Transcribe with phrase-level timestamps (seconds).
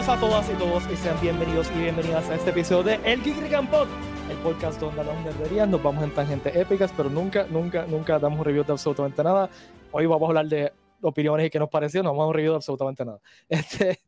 [0.00, 3.22] Saludos a todas y todos y sean bienvenidos y bienvenidas a este episodio de El
[3.22, 3.86] Geek Pod,
[4.30, 8.18] el podcast donde hablamos de nerderías, nos vamos en tangentes épicas, pero nunca, nunca, nunca
[8.18, 9.50] damos un review de absolutamente nada.
[9.90, 12.52] Hoy vamos a hablar de opiniones y qué nos pareció, no vamos a un review
[12.52, 13.20] de absolutamente nada.
[13.50, 14.00] Este,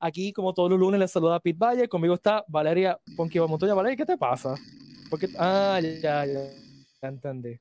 [0.00, 3.74] aquí, como todos los lunes, les saluda Pete Valle, conmigo está Valeria Ponquiva Montoya.
[3.74, 4.56] Valeria, ¿qué te pasa?
[5.08, 7.60] Porque, ah, ya, ya, ya, entendí.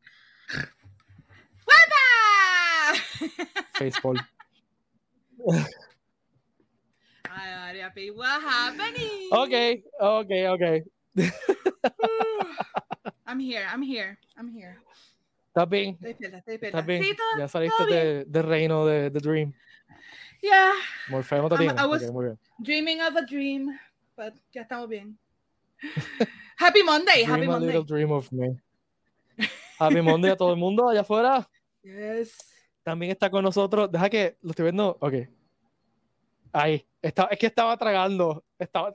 [3.74, 4.28] Facepal.
[5.54, 5.66] Ay,
[7.30, 9.30] María P, what happening?
[9.32, 10.64] Ok, ok, ok.
[13.28, 14.78] I'm here, I'm here, I'm here.
[15.48, 15.98] ¿Estás bien?
[16.02, 17.04] ¿Estás bien?
[17.04, 18.26] Sí, todo- ya saliste bien.
[18.32, 19.54] de, reino de, de Dream.
[20.42, 20.72] Yeah,
[21.10, 21.74] Morfeo te tiene.
[21.82, 22.40] I was- Ok, muy bien.
[22.60, 23.80] dreaming of a dream,
[24.18, 25.18] but ya estamos bien.
[26.58, 27.68] Happy Monday, happy Dream a Monday.
[27.68, 28.62] little dream of me.
[29.80, 31.48] Happy Monday a todo el mundo allá afuera.
[31.84, 32.38] Yes.
[32.84, 33.92] También está con nosotros.
[33.92, 34.98] Deja que lo estoy viendo.
[35.02, 35.14] Ok.
[36.54, 36.86] Ahí.
[37.06, 38.44] Está, es que estaba tragando.
[38.58, 38.92] Estaba,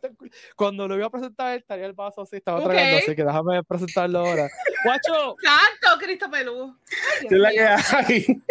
[0.57, 2.39] cuando lo iba a presentar, estaría el vaso así.
[2.39, 2.97] Estaba tragando.
[2.97, 4.51] Así que déjame presentarlo ahora.
[4.85, 5.37] Guacho.
[5.41, 6.77] Santo Cristo Pelú.
[7.21, 8.43] ¿Qué es la que hay?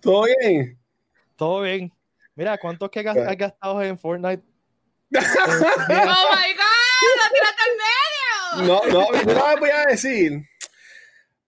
[0.00, 0.76] ¿Todo bien?
[1.36, 1.92] Todo bien.
[2.34, 4.42] Mira, ¿cuántos que has has gastado en Fortnite?
[5.16, 8.74] Oh my God, lo tiraste al medio.
[8.74, 10.44] No, no, yo no les voy a decir.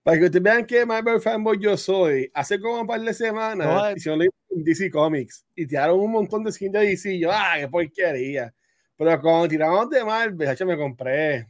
[0.07, 2.31] Para que ustedes vean que Marvel fanboy yo soy.
[2.33, 3.95] Hace como un par de semanas No, eh.
[3.97, 7.15] hicieron DC Comics y tiraron un montón de skins de DC.
[7.15, 8.55] Y yo, ah, qué porquería.
[8.97, 11.49] Pero cuando tiramos de Marvel, me compré.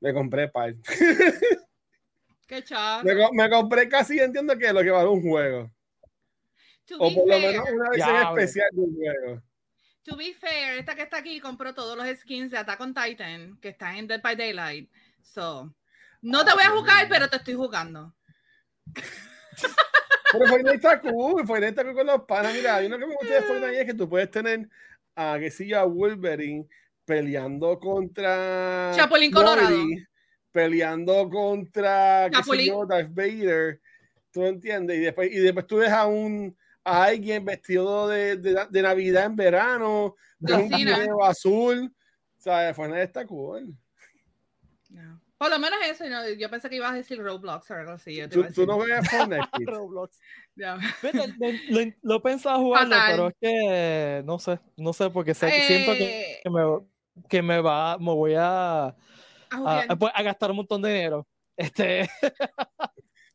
[0.00, 0.74] Me compré par.
[2.48, 3.04] Qué chaval.
[3.04, 5.70] Me, co- me compré casi, entiendo que lo que vale un juego.
[6.86, 8.38] To O por lo menos una versión Diablo.
[8.40, 9.42] especial de un juego.
[10.02, 13.58] To be fair, esta que está aquí compró todos los skins de Attack on Titan
[13.62, 14.90] que están en Dead by Daylight.
[15.22, 15.72] So,
[16.24, 18.14] no te voy a jugar, pero te estoy jugando.
[20.32, 22.54] Pero Fortnite está cool, Fortnite está cool con los panas.
[22.54, 24.68] Mira, hay uno que me gusta de Fortnite es que tú puedes tener
[25.14, 26.66] a, sé yo, a Wolverine
[27.04, 29.76] peleando contra Chapulín Colorado.
[30.50, 32.68] Peleando contra Chapulín.
[32.68, 33.80] yo, Darth Vader.
[34.32, 34.96] ¿Tú entiendes?
[34.96, 36.56] Y después, y después tú ves a un
[36.86, 41.94] a alguien vestido de, de, de Navidad en verano, de un azul.
[42.38, 43.74] O sea, Fortnite está cool.
[44.88, 45.23] No.
[45.38, 48.14] Por lo menos eso, no, yo pensé que ibas a decir Roblox o algo así.
[48.16, 48.68] yo te Tú, iba a tú decir.
[48.68, 49.48] no ves Fortnite.
[49.66, 50.20] Roblox.
[51.02, 53.12] Vete, lo, lo- lo he pensado jugarlo, Fatal.
[53.12, 56.62] pero es que no sé, no sé, porque sé, siento que, Eh, que me,
[57.28, 58.94] que me va, me voy a, a
[59.88, 61.26] a, pues, a gastar un montón de dinero.
[61.56, 62.08] Este,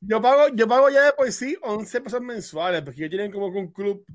[0.02, 3.52] Yo pago, yo pago ya de por sí 11 pesos mensuales, porque ellos tienen como
[3.52, 4.06] que un club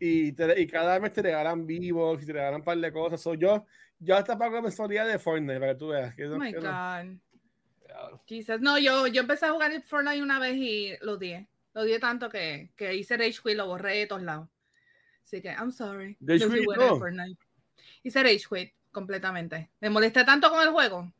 [0.00, 3.20] y, te- y cada mes te regalan vivos y te regalan un par de cosas.
[3.20, 3.64] So, yo,
[4.00, 6.14] yo hasta pago mensualidad de Fortnite para que tú veas.
[6.14, 7.18] Que Oh no- my que no- God.
[8.26, 8.60] Jesus.
[8.60, 11.48] No, yo, yo empecé a jugar Fortnite una vez y lo odié.
[11.74, 14.48] Lo odié tanto que, que hice Rage Quit, lo borré de todos lados.
[15.24, 16.16] Así que, I'm sorry.
[16.20, 16.98] Rage No no.
[16.98, 17.38] Fortnite.
[18.02, 19.70] Hice Rage Quit completamente.
[19.80, 21.12] Me molesté tanto con el juego.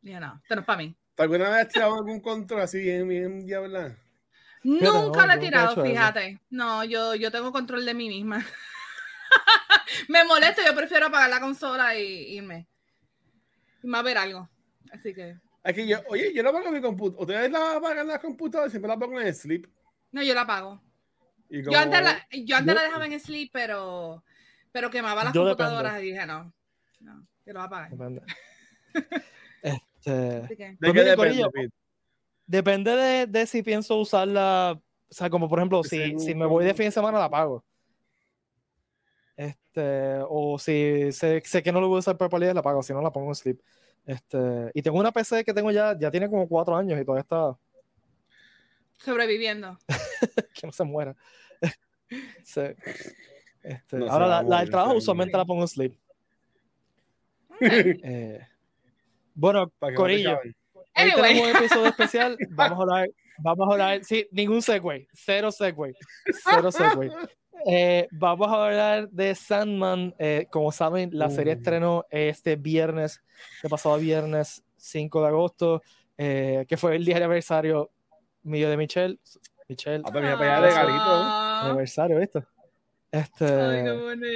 [0.00, 0.94] Dije, no, esto no es para mí.
[1.14, 3.96] ¿Tú ¿Alguna vez has tirado algún control así bien, bien diabla?
[4.64, 5.90] no, Nunca lo he nunca he tirado, hecho eso.
[5.90, 6.40] fíjate.
[6.50, 8.44] No, yo, yo tengo control de mí misma.
[10.08, 12.66] Me molesto, yo prefiero apagar la consola y irme.
[13.82, 14.48] Y más ver algo.
[14.92, 15.36] Así que.
[15.62, 17.22] Aquí yo, oye, yo no pago mi computadora.
[17.22, 18.70] ¿Ustedes la apagan las computadoras?
[18.72, 19.66] Siempre la pongo en sleep.
[20.12, 20.80] No, yo la apago.
[21.50, 24.22] Yo antes, la, yo antes yo- la dejaba en sleep, pero,
[24.72, 26.52] pero quemaba las computadoras y dije, no,
[27.00, 27.90] no, yo lo apagar.
[27.90, 28.22] depende.
[29.62, 31.74] Este, Así que, ¿De Pues qué depende, Corillo, Pete?
[32.46, 34.82] depende de, de si pienso usarla, o
[35.12, 37.64] sea, como por ejemplo, De si, si me voy de fin de semana la pago.
[39.78, 42.92] Este, o si sé, sé que no lo voy a usar para la pago, si
[42.92, 43.60] no la pongo en sleep.
[44.04, 47.22] Este, y tengo una PC que tengo ya, ya tiene como cuatro años y todavía
[47.22, 47.56] está,
[48.98, 49.78] sobreviviendo.
[50.54, 51.14] que no se muera.
[52.42, 52.62] Sí.
[53.62, 55.94] Este, No ahora, la, del trabajo usualmente la pongo en sleep.
[57.60, 58.40] Eh,
[59.34, 60.56] bueno, no Corillo, hoy
[60.94, 61.22] Anyway.
[61.22, 62.38] tenemos un episodio especial.
[62.50, 63.10] Vamos a hablar,
[63.40, 65.94] vamos a hablar, sí, ningún segue, cero segue,
[66.42, 67.10] cero segue.
[67.66, 70.14] Eh, vamos a hablar de Sandman.
[70.18, 73.22] eh, como saben, la serie estrenó este viernes,
[73.62, 75.82] el pasado viernes 5 de agosto,
[76.16, 77.90] eh, que fue el día de aniversario
[78.42, 79.18] mío de Michelle.
[79.68, 81.02] Michelle, Ah, pues mira, para allá regalito.
[81.04, 82.42] Ah, aniversario, ¿viste?
[83.10, 84.26] Este, Ay, qué bonito.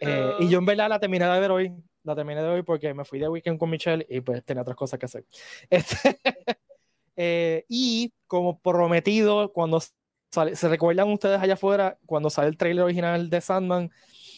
[0.00, 1.72] eh, y yo en verdad la terminé de ver hoy.
[2.04, 4.76] La terminé de hoy porque me fui de weekend con Michelle y pues tenía otras
[4.76, 5.24] cosas que hacer.
[5.70, 6.18] Este,
[7.16, 9.80] eh, y como prometido, cuando
[10.30, 13.90] sale, se recuerdan ustedes allá afuera, cuando sale el trailer original de Sandman,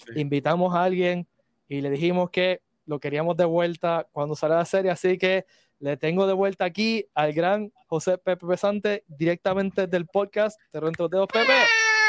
[0.06, 0.20] Sí.
[0.20, 1.26] invitamos a alguien
[1.68, 4.90] y le dijimos que lo queríamos de vuelta cuando sale la serie.
[4.90, 5.44] Así que
[5.78, 11.02] le tengo de vuelta aquí al gran José Pepe Pesante, directamente del podcast Terror entre
[11.04, 11.52] los dedos, Pepe.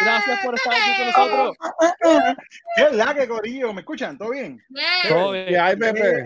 [0.03, 1.57] Gracias por estar aquí con nosotros.
[2.75, 3.73] ¿Qué es la que corillo?
[3.73, 4.17] ¿Me escuchan?
[4.17, 4.59] ¿Todo bien?
[5.07, 5.45] Todo bien.
[5.47, 6.23] ¿Qué hay, Pepe?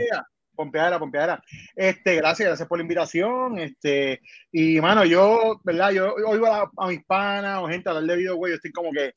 [0.56, 1.44] Pompeadera, pompeadera.
[1.76, 3.60] Este, gracias, gracias por la invitación.
[3.60, 4.22] Este,
[4.52, 5.92] y mano, yo, ¿verdad?
[5.92, 8.92] Yo oigo a, a mis panas o gente a hablar de videojuegos, yo estoy como
[8.92, 9.14] que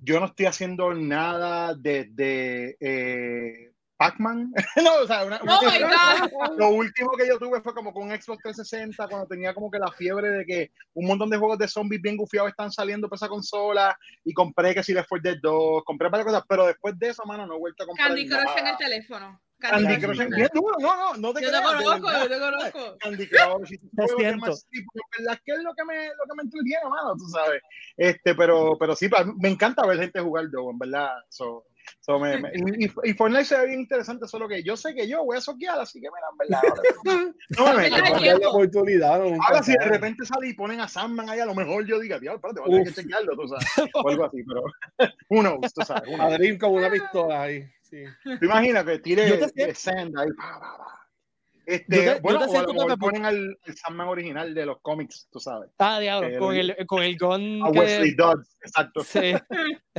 [0.00, 4.52] yo no estoy haciendo nada desde eh, Pac-Man.
[4.84, 8.42] no, o sea, una, una- Oh lo último que yo tuve fue como con Xbox
[8.44, 12.00] 360 cuando tenía como que la fiebre de que un montón de juegos de zombies
[12.00, 15.82] bien gufiados están saliendo para esa consola y compré que si Left 4 Dead 2,
[15.84, 18.56] compré varias cosas, pero después de eso, mano, no he vuelto a comprar Candy Crush
[18.56, 19.40] en el teléfono.
[19.60, 22.98] Candy Crush en- bien duro, no, no, no te Yo te conozco, yo te conozco.
[23.00, 24.06] Candy Crush, que la
[25.18, 27.60] verdad es que es lo que me, lo que me entretiene, mano, tú sabes.
[27.96, 29.08] Este, pero, pero sí,
[29.40, 31.10] me encanta ver gente jugar Dow, en verdad.
[31.28, 31.64] So,
[32.00, 35.08] so me- me- y, y- Fortnite se ve bien interesante, solo que yo sé que
[35.08, 36.60] yo voy a soquear, así que mira, en verdad.
[36.68, 36.82] ahora-
[37.56, 39.18] No me meto, no me la oportunidad.
[39.20, 41.98] nunca Ahora, si de repente sale y ponen a Sandman ahí, a lo mejor yo
[41.98, 43.90] diga, diablo, espérate, voy a tener que chequearlo, tú sabes.
[43.94, 44.62] O algo así, pero
[45.30, 46.02] uno, tú sabes.
[46.08, 46.22] Uno.
[46.22, 47.64] A Dream con una pistola ahí.
[47.88, 48.04] Sí.
[48.38, 50.28] ¿Te imaginas que tire Yo de Sand ahí?
[50.36, 50.94] pa, pa, pa?
[51.64, 53.58] Este, Yo te- yo bueno, te o a siento lo mejor que me- ponen al,
[53.66, 55.70] al Sandman original de los cómics, tú sabes.
[55.78, 58.22] Ah, diablo, con el, con el gun A Wesley que...
[58.22, 59.00] Dodds, exacto.
[59.04, 59.34] Sí.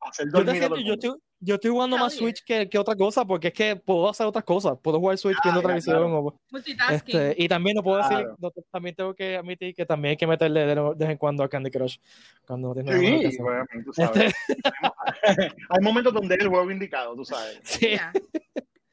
[0.00, 2.14] Hacer Yo, te siento- el yo, estoy, yo estoy jugando más.
[2.14, 4.76] Switch que, que otra cosa, porque es que puedo hacer otras cosas.
[4.82, 5.96] Puedo jugar Switch viendo Ah, televisión.
[5.96, 6.18] claro.
[6.18, 7.16] o- Multitasking.
[7.20, 10.26] este, y también no puedo decir, no, también tengo que admitir que también hay que
[10.26, 11.98] meterle de, de vez en cuando a Candy Crush.
[12.46, 13.42] Cuando no tienes nada más que Sí, hacer.
[13.42, 14.34] bueno, tú sabes.
[15.22, 17.60] Este, Hay momentos donde es el juego indicado, tú sabes.
[17.64, 17.88] sí.
[17.88, 18.12] Yeah.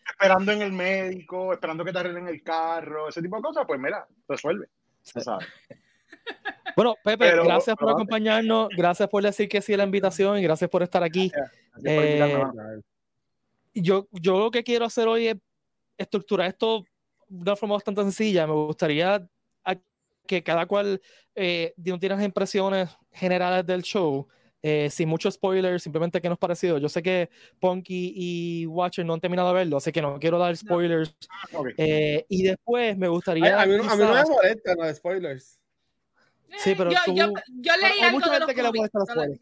[0.08, 3.80] Esperando en el médico, esperando que te arreglen el carro, ese tipo de cosas, pues
[3.80, 4.68] mira, resuelve.
[5.14, 5.46] Tú sabes.
[6.76, 10.38] Bueno, Pepe, Pero- gracias por pero- acompañarnos, gracias por decir que sí a la invitación
[10.40, 11.32] y gracias por estar aquí.
[11.84, 12.42] Eh.
[13.74, 15.36] Yo, yo lo que quiero hacer hoy es
[15.98, 16.86] estructurar esto
[17.28, 18.48] de una forma bastante sencilla.
[18.48, 19.28] Me gustaría
[20.28, 21.00] que cada cual
[21.36, 24.28] eh, no tiene las impresiones generales del show,
[24.64, 26.80] eh, sin muchos spoilers, simplemente qué nos pareció.
[26.80, 27.30] Yo sé que
[27.60, 31.16] Punky y Watcher no han terminado de verlo, así que no quiero dar spoilers.
[31.54, 31.68] Ok.
[31.78, 33.62] Eh, y después me Ay, gustaría.
[33.62, 35.60] a, mí, no- a mí no me quizás- molestan los spoilers.
[36.58, 38.72] Sí, pero yo, tú- yo, yo leí hay algo mucha de gente los que le
[38.72, 39.42] molesta los no lo- spoilers.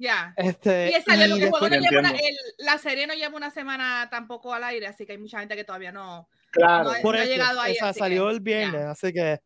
[0.00, 0.48] Ya, ya.
[0.48, 3.36] este, Y, esa, el, y el juego no lleva una- el- la serie no lleva
[3.36, 6.28] una semana tampoco al aire, así que hay mucha gente que todavía no.
[6.50, 6.84] Claro.
[6.92, 8.90] no- Por no eso, llegado ahí, o sea, salió que, el viernes, ya.
[8.90, 9.40] así que.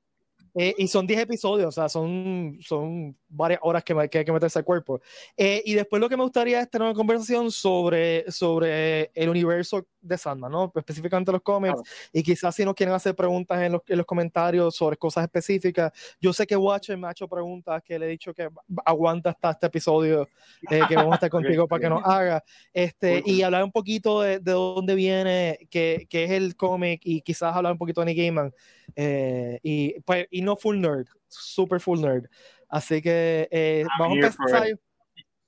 [0.55, 4.25] Eh, y son 10 episodios, o sea, son, son varias horas que, me- que hay
[4.25, 5.01] que meterse al cuerpo.
[5.37, 9.87] Eh, y después lo que me gustaría es tener una conversación sobre, sobre el universo
[10.01, 10.71] de Sandman, ¿no?
[10.75, 11.75] Específicamente los cómics.
[11.75, 11.89] Claro.
[12.13, 15.93] Y quizás si nos quieren hacer preguntas en los, en los comentarios sobre cosas específicas.
[16.21, 18.49] Yo sé que Watcher me ha hecho preguntas que le he dicho que
[18.85, 20.29] aguanta hasta este episodio,
[20.71, 22.45] eh, que vamos a estar contigo para que nos haga.
[22.73, 27.23] Este, y hablar un poquito de, de dónde viene, qué, qué es el cómic y
[27.23, 28.53] quizás hablar un poquito de Nick Gaiman.
[28.95, 32.27] Eh, y, pues, y no full nerd, super full nerd.
[32.69, 34.79] Así que eh, vamos a empezar.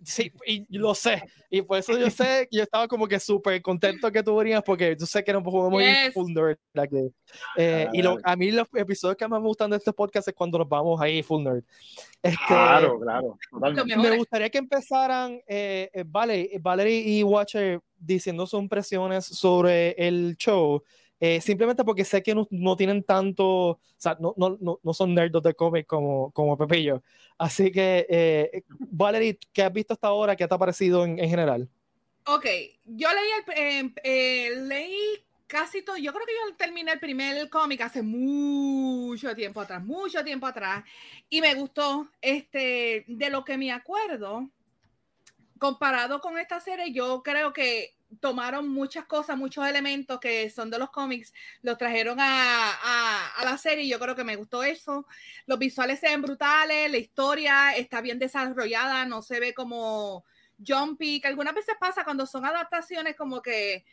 [0.05, 1.23] Sí, y lo sé.
[1.51, 4.63] Y por eso yo sé que yo estaba como que súper contento que tú venías
[4.63, 6.13] porque yo sé que no podemos ir Yes.
[6.15, 7.11] full nerd aquí.
[7.57, 10.35] Eh, y lo- a mí los episodios que más me gustan de este podcast es
[10.35, 11.65] cuando nos vamos ahí full nerd.
[12.23, 13.39] Este, Claro, claro.
[13.51, 13.97] Totalmente.
[13.97, 20.37] me gustaría que empezaran eh, eh, Vale, Valerie y Watcher diciendo sus impresiones sobre el
[20.37, 20.83] show.
[21.21, 25.15] Eh, simplemente porque sé que no, no tienen tanto, o sea, no, no, no, son
[25.15, 27.03] nerdos de cómic como, como Pepillo.
[27.39, 30.37] Así que, eh, Valerie, ¿qué has visto hasta ahora?
[30.37, 31.69] ¿Qué te ha parecido en, en general?
[32.29, 32.45] Ok,
[32.85, 37.49] yo leí, el, eh, eh, leí casi todo, yo creo que yo terminé el primer
[37.49, 40.83] cómic hace mucho tiempo atrás, mucho tiempo atrás,
[41.31, 44.51] y me gustó, este, de lo que me acuerdo,
[45.59, 50.79] comparado con esta serie, yo creo que tomaron muchas cosas, muchos elementos que son de
[50.79, 51.33] los cómics,
[51.63, 55.07] los trajeron a, la serie yo creo que me gustó eso.
[55.47, 60.25] Los visuales se ven brutales, la historia está bien desarrollada, no se ve como
[60.67, 63.85] jumpy, que algunas veces pasa cuando son adaptaciones como que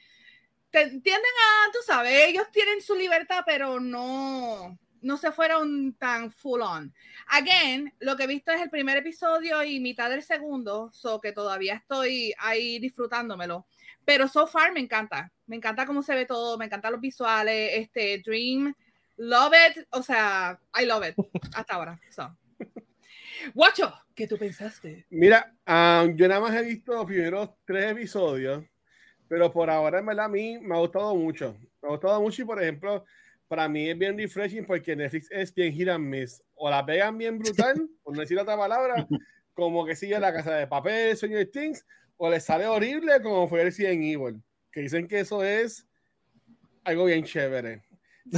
[0.72, 6.32] te tienden a, tú sabes, ellos tienen su libertad, pero no, no se fueron tan
[6.32, 6.94] full on.
[7.28, 11.32] Again, lo que he visto es el primer episodio y mitad del segundo, so que
[11.32, 13.68] todavía estoy ahí disfrutándomelo.
[14.06, 17.72] Pero so far me encanta, me encanta cómo se ve todo, me encantan los visuales,
[17.74, 18.74] este Dream,
[19.18, 21.16] love it, o sea, I love it
[21.56, 22.00] hasta ahora.
[22.10, 22.36] So.
[23.54, 25.06] Guacho, ¿qué tú pensaste?
[25.10, 28.64] Mira, ah, yo nada más he visto los primeros tres episodios,
[29.28, 31.58] pero por ahora en verdad a mí me ha gustado mucho.
[31.82, 33.04] Me ha gustado mucho y por ejemplo,
[33.48, 36.42] para mí es bien refreshing porque Netflix es bien hit and miss.
[36.56, 39.08] O la pegan bien brutal, por no decir otra palabra,
[39.54, 41.86] como que sigue la casa de papel, Stranger Things,
[42.18, 44.42] o le sale horrible como fue Resident Evil,
[44.72, 45.86] que dicen que eso es
[46.84, 47.84] algo bien chévere.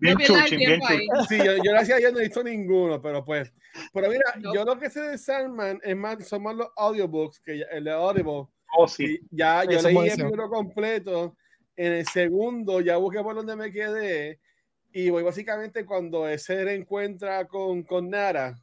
[0.00, 1.06] Bien No chuchi, bien chuchi.
[1.28, 3.52] Sí, yo, yo gracias a Dios no he visto ninguno, pero pues.
[3.92, 4.54] Pero mira, No.
[4.54, 7.84] yo lo que sé de Sandman es más, son más los audiobooks, que ya- el
[7.84, 8.46] de Audible.
[8.76, 9.20] Oh, sí.
[9.30, 11.36] ya yo leí el libro completo.
[11.76, 14.38] En el segundo ya busqué por donde me quedé.
[14.92, 18.58] Y voy básicamente cuando ese reencuentra con, con Nara,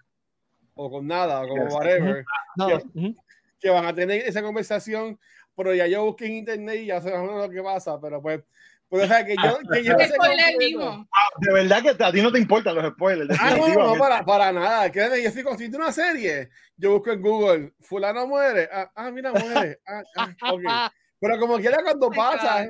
[0.73, 1.73] o con nada, o como Yes.
[1.73, 2.25] whatever,
[2.57, 3.15] No, Yo- ujú.
[3.59, 5.19] Que van a tener esa conversación.
[5.55, 7.99] Pero ya yo busqué en internet y ya sé más o menos lo que pasa.
[7.99, 8.43] Pero pues,
[8.89, 11.07] pero o sea, que yo, que yo no sé mismo.
[11.39, 13.37] De verdad que a ti no te importan los spoilers.
[13.39, 14.91] Ah, no, no, para, para nada.
[14.91, 16.49] Créeme, yo estoy construyendo una serie.
[16.75, 18.69] Yo busco en Google, fulano muere.
[18.71, 19.79] Ah, ah, mira, muere.
[19.85, 20.93] Ah, ah, ok.
[21.19, 22.67] Pero como quiera cuando my pasa,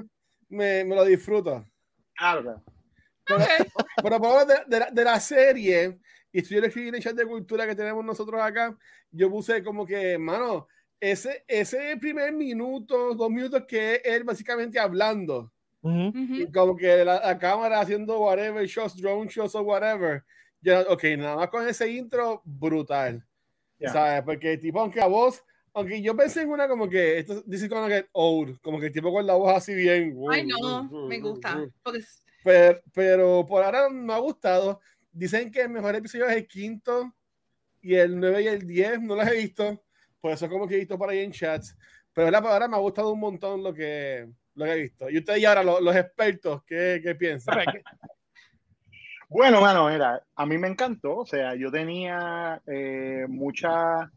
[0.49, 1.65] me, me lo disfruto.
[2.15, 2.63] Claro, claro.
[3.25, 3.45] Pero,
[4.01, 5.99] pero por de, de la, de la serie,
[6.31, 8.75] y estoy escribiendo en el chat de cultura que tenemos nosotros acá,
[9.11, 10.67] yo puse como que, mano,
[10.99, 15.51] ese, ese primer minuto, dos minutos que es él básicamente hablando.
[15.79, 16.11] Ujú.
[16.17, 20.23] y como que la, la cámara haciendo whatever, shots, drone shots o whatever.
[20.59, 23.23] Yo, ok, nada más con ese intro, brutal.
[23.79, 23.93] Ya.
[23.93, 24.23] ¿Sabes?
[24.23, 27.87] Porque tipo, aunque la voz, aunque yo pensé en una como que, esto dice como
[27.87, 30.17] que old, como que el tipo con la voz así bien.
[30.29, 31.63] Ay, no, me gusta.
[31.83, 34.81] Porque es- Pero, pero por ahora me ha gustado.
[35.11, 37.13] Dicen que el mejor episodio es el quinto
[37.81, 39.81] y el 9 y el 10 no los he visto.
[40.27, 41.73] Por eso como que he visto por ahí en chats.
[42.13, 45.09] Pero la ahora me ha gustado un montón lo que, lo que he visto.
[45.09, 47.59] Y ustedes y ahora los, los expertos, ¿qué, qué piensan?
[49.29, 54.11] Bueno, mano, mira, a mí me encantó, o sea, yo tenía eh, mucha,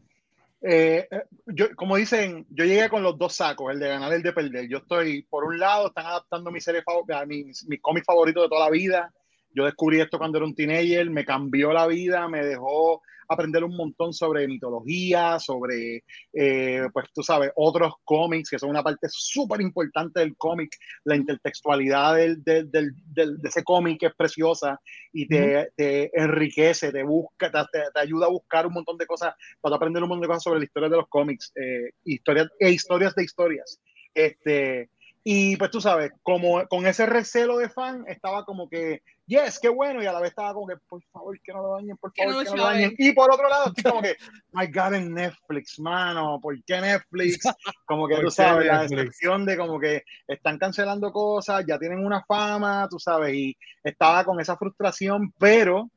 [0.63, 4.17] eh, eh, yo, como dicen, yo llegué con los dos sacos, el de ganar y
[4.17, 4.69] el de perder.
[4.69, 8.49] Yo estoy, por un lado, están adaptando mi serie favorita, mis, mis cómics favoritos de
[8.49, 9.13] toda la vida.
[9.55, 13.01] Yo descubrí esto cuando era un teenager, me cambió la vida, me dejó
[13.31, 18.83] aprender un montón sobre mitología, sobre, eh, pues tú sabes, otros cómics que son una
[18.83, 20.71] parte súper importante del cómic,
[21.05, 22.93] la intertextualidad del, del, del,
[23.39, 24.81] de ese cómic es preciosa
[25.13, 29.07] y te, te enriquece, te busca, te, te- te ayuda a buscar un montón de
[29.07, 32.49] cosas, para aprender un montón de cosas sobre la historia de los cómics, eh, historias,
[32.59, 33.81] e historias de historias.
[34.13, 34.91] Este,
[35.23, 39.69] y pues tú sabes, como con ese recelo de fan, estaba como que, yes, qué
[39.69, 42.13] bueno, y a la vez estaba como que, por favor, que no lo dañen, por
[42.13, 42.95] Que favor, no que lo no lo dañen.
[42.99, 44.17] Y por otro lado, estoy como que,
[44.53, 47.39] my God, en Netflix, mano, ¿por qué Netflix?
[47.87, 52.05] Como que ¿Por tú sabes, la decepción de como que están cancelando cosas, ya tienen
[52.05, 55.91] una fama, tú sabes, y estaba con esa frustración, pero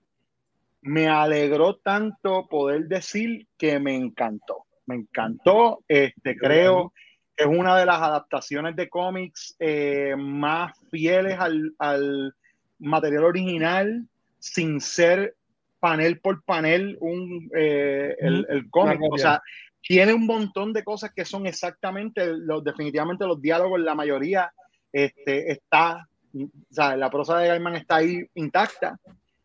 [0.81, 4.65] me alegró tanto poder decir que me encantó.
[4.85, 6.93] Me encantó, este, creo
[7.35, 12.35] que es una de las adaptaciones de cómics eh, más fieles al, al
[12.83, 14.05] material original,
[14.39, 15.35] sin ser
[15.79, 18.99] panel por panel un, eh, el, el cómic.
[19.11, 19.41] O sea,
[19.81, 24.51] tiene un montón de cosas que son exactamente, los, definitivamente los diálogos, la mayoría
[24.91, 28.97] este, está, o sea, la prosa de Gaiman está ahí intacta,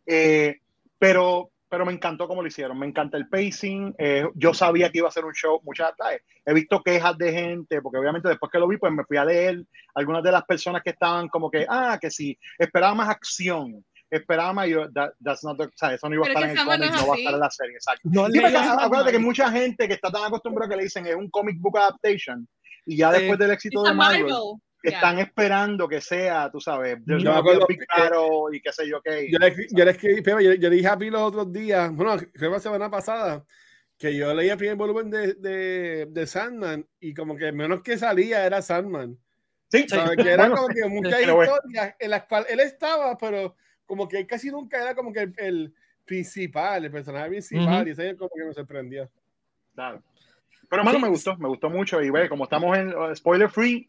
[0.07, 0.61] eh,
[0.99, 4.99] pero, pero me encantó cómo lo hicieron, me encanta el pacing, eh, yo sabía que
[4.99, 6.23] iba a ser un show, muchas, ¿sabes?
[6.47, 9.25] he visto quejas de gente, porque obviamente después que lo vi, pues me fui a
[9.25, 13.85] leer algunas de las personas que estaban como que, ah, que sí, esperaba más acción,
[14.11, 16.51] esperaba más, yo, that- that's not the- o sea, eso no iba a estar es
[16.53, 18.01] en el cómic, no va a estar en la serie, exacto.
[18.05, 18.85] No Sí, leí porque Sandman.
[18.87, 21.77] acuérdate que mucha gente que está tan acostumbrada que le dicen es un comic book
[21.79, 22.49] adaptation
[22.87, 24.33] y ya después del éxito de Marvel
[24.83, 24.91] Marvel.
[24.91, 24.93] Yeah.
[24.99, 28.73] están esperando que sea, tú sabes, Yo me a acuerdo big que- battle y qué
[28.73, 29.29] sé yo qué.
[29.31, 31.93] Yo le, yo le escribí, Pepe, yo, yo le dije a Pi los otros días,
[31.95, 33.45] bueno, creo que la semana pasada,
[33.99, 37.99] que yo leí el primer volumen de, de, de Sandman y como que menos que
[37.99, 39.19] salía era Sandman.
[39.71, 40.17] Sí, ¿sabes?
[40.17, 41.53] Que era Bueno, como que muchas pero bueno.
[41.57, 45.35] historias en las cuales él estaba, pero como que casi nunca era como que el,
[45.39, 47.89] el principal, el personaje principal, Ujú.
[47.89, 49.11] y eso como que me sorprendió.
[49.75, 50.03] Claro.
[50.71, 51.03] Pero mano, Sí.
[51.03, 52.01] me gustó, me gustó mucho.
[52.03, 53.89] Y ve, como estamos en uh, spoiler free,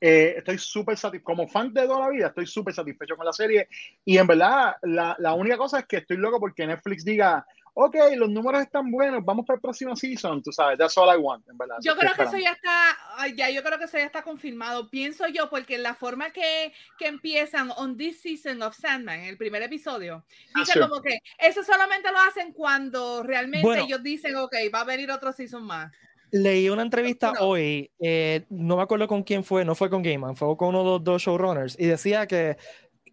[0.00, 1.24] eh, estoy súper satisfecho.
[1.24, 3.68] Como fan de toda la vida, estoy súper satisfecho con la serie.
[4.04, 7.44] Y en verdad, la, la única cosa es que estoy loco porque Netflix diga,
[7.80, 10.42] ok, los números están buenos, vamos para el próximo season.
[10.42, 11.76] Tú sabes, that's all I want, en verdad.
[11.80, 12.96] Yo creo que eso ya está,
[13.36, 14.90] ya yo creo que eso ya está confirmado.
[14.90, 19.62] Pienso yo, porque la forma que, que empiezan on this season of Sandman, el primer
[19.62, 20.24] episodio,
[20.54, 20.80] Ah, dice sí.
[20.80, 23.84] como que eso solamente lo hacen cuando realmente Bueno.
[23.84, 25.92] ellos dicen, ok, va a venir otro season más.
[26.30, 30.36] Leí una entrevista hoy, eh, no me acuerdo con quién fue, no fue con Gaiman,
[30.36, 32.56] fue con uno de los dos showrunners, y decía que,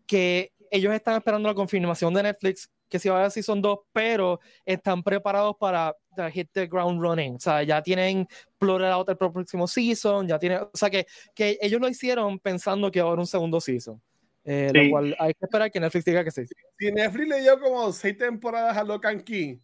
[0.05, 3.79] que ellos están esperando la confirmación de Netflix que si va a haber Season 2,
[3.91, 5.95] pero están preparados para
[6.31, 7.36] hit the ground running.
[7.36, 11.57] O sea, ya tienen plotted out el próximo season, ya tienen, o sea, que, que
[11.62, 14.01] ellos lo hicieron pensando que va a haber un segundo season.
[14.43, 14.84] Eh, Sí.
[14.84, 16.43] Lo cual hay que esperar que Netflix diga que sí.
[16.77, 19.57] Si Netflix le dio como seis temporadas a Locan King,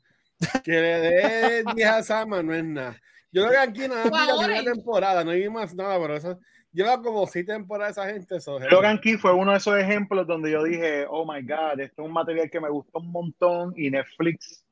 [0.63, 2.99] que le dé 10 a Sama no es nada.
[3.31, 6.15] Yo creo que aquí nada más vi la primera temporada, no hay más nada, pero
[6.15, 6.39] eso
[6.73, 8.37] lleva como seis temporadas esa gente.
[8.37, 12.01] Eso, Logan Key fue uno de esos ejemplos donde yo dije, oh my god, esto
[12.01, 14.65] es un material que me gustó un montón y Netflix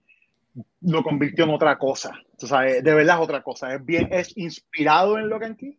[0.82, 2.20] lo convirtió en otra cosa.
[2.42, 3.74] O sea, de verdad es otra cosa.
[3.74, 5.78] Es bien, es inspirado en Logan Key,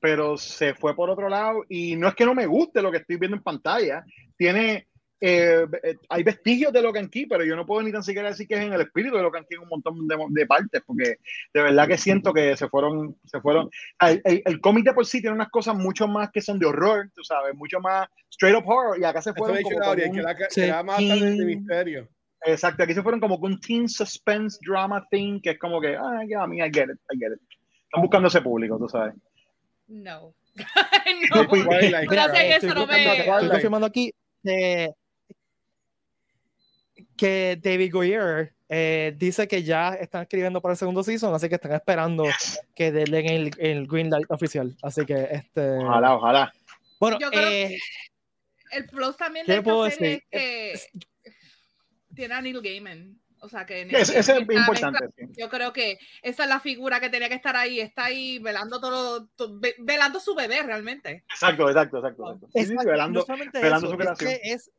[0.00, 2.98] pero se fue por otro lado y no es que no me guste lo que
[2.98, 4.04] estoy viendo en pantalla.
[4.36, 4.88] Tiene,
[5.24, 8.48] eh, eh, hay vestigios de Logan Key, pero yo no puedo ni tan siquiera decir
[8.48, 11.18] que es en el espíritu de Logan Key en un montón de, de, partes, porque
[11.54, 13.70] de verdad que siento que se fueron, se fueron.
[14.00, 16.66] El, el, el cómic de por sí tiene unas cosas mucho más que son de
[16.66, 19.96] horror, tú sabes, mucho más straight up horror, y acá se fueron como, como un,
[19.96, 20.66] que la, que sí.
[20.66, 22.08] la más de misterio.
[22.44, 25.94] Exacto, aquí se fueron como con un teen suspense drama thing, que es como que,
[25.94, 27.40] ah, yeah, I mean, I get it, I get it.
[27.84, 29.14] Están buscando ese público, tú sabes.
[29.86, 30.34] No.
[31.34, 31.48] no.
[32.10, 32.26] Mira,
[32.56, 33.18] eso, no me...
[33.20, 34.12] Estoy confirmando aquí
[34.44, 34.90] eh,
[37.16, 41.56] que David Goyer eh, dice que ya están escribiendo para el segundo season, así que
[41.56, 42.24] están esperando
[42.74, 44.74] que den el, el green light oficial.
[44.82, 45.78] Así que este.
[45.78, 46.52] Ojalá, ojalá.
[46.98, 51.02] Bueno, Yo creo eh, que el plus también de esta serie es que
[52.14, 53.18] tiene a Neil Gaiman.
[53.44, 55.04] O sea que es, es importante.
[55.18, 55.24] Sí.
[55.36, 58.80] Yo creo que esa es la figura que tenía que estar ahí, está ahí velando
[58.80, 61.24] todo, todo velando su bebé realmente.
[61.28, 62.34] Exacto, exacto, exacto.
[62.34, 62.48] exacto.
[62.54, 64.30] Sí, sí, velando, no velando eso, su creación.
[64.30, 64.70] Es, que es,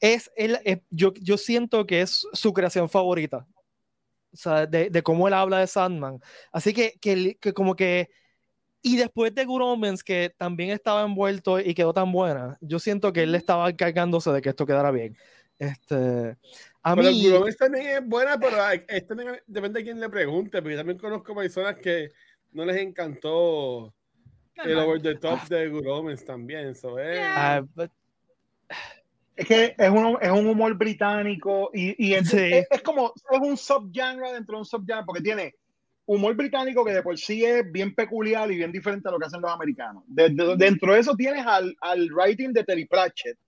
[0.00, 3.46] es el, es, yo, yo siento que es su creación favorita.
[4.32, 6.20] O sea, de, de cómo él habla de Sandman.
[6.52, 8.10] Así que, que, que como que.
[8.80, 13.12] Y después de Good Omens, que también estaba envuelto y quedó tan buena, yo siento
[13.12, 15.16] que él estaba encargándose de que esto quedara bien.
[15.58, 16.36] Este,
[16.82, 19.14] a pero mí, Good Omens también es buena, pero este
[19.46, 22.10] depende de quién le pregunte, porque yo también conozco personas que
[22.52, 23.92] no les encantó
[24.54, 26.74] el over the top de Good Omens también.
[26.76, 27.14] So, eh.
[27.14, 27.60] yeah.
[27.60, 27.90] uh, but,
[29.38, 32.36] es que es un, es un humor británico y, y es, sí.
[32.38, 35.54] es, es, como es un subgenre dentro de un subgenre porque tiene
[36.06, 39.26] humor británico que de por sí es bien peculiar y bien diferente a lo que
[39.26, 40.02] hacen los americanos.
[40.06, 43.38] De, de, dentro de eso tienes al, al writing de Terry Pratchett,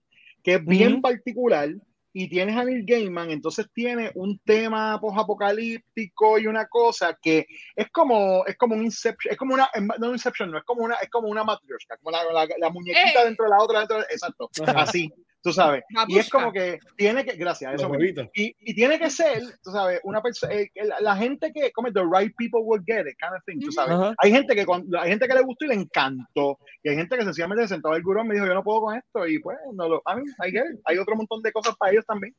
[0.45, 1.03] que es bien uh -huh.
[1.03, 1.71] particular,
[2.13, 7.89] y tienes a Neil Gaiman, entonces tiene un tema post-apocalíptico y una cosa que es
[7.91, 10.97] como, es como un Inception, es como una, no un Inception, no, es como una,
[10.97, 13.27] es como una matrioshka, como la, la, la muñequita eh.
[13.27, 15.13] dentro de la otra, dentro de, exacto, así,
[15.43, 15.83] tú sabes.
[16.09, 17.91] Y es como que tiene que, gracias, eso
[18.35, 21.93] y, y, tiene que ser, tú sabes, una persona, eh, la, la, gente que, como
[21.93, 23.97] the right people will get it, kind of thing, tú sabes.
[23.97, 24.15] Uh -huh.
[24.19, 24.67] Hay gente que,
[24.99, 27.95] hay gente que le gustó y le encantó, y hay gente que sencillamente se sentó
[27.95, 30.17] el gurú y me dijo, yo no puedo con esto, y pues, no lo, a
[30.17, 30.53] mí, hay,
[30.85, 32.35] hay otro montón de cosas para ellos también.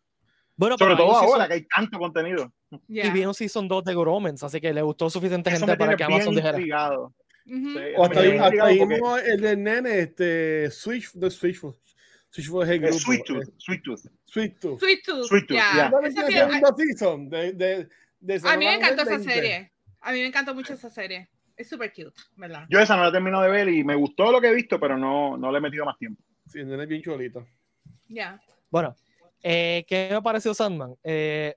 [0.56, 1.48] Bueno, Sobre todo ahora season...
[1.48, 2.52] que hay tanto contenido.
[2.88, 3.18] Yeah.
[3.18, 6.04] Y un season 2 de Goromens, así que le gustó suficiente Eso gente para que
[6.04, 6.58] Amazon dijera.
[6.58, 7.74] Uh -huh.
[7.74, 11.60] sí, o hasta ahí, hasta ahí mismo el del nene, este, Switch, de Switch,
[12.38, 13.00] El grupo.
[13.00, 13.50] Sweet Tooth.
[13.58, 14.06] Sweet Tooth.
[14.26, 14.80] Sweet Tooth.
[14.80, 15.28] Sweet Tooth.
[15.28, 15.58] Sweet Tooth.
[15.58, 15.92] Yeah.
[15.92, 16.76] Yeah.
[16.78, 17.90] season de, de,
[18.20, 19.72] de a mí me encantó esa serie.
[20.00, 21.30] A mí me encantó mucho esa serie.
[21.56, 22.66] Es súper cute, ¿verdad?
[22.70, 24.98] Yo esa no la termino de ver y me gustó lo que he visto, pero
[24.98, 26.24] no, no le he metido más tiempo.
[26.48, 27.46] Sí, es bien cholito.
[28.08, 28.16] Ya.
[28.16, 28.42] Yeah.
[28.70, 28.96] Bueno,
[29.44, 30.96] eh, ¿qué me pareció Sandman?
[31.04, 31.56] Eh,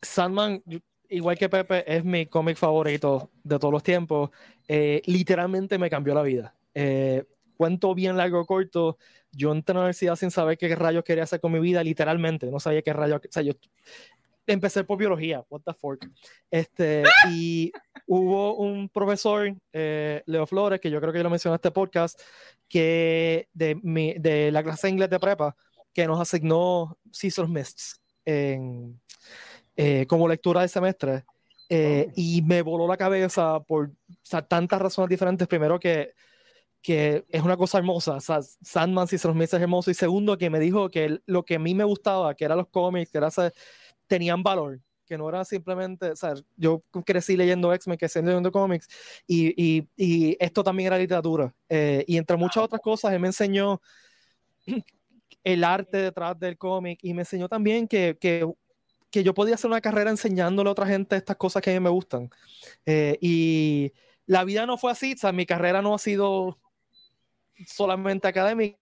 [0.00, 0.62] Sandman,
[1.08, 4.30] igual que Pepe, es mi cómic favorito de todos los tiempos.
[4.66, 6.54] Eh, literalmente me cambió la vida.
[6.74, 7.24] Eh,
[7.56, 8.98] cuento bien largo o corto.
[9.32, 12.50] Yo entré a la universidad sin saber qué rayos quería hacer con mi vida, literalmente.
[12.50, 13.18] No sabía qué rayos.
[13.18, 13.52] O sea, yo
[14.46, 15.44] empecé por biología.
[15.48, 16.04] What the fuck.
[16.50, 17.72] Este, y
[18.06, 21.70] hubo un profesor, eh, Leo Flores, que yo creo que yo lo mencioné en este
[21.70, 22.20] podcast,
[22.68, 25.56] que de, mi, de la clase de inglés de prepa,
[25.92, 29.00] que nos asignó Scissor Mists en,
[29.76, 31.24] eh, como lectura de semestre.
[31.68, 32.12] Eh, oh.
[32.16, 33.92] Y me voló la cabeza por o
[34.22, 35.48] sea, tantas razones diferentes.
[35.48, 36.12] Primero que,
[36.82, 38.16] que es una cosa hermosa.
[38.16, 39.90] O sea, Sandman, Scissor Mists es hermoso.
[39.90, 42.68] Y segundo, que me dijo que lo que a mí me gustaba, que eran los
[42.68, 43.30] cómics, que era,
[44.08, 44.80] tenían valor.
[45.06, 48.88] Que no era simplemente, o sea, yo crecí leyendo X-Men, crecí leyendo cómics,
[49.26, 51.54] y, y, y, esto también era literatura.
[51.68, 53.80] Eh, y entre muchas otras cosas, él me enseñó
[55.44, 58.48] el arte detrás del cómic y me enseñó también que, que,
[59.10, 61.80] que, yo podía hacer una carrera enseñándole a otra gente estas cosas que a mí
[61.80, 62.30] me gustan.
[62.86, 63.92] Eh, y
[64.26, 66.58] la vida no fue así, o sea, mi carrera no ha sido
[67.66, 68.78] solamente académica,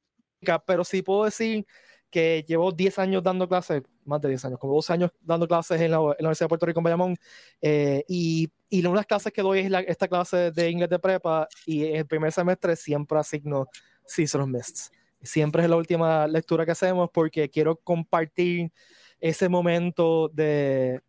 [0.66, 1.66] pero sí puedo decir
[2.10, 5.80] que llevo 10 años dando clases, más de 10 años, como 12 años dando clases
[5.80, 7.16] en la, en la Universidad de Puerto Rico en Bayamón,
[7.62, 10.90] eh, y, y una de las clases que doy es la, esta clase de inglés
[10.90, 14.90] de prepa, y el primer semestre siempre asigno of Mists
[15.22, 18.72] siempre es la última lectura que hacemos porque quiero compartir
[19.20, 21.00] ese momento de,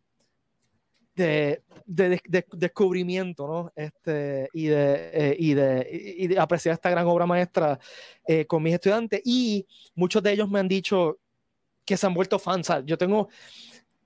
[1.15, 3.71] de, de, de, de descubrimiento, ¿no?
[3.76, 7.80] Este, y, de, eh, y, de, y de apreciar esta gran obra maestra
[8.26, 9.21] eh, con mis estudiantes.
[9.26, 11.19] Y muchos de ellos me han dicho
[11.86, 12.67] que se han vuelto fans.
[12.67, 13.30] Sea, yo tengo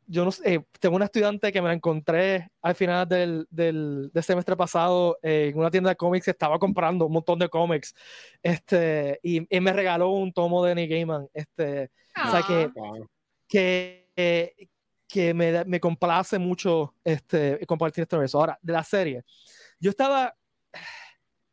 [0.08, 4.12] yo no sé, eh, tengo una estudiante que me la encontré al final del, del,
[4.22, 7.96] semestre pasado en una tienda de cómics estaba comprando un montón de cómics,
[8.44, 11.90] este, y, y me regaló un tomo de Neil Gaiman, este,
[12.24, 12.70] o sea que,
[13.48, 14.70] que,
[15.08, 18.38] que me, me, complace mucho este, compartir esto.
[18.38, 19.24] Ahora, de la serie,
[19.80, 20.36] yo estaba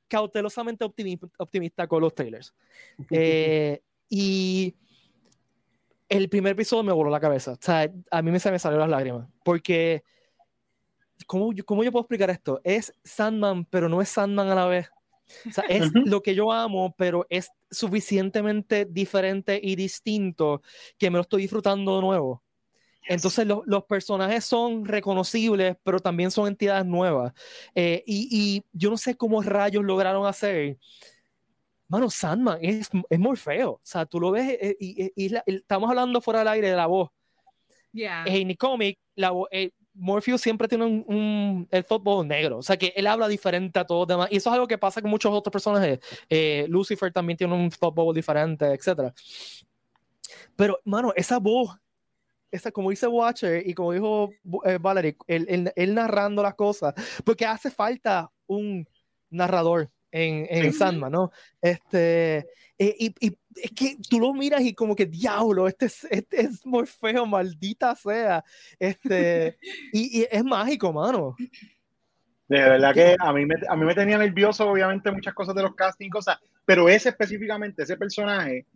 [0.09, 2.55] cautelosamente optimista, optimista con los trailers.
[3.11, 4.77] Eh, y
[6.09, 7.53] el primer episodio me voló la cabeza.
[7.53, 9.29] O sea, a mí me, se me salieron las lágrimas.
[9.43, 10.05] Porque,
[11.27, 12.61] ¿cómo yo, ¿cómo yo puedo explicar esto?
[12.63, 14.91] Es Sandman, pero no es Sandman a la vez.
[15.49, 20.61] O sea, es lo que yo amo, pero es suficientemente diferente y distinto
[20.99, 22.43] que me lo estoy disfrutando de nuevo.
[23.09, 27.33] Entonces los personajes son reconocibles, pero también son entidades nuevas.
[27.75, 30.79] Eh, y, y, yo no sé cómo rayos lograron hacer
[31.93, 33.73] mano, Sandman es, es muy feo.
[33.73, 36.87] O sea, tú lo ves eh, y, y, estamos hablando fuera del aire de la
[36.87, 37.11] voz.
[37.93, 38.25] Yeah.
[38.27, 42.95] En el cómic, la eh, Morpheus siempre tiene un, el fútbol negro, o sea que
[42.97, 45.31] él habla diferente a todos los demás, y eso es algo que pasa con muchos
[45.31, 46.01] otros personajes.
[46.31, 49.13] Eh, Lucifer también tiene un fútbol diferente, etc.
[50.57, 51.77] Pero, mano, esa voz,
[52.53, 54.31] esa, como dice Watcher y como dijo
[54.65, 58.87] eh, Valerie, él, narrando las cosas, porque hace falta un
[59.31, 61.33] narrador en, en Sandman, ¿no?
[61.61, 62.47] Este,
[62.79, 66.43] eh, y, y, es que tú lo miras y como que diablo, este es, este
[66.43, 68.45] es muy feo, maldita sea.
[68.79, 69.57] Este,
[69.93, 71.35] y, y es mágico, mano.
[72.49, 75.63] De verdad que a mí, me, a mí me tenía nervioso, obviamente, muchas cosas de
[75.63, 78.67] los castings, cosas, pero ese específicamente, ese personaje,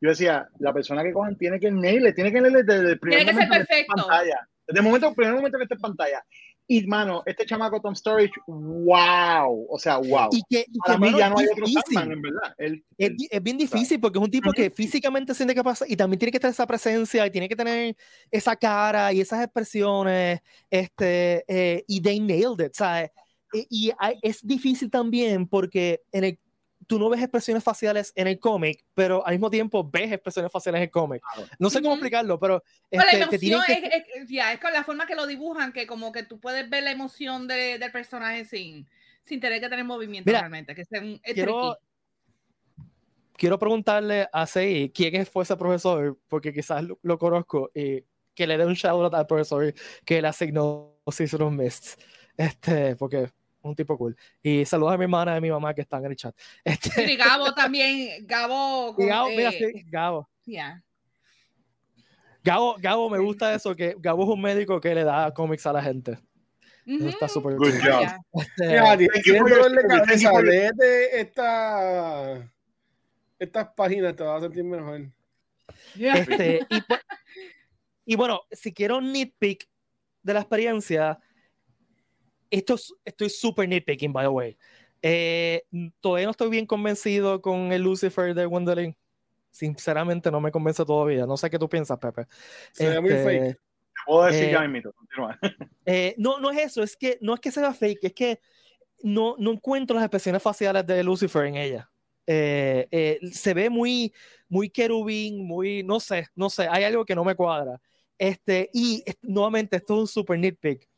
[0.00, 3.18] yo decía, la persona que cojan tiene que nail, tiene que nail desde el primer
[3.20, 3.94] tiene momento que ser perfecto.
[3.96, 4.48] pantalla.
[4.66, 6.24] Desde el momento, primer momento que esté en pantalla.
[6.68, 9.66] Y, mano, este chamaco Tom Storage, wow.
[9.70, 10.28] O sea, wow.
[10.32, 11.66] Y que, y Para que, mí ya no hay es otro.
[11.66, 12.54] Sandman, en verdad.
[12.58, 15.84] Él, Es, él- es bien difícil porque es un tipo que físicamente siente que pasa
[15.88, 17.96] y también tiene que tener esa presencia y tiene que tener
[18.30, 20.40] esa cara y esas expresiones.
[20.68, 23.10] Este, eh, y they nailed it, ¿sabes?
[23.52, 26.38] Y, y hay- es difícil también porque en el,
[26.86, 30.78] tú no ves expresiones faciales en el cómic, pero al mismo tiempo ves expresiones faciales
[30.78, 31.22] en el cómic.
[31.58, 34.52] No sé cómo explicarlo, pero Pero este, la te tienen emoción que- es, es- ya,
[34.52, 37.46] es con la forma que lo dibujan, que como que tú puedes ver la emoción
[37.48, 38.86] de- del personaje sin,
[39.24, 40.74] sin tener que tener movimiento Mira, realmente.
[40.74, 41.78] Que es, un, es quiero,
[43.36, 48.46] quiero preguntarle a Sei quién fue ese profesor, porque quizás lo, lo conozco, y que
[48.46, 49.72] le dé un shout out al profesor
[50.04, 51.96] que le asignó Season Mists.
[52.36, 53.30] Este, porque
[53.68, 54.16] un tipo cool.
[54.42, 56.34] Y saludos a mi hermana y a mi mamá que están en el chat.
[56.64, 58.94] Este, Y Gabo también, Gabo.
[58.94, 60.28] con- Gabo, mira, eh, sí, Gabo.
[60.44, 60.82] yeah.
[62.42, 65.72] Gabo, Gabo, me gusta eso, que Gabo es un médico que le da cómics a
[65.72, 66.18] la gente.
[66.88, 67.08] Ujú.
[67.08, 67.72] está súper cool.
[70.54, 72.48] Este, esta,
[73.38, 75.10] estas páginas, te vas a sentir mejor.
[75.96, 76.14] Yeah.
[76.18, 77.00] Este, y, bu-
[78.04, 79.68] y bueno, si quiero nitpick
[80.22, 81.18] de la experiencia,
[82.50, 84.56] esto es- estoy súper nitpicking, by the way.
[85.02, 85.62] Eh,
[86.00, 88.96] todavía no estoy bien convencido con el Lucifer de Wendling.
[89.50, 91.26] Sinceramente, no me convence todavía.
[91.26, 92.26] No sé qué tú piensas, Pepe.
[92.72, 93.54] Se ve muy Este, fake.
[93.56, 95.38] Te puedo decir eh, ya mismito, continúa.
[95.86, 98.40] eh, no, no es eso, es que no es que sea fake, es que
[99.02, 101.90] no, no encuentro las expresiones faciales de Lucifer en ella.
[102.26, 104.12] Eh, eh, se ve muy,
[104.48, 107.80] muy querubín, muy, no sé, no sé, hay algo que no me cuadra.
[108.18, 110.88] Este, y nuevamente, esto es un super nitpick.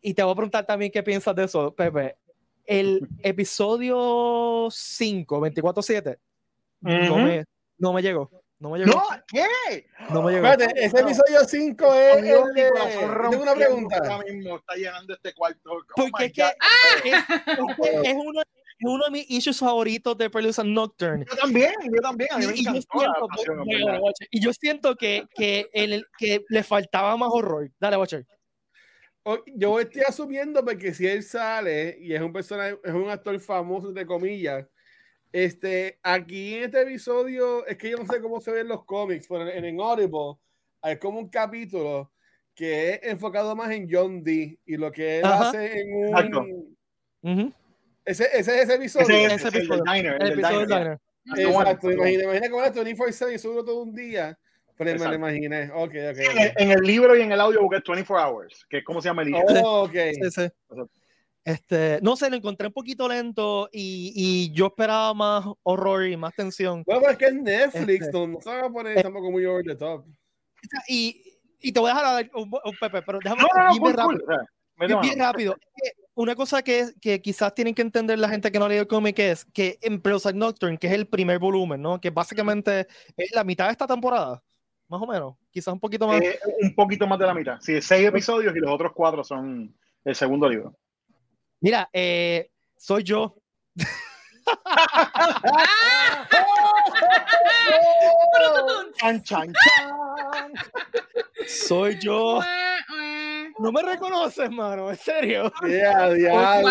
[0.00, 2.16] Y te voy a preguntar también qué piensas de eso, Pepe.
[2.64, 6.18] El episodio 5, 24-7,
[6.80, 7.16] no, Ujú.
[7.16, 7.44] me,
[7.78, 8.30] no me llegó.
[8.58, 8.92] No me llegó.
[8.92, 9.86] No, ¿qué?
[10.10, 10.46] No me llegó.
[10.46, 12.70] Espérate, ese episodio 5 es Dios, el de...
[13.30, 13.96] Tengo una pregunta.
[13.98, 15.72] Ahora mismo está llenando este cuarto.
[15.72, 16.42] Oh Porque my es que
[17.04, 17.24] es,
[18.04, 21.24] es uno, es uno de mis issues favoritos de Prelude and Nocturne.
[21.28, 22.28] Yo también, yo también.
[22.32, 23.28] A mí me Y, y yo siento,
[24.30, 27.70] y yo siento que, que, el, que le faltaba más horror.
[27.78, 28.26] Dale, Watcher.
[29.54, 33.88] Yo estoy asumiendo porque si él sale y es un personaje, es un actor famoso,
[33.88, 34.66] entre comillas,
[35.32, 39.26] este, aquí en este episodio, es que yo no sé cómo se ven los cómics,
[39.28, 40.36] pero en, en Audible
[40.80, 42.12] hay como un capítulo
[42.54, 45.48] que es enfocado más en John Dee y lo que él Ajá.
[45.48, 46.06] hace en un...
[46.08, 46.46] Exacto.
[47.22, 47.52] Ujú.
[48.04, 49.16] Ese, ese es ese episodio.
[49.16, 49.82] Ese es Ese el episodio.
[49.92, 50.98] El El del episodio del diner.
[51.24, 51.48] diner.
[51.48, 54.38] Exacto, imagina, imagina como era 24-7 y todo un día.
[54.76, 55.70] Pero me lo imaginé.
[55.72, 56.18] Ok, ok.
[56.18, 59.00] En el, en el libro y en el audio busqué 24 Hours, que es como
[59.00, 59.44] se llama el libro.
[59.64, 59.88] Oh.
[59.92, 60.48] Sí, sí.
[61.44, 66.16] Este, no sé, lo encontré un poquito lento y, y yo esperaba más horror y
[66.16, 66.82] más tensión.
[66.84, 68.26] Bueno, pero es que es Netflix, Este.
[68.26, 70.04] no, se van a poner tampoco muy over the top.
[70.88, 71.22] Y,
[71.60, 73.94] y te voy a dejar hablar un, un Pepe, pero déjame No, no, no, cool,
[73.94, 74.24] rápido.
[74.26, 74.46] cool.
[74.88, 75.56] Bien, bien rápido.
[76.14, 78.88] Una cosa que, que quizás tienen que entender la gente que no ha leído el
[78.88, 82.00] cómic es que en Prozac Nocturne, que es el primer volumen, ¿no?
[82.00, 84.42] Que básicamente es la mitad de esta temporada.
[84.88, 85.34] Más o menos.
[85.50, 86.20] Quizás un poquito más.
[86.20, 87.58] Eh, un poquito más de la mitad.
[87.60, 90.74] Sí, seis episodios y los otros cuatro son el segundo libro.
[91.60, 93.36] Mira, eh, soy yo.
[98.96, 100.52] chan, chan, chan.
[101.46, 102.40] Soy yo.
[103.58, 105.50] No me reconoces, mano, en serio.
[105.66, 106.08] Yeah.
[106.08, 106.66] Wow.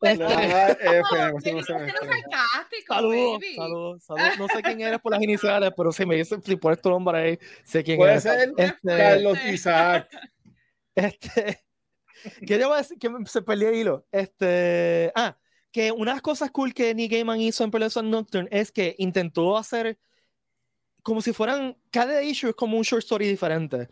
[0.00, 1.64] Este, sé.
[1.64, 4.38] sarcástico, Saludos, saludos, saludos.
[4.38, 7.18] No sé quién eres por las iniciales, pero si me dices, si pones tu nombre
[7.18, 8.22] ahí, sé quién Puede eres.
[8.22, 10.08] ser Este, Carlos Isaac.
[10.98, 11.62] Este,
[12.46, 12.96] ¿qué debo decir?
[12.98, 14.06] Que se perdió el hilo.
[14.10, 15.36] Este, ah,
[15.70, 18.94] que una de las cosas cool que Nick Gaiman hizo en Peloton Nocturne es que
[18.96, 19.98] intentó hacer
[21.06, 23.86] como si fueran, cada issue es como un short story diferente.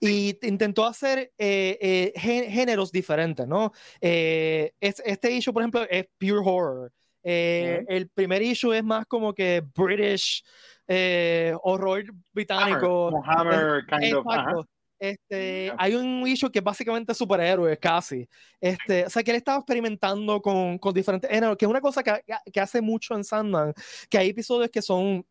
[0.00, 3.72] Y intentó hacer eh, eh, gé- géneros diferentes, ¿no?
[4.00, 6.92] Eh, es- este issue, por ejemplo, es pure horror.
[7.22, 10.42] Eh, El primer issue es más como que British,
[10.88, 13.10] eh, horror Hammer, británico.
[13.12, 14.26] como Hammer, kind of.
[14.28, 14.40] ajá.
[14.50, 14.68] Exacto.
[14.98, 18.26] Este, hay un issue que es básicamente superhéroes casi.
[18.60, 22.02] Este, o sea, que él estaba experimentando con, con diferentes géneros, que es una cosa
[22.02, 23.72] que, que hace mucho en Sandman,
[24.08, 25.24] que hay episodios que son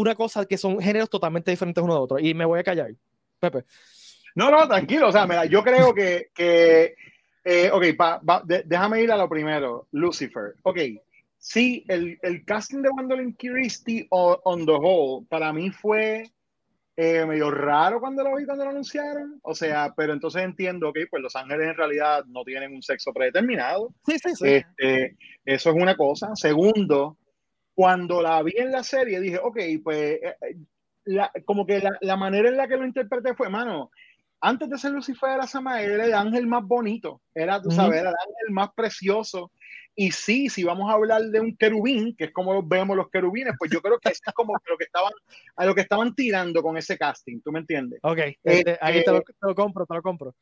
[0.00, 2.18] una cosa que son géneros totalmente diferentes uno de otro.
[2.18, 2.90] Y me voy a callar.
[3.38, 3.64] Pepe.
[4.34, 5.08] No, no, tranquilo.
[5.08, 6.94] O sea, mira, yo creo que, que
[7.44, 9.88] eh, ok, pa- pa- de- déjame ir a lo primero.
[9.92, 10.54] Lucifer.
[10.62, 10.78] Ok,
[11.38, 16.30] sí, el, el casting de Gwendolyn Christie on the whole, para mí fue
[16.96, 19.40] eh, medio raro cuando lo vi, cuando lo anunciaron.
[19.42, 23.12] O sea, pero entonces entiendo, ok, pues Los Ángeles en realidad no tienen un sexo
[23.12, 23.94] predeterminado.
[24.06, 24.46] Sí, sí, sí.
[24.48, 26.36] Este, eso es una cosa.
[26.36, 27.16] Segundo,
[27.80, 30.56] cuando la vi en la serie, dije, ok, pues eh, eh,
[31.04, 33.90] la- como que la, la manera en la que lo interpreté fue, mano,
[34.38, 38.10] antes de ser Lucifer era Samael, era el ángel más bonito, era, tú sabes, era
[38.10, 39.50] el ángel más precioso.
[39.96, 43.08] Y sí, si vamos a hablar de un querubín, que es como los vemos los
[43.08, 45.12] querubines, pues yo creo que eso es como lo que estaban,
[45.56, 47.98] a lo que estaban tirando con ese casting, ¿tú me entiendes?
[48.02, 50.34] ok, este, ahí te eh, lo, te lo compro, te lo compro.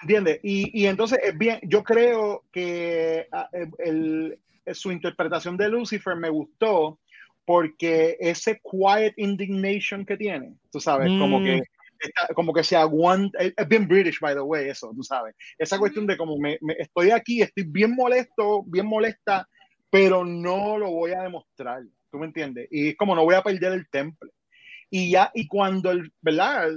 [0.00, 0.40] ¿Entiendes?
[0.42, 4.38] Y, y entonces es bien, yo creo que ah, el-
[4.74, 6.98] su interpretación de Lucifer me gustó
[7.44, 11.44] porque ese quiet indignation que tiene, tú sabes, como Mm.
[11.44, 11.62] que
[12.00, 15.34] está- como que se aguanta, es bien British, by the way, eso, tú sabes.
[15.56, 19.48] Esa cuestión de como me, me- estoy aquí, estoy bien molesto, bien molesta,
[19.90, 22.68] pero no lo voy a demostrar, ¿tú me entiendes?
[22.70, 24.30] Y es como no voy a perder el temple.
[24.90, 26.70] Y ya, y cuando el, ¿verdad?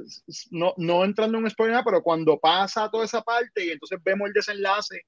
[0.50, 4.28] No, no entrando en un spoiler, pero cuando pasa toda esa parte y entonces vemos
[4.28, 5.02] el desenlace,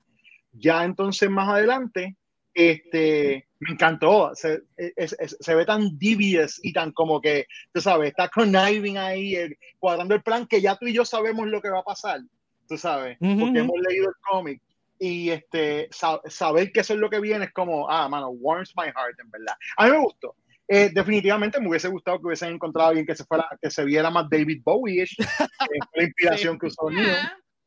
[0.52, 2.16] ya entonces más adelante,
[2.54, 4.32] este, me encantó.
[4.36, 8.98] Se, es- es- se ve tan devious y tan como que, tú sabes, está conniving
[8.98, 11.84] ahí, el- cuadrando el plan que ya tú y yo sabemos lo que va a
[11.84, 12.20] pasar,
[12.68, 13.74] tú sabes, Ujú, porque ujú.
[13.74, 14.62] hemos leído el cómic.
[15.00, 18.74] Y este, sa- saber que eso es lo que viene es como, ah, mano, warms
[18.78, 19.56] my heart, en verdad.
[19.78, 20.36] A mí me gustó.
[20.66, 23.84] Eh, definitivamente me hubiese gustado que hubiesen encontrado a alguien que se fuera, que se
[23.84, 27.10] viera más David Bowie-ish, que fue la inspiración que usó Neil,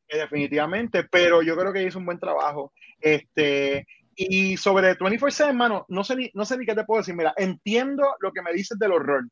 [0.08, 2.72] eh, definitivamente, pero yo creo que hizo un buen trabajo.
[2.98, 7.14] Este, y sobre 24-7, hermano, no sé, ni, no sé ni qué te puedo decir.
[7.14, 9.28] Mira, entiendo lo que me dices del horror.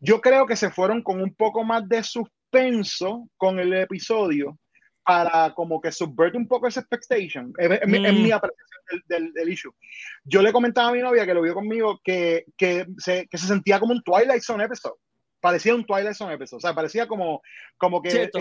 [0.00, 4.58] Yo creo que se fueron con un poco más de suspenso con el episodio
[5.04, 7.52] para como que subverte un poco esa expectation.
[7.58, 8.22] Es, es mi- es Mm.
[8.22, 9.72] mi apreciación del, del, del issue.
[10.24, 13.46] Yo le comentaba a mi novia que lo vio conmigo que, que, se, que se
[13.46, 14.94] sentía como un Twilight Zone episode.
[15.40, 16.58] Parecía un Twilight Zone episode.
[16.58, 17.40] O sea, parecía como,
[17.76, 18.40] como que esta-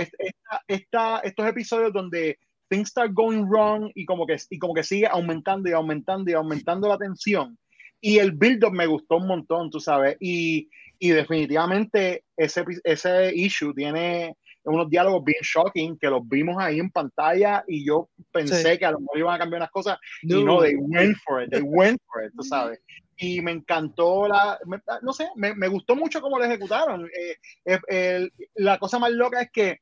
[0.67, 2.37] esta- estos episodios donde
[2.69, 6.33] things start going wrong y como que, y como que sigue aumentando y aumentando y
[6.33, 7.57] aumentando la tensión.
[8.01, 10.17] Y el build-up me gustó un montón, tú sabes.
[10.19, 16.79] Y, y definitivamente ese, ese issue tiene unos diálogos bien shocking que los vimos ahí
[16.79, 18.77] en pantalla y yo pensé Sí.
[18.77, 20.43] que a lo mejor iban a cambiar unas cosas y No.
[20.43, 22.43] no, they went for it, they went for it, tú
[22.75, 22.79] sabes.
[23.15, 27.05] Y me encantó la, me- no sé, me, me gustó mucho cómo lo ejecutaron.
[27.05, 29.79] Eh, eh, el- la cosa más loca es que,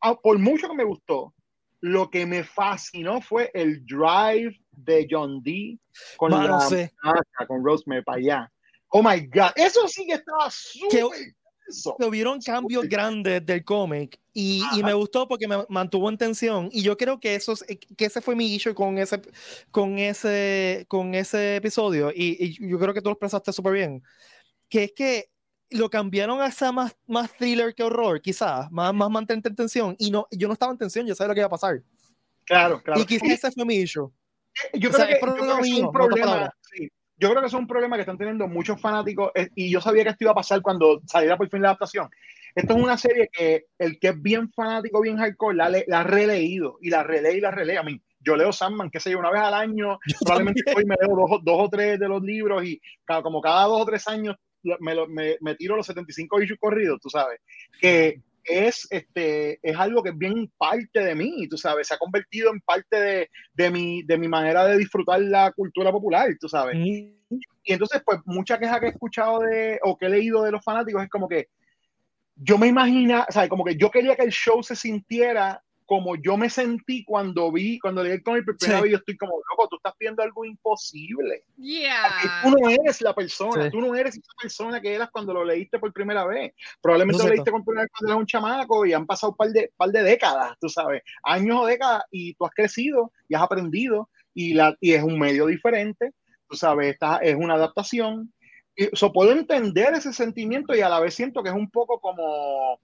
[0.00, 1.34] ah, por mucho que me gustó,
[1.80, 5.78] lo que me fascinó fue el drive de John Dee
[6.16, 8.52] con Mano, la muchacha, con Rosemary para allá.
[8.88, 11.34] Oh my God, eso sí que estaba súper
[12.08, 16.82] hubieron cambios grandes del cómic y, y me gustó porque me mantuvo en tensión y
[16.82, 17.64] yo creo que eso es-
[17.96, 19.20] que ese fue mi issue con ese
[19.70, 24.02] con ese con ese episodio y, y yo creo que tú lo expresaste súper bien
[24.68, 25.30] que es que
[25.70, 29.96] lo cambiaron a ser más, más thriller que horror quizás más, más mantente en tensión
[29.98, 31.80] y no yo no estaba en tensión yo sabía lo que iba a pasar
[32.44, 33.00] Claro, claro.
[33.00, 34.10] y quizás ese fue mi issue
[34.74, 36.52] yo O creo sea, que, es yo creo que es un problema.
[36.72, 36.88] sí.
[37.16, 40.02] Yo creo que es un problema que están teniendo muchos fanáticos eh, y yo sabía
[40.04, 42.08] que esto iba a pasar cuando saliera por fin la adaptación.
[42.54, 46.02] Esto es una serie que el que es bien fanático, bien hardcore, la, la ha
[46.02, 47.76] releído y la relee y la relee.
[47.76, 50.96] A mí, yo leo Sandman, qué sé yo, una vez al año, probablemente hoy me
[51.00, 54.08] leo dos, dos o tres de los libros y cada- como cada dos o tres
[54.08, 57.40] años me, me, me tiro los 75 issues corridos, tú sabes,
[57.80, 61.98] que es, este, es algo que es bien parte de mí, tú sabes, se ha
[61.98, 66.48] convertido en parte de, de, mi, de mi manera de disfrutar la cultura popular, tú
[66.48, 66.76] sabes.
[66.76, 67.14] Y
[67.64, 71.02] entonces, pues, mucha queja que he escuchado de, o que he leído de los fanáticos
[71.02, 71.48] es como que
[72.42, 76.14] yo me imagina, o sea, como que yo quería que el show se sintiera como
[76.14, 79.32] yo me sentí cuando vi, cuando leí el cómic por primera vez, yo estoy como,
[79.50, 81.42] loco, tú estás viendo algo imposible.
[81.56, 82.40] Yeah.
[82.44, 83.70] Tú no eres la persona, sí.
[83.72, 86.52] tú no eres esa persona que eras cuando lo leíste por primera vez.
[86.80, 89.36] Probablemente no lo leíste por primera vez cuando eras un chamaco y han pasado un
[89.36, 93.34] par de, par de décadas, tú sabes, años o décadas, y tú has crecido y
[93.34, 96.12] has aprendido, y, la, y es un medio diferente,
[96.48, 98.32] tú sabes, esta es una adaptación.
[98.76, 101.98] Y, so, puedo entender ese sentimiento y a la vez siento que es un poco
[101.98, 102.78] como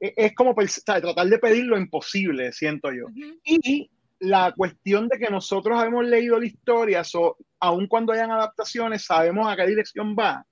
[0.00, 3.06] es como tratar de pedir lo imposible, siento yo.
[3.06, 3.40] Uh -huh.
[3.44, 9.04] Y la cuestión de que nosotros hemos leído la historia, so, aun cuando hayan adaptaciones,
[9.04, 10.44] sabemos a qué dirección va,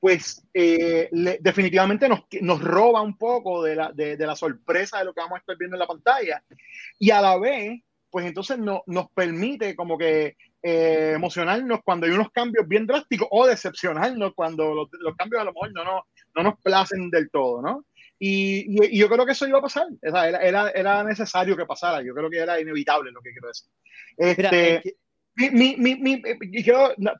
[0.00, 4.98] pues eh, le, definitivamente nos, nos, roba un poco de la, de, de, la sorpresa
[4.98, 6.42] de lo que vamos a estar viendo en la pantalla.
[6.98, 12.12] Y a la vez, pues entonces no, nos permite como que eh, emocionarnos cuando hay
[12.12, 16.02] unos cambios bien drásticos o decepcionarnos cuando los, los cambios a lo mejor no, no,
[16.34, 17.84] no nos placen del todo, ¿no?
[18.18, 19.86] Y, y, y, yo creo que eso iba a pasar.
[19.86, 22.02] O sea, era, era, era, necesario que pasara.
[22.02, 23.68] Yo creo que era inevitable lo que quiero decir.
[24.16, 25.52] Este, Mira, que...
[25.52, 26.22] mi, mi, mi,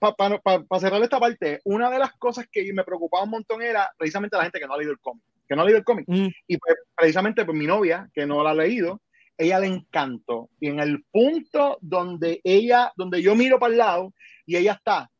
[0.01, 3.31] para pa, pa, pa cerrar esta parte, una de las cosas que me preocupaba un
[3.31, 5.23] montón era precisamente la gente que no ha leído el cómic.
[5.47, 6.07] Que no ha leído el cómic.
[6.09, 6.29] Mm.
[6.47, 9.03] Y pues, precisamente pues, mi novia, que no la ha leído,
[9.37, 10.49] ella le encantó.
[10.61, 14.15] Y en el punto donde ella, donde yo miro para el lado
[14.47, 15.11] y ella está,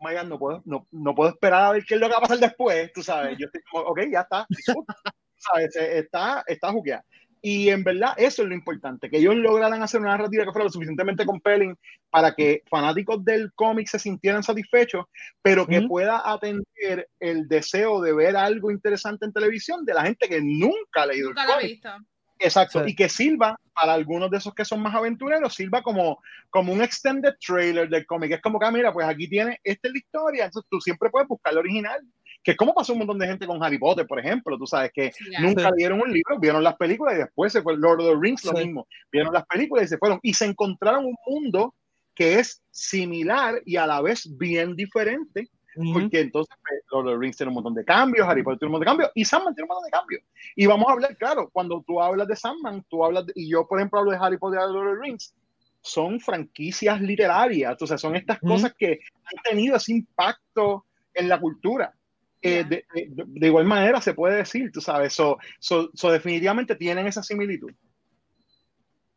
[0.00, 2.22] oh no puedo, no, no puedo esperar a ver qué es lo que va a
[2.22, 3.36] pasar después, tú sabes.
[3.38, 4.46] Yo estoy como, ok, ya está,
[5.40, 5.74] ¿sabes?
[5.76, 7.04] Está, está jugueada.
[7.42, 10.64] Y en verdad eso es lo importante, que ellos lograran hacer una narrativa que fuera
[10.64, 11.74] lo suficientemente compelling
[12.10, 15.06] para que fanáticos del cómic se sintieran satisfechos,
[15.40, 15.88] pero que uh -huh.
[15.88, 21.02] pueda atender el deseo de ver algo interesante en televisión de la gente que nunca
[21.02, 21.82] ha leído nunca el cómic.
[21.82, 22.06] cómic.
[22.42, 22.90] Exacto, sí.
[22.90, 26.82] y que sirva para algunos de esos que son más aventureros, sirva como, como un
[26.82, 28.32] extended trailer del cómic.
[28.32, 31.10] Es como que, ah, mira, pues aquí tiene, esta es la historia, entonces tú siempre
[31.10, 32.00] puedes buscar el original
[32.42, 34.90] que es como pasó un montón de gente con Harry Potter, por ejemplo, tú sabes
[34.92, 35.74] que yeah, nunca sí.
[35.76, 38.52] leyeron un libro, vieron las películas y después se fue Lord of the Rings, lo
[38.52, 38.64] sí.
[38.64, 41.74] mismo, vieron las películas y se fueron y se encontraron un mundo
[42.14, 45.92] que es similar y a la vez bien diferente, uh -huh.
[45.92, 48.68] porque entonces pues, Lord of the Rings tiene un montón de cambios, Harry Potter tiene
[48.68, 50.22] un montón de cambios y Sandman tiene un montón de cambios.
[50.56, 53.66] Y vamos a hablar, claro, cuando tú hablas de Sandman, tú hablas, de, y yo
[53.66, 55.34] por ejemplo hablo de Harry Potter y Lord of the Rings,
[55.82, 58.52] son franquicias literarias, entonces son estas uh -huh.
[58.52, 61.94] cosas que han tenido ese impacto en la cultura.
[62.42, 66.74] Eh, de, de, de, igual manera se puede decir, tú sabes, so, so, so, definitivamente
[66.74, 67.70] tienen esa similitud.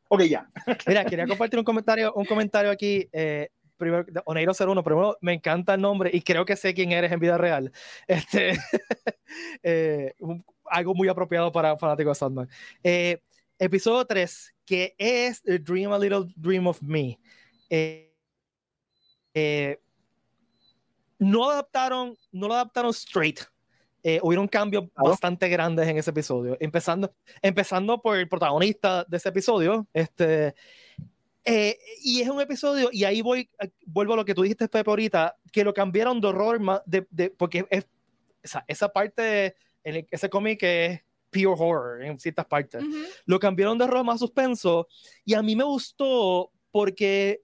[0.10, 0.48] Ok, ya.
[0.88, 3.08] Mira, quería compartir un comentario, un comentario aquí.
[3.12, 7.12] Eh, primero, Oneiro 01, primero me encanta el nombre y creo que sé quién eres
[7.12, 7.72] en vida real.
[8.08, 8.54] Este,
[9.64, 12.50] eh, un, algo muy apropiado para fanáticos de Sandman.
[12.84, 13.22] Eh,
[13.58, 17.18] episodio 3, que es Dream a Little Dream of Me.
[17.70, 18.12] Eh,
[21.24, 23.40] no adaptaron, no lo adaptaron straight.
[24.06, 25.12] Eh, hubieron cambios claro.
[25.12, 26.58] bastante grandes en ese episodio.
[26.60, 29.88] Empezando, empezando por el protagonista de ese episodio.
[29.94, 30.54] Este,
[31.46, 33.50] eh, y es un episodio, y ahí voy,
[33.86, 37.30] vuelvo a lo que tú dijiste, Pepe, ahorita, que lo cambiaron de horror, de, de,
[37.30, 37.88] porque es,
[38.42, 42.84] esa, esa parte, en el, ese cómic es pure horror en ciertas partes.
[42.84, 43.08] Uh -huh.
[43.26, 44.88] Lo cambiaron de horror más suspenso,
[45.24, 47.42] y a mí me gustó porque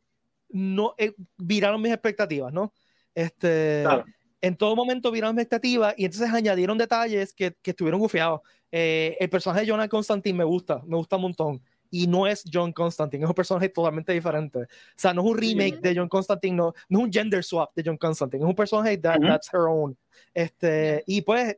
[0.50, 2.74] no eh, viraron mis expectativas, ¿no?
[3.16, 4.06] Este, claro.
[4.42, 8.42] En todo momento vieron expectativas y entonces añadieron detalles que, que estuvieron gufiados.
[8.72, 11.62] Eh, el personaje de John Constantine me gusta, me gusta un montón.
[11.92, 14.60] Y no es John Constantine, es un personaje totalmente diferente.
[14.60, 15.82] O sea, no es un remake sí.
[15.82, 18.98] de John Constantine, no, no, es un gender swap de John Constantine, es un personaje
[19.00, 19.28] that, uh -huh.
[19.28, 19.98] that's her own.
[20.34, 21.58] Este, y pues,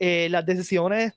[0.00, 1.12] eh, las decisiones,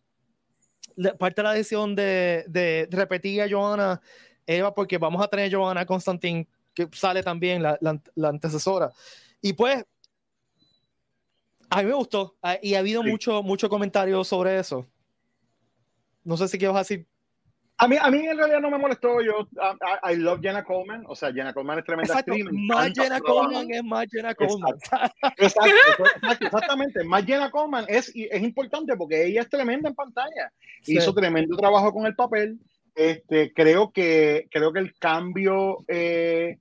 [1.18, 4.00] parte de la decisión de, de repetir a Joanna
[4.46, 8.92] era porque vamos a tener Joanna Constantine, que sale también la, la, la antecesora.
[9.42, 9.84] Y pues,
[11.70, 12.38] a mí me gustó.
[12.62, 13.10] Y ha habido sí.
[13.10, 14.88] mucho, mucho comentario sobre eso.
[16.24, 17.08] No sé si quieres decir.
[17.78, 19.22] A mí, a mí en realidad no me molestó.
[19.22, 19.48] Yo,
[20.06, 21.04] I, I love Jenna Coleman.
[21.08, 22.36] O sea, Jenna Coleman es tremenda exacto.
[22.52, 24.76] Más Jenna Coleman es más Jenna Coleman.
[24.76, 25.28] Exacto.
[25.38, 27.04] Exacto, exacto, exactamente.
[27.04, 30.54] Más Jenna Coleman es, es importante porque ella es tremenda en pantalla.
[30.84, 30.98] Sí.
[30.98, 32.60] Hizo tremendo trabajo con el papel.
[32.94, 36.60] Este, creo que creo que el cambio eh,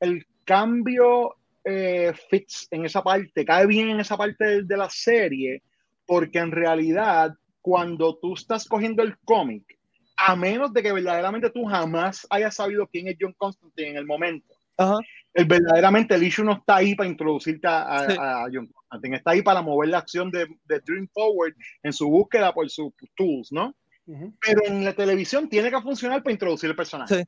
[0.00, 1.36] el cambio
[1.68, 5.64] eh, fits en esa parte, cae bien en esa parte de, de, la serie,
[6.06, 9.76] porque en realidad cuando tú estás cogiendo el cómic,
[10.16, 14.06] a menos de que verdaderamente tú jamás hayas sabido quién es John Constantine en el
[14.06, 15.04] momento, uh -huh.
[15.34, 19.42] el verdaderamente el issue no está ahí para introducirte a, a, John Constantine, está ahí
[19.42, 23.74] para mover la acción de, de, Dream Forward en su búsqueda por sus tools, ¿no?
[24.06, 27.26] Pero en la televisión tiene que funcionar para introducir el personaje.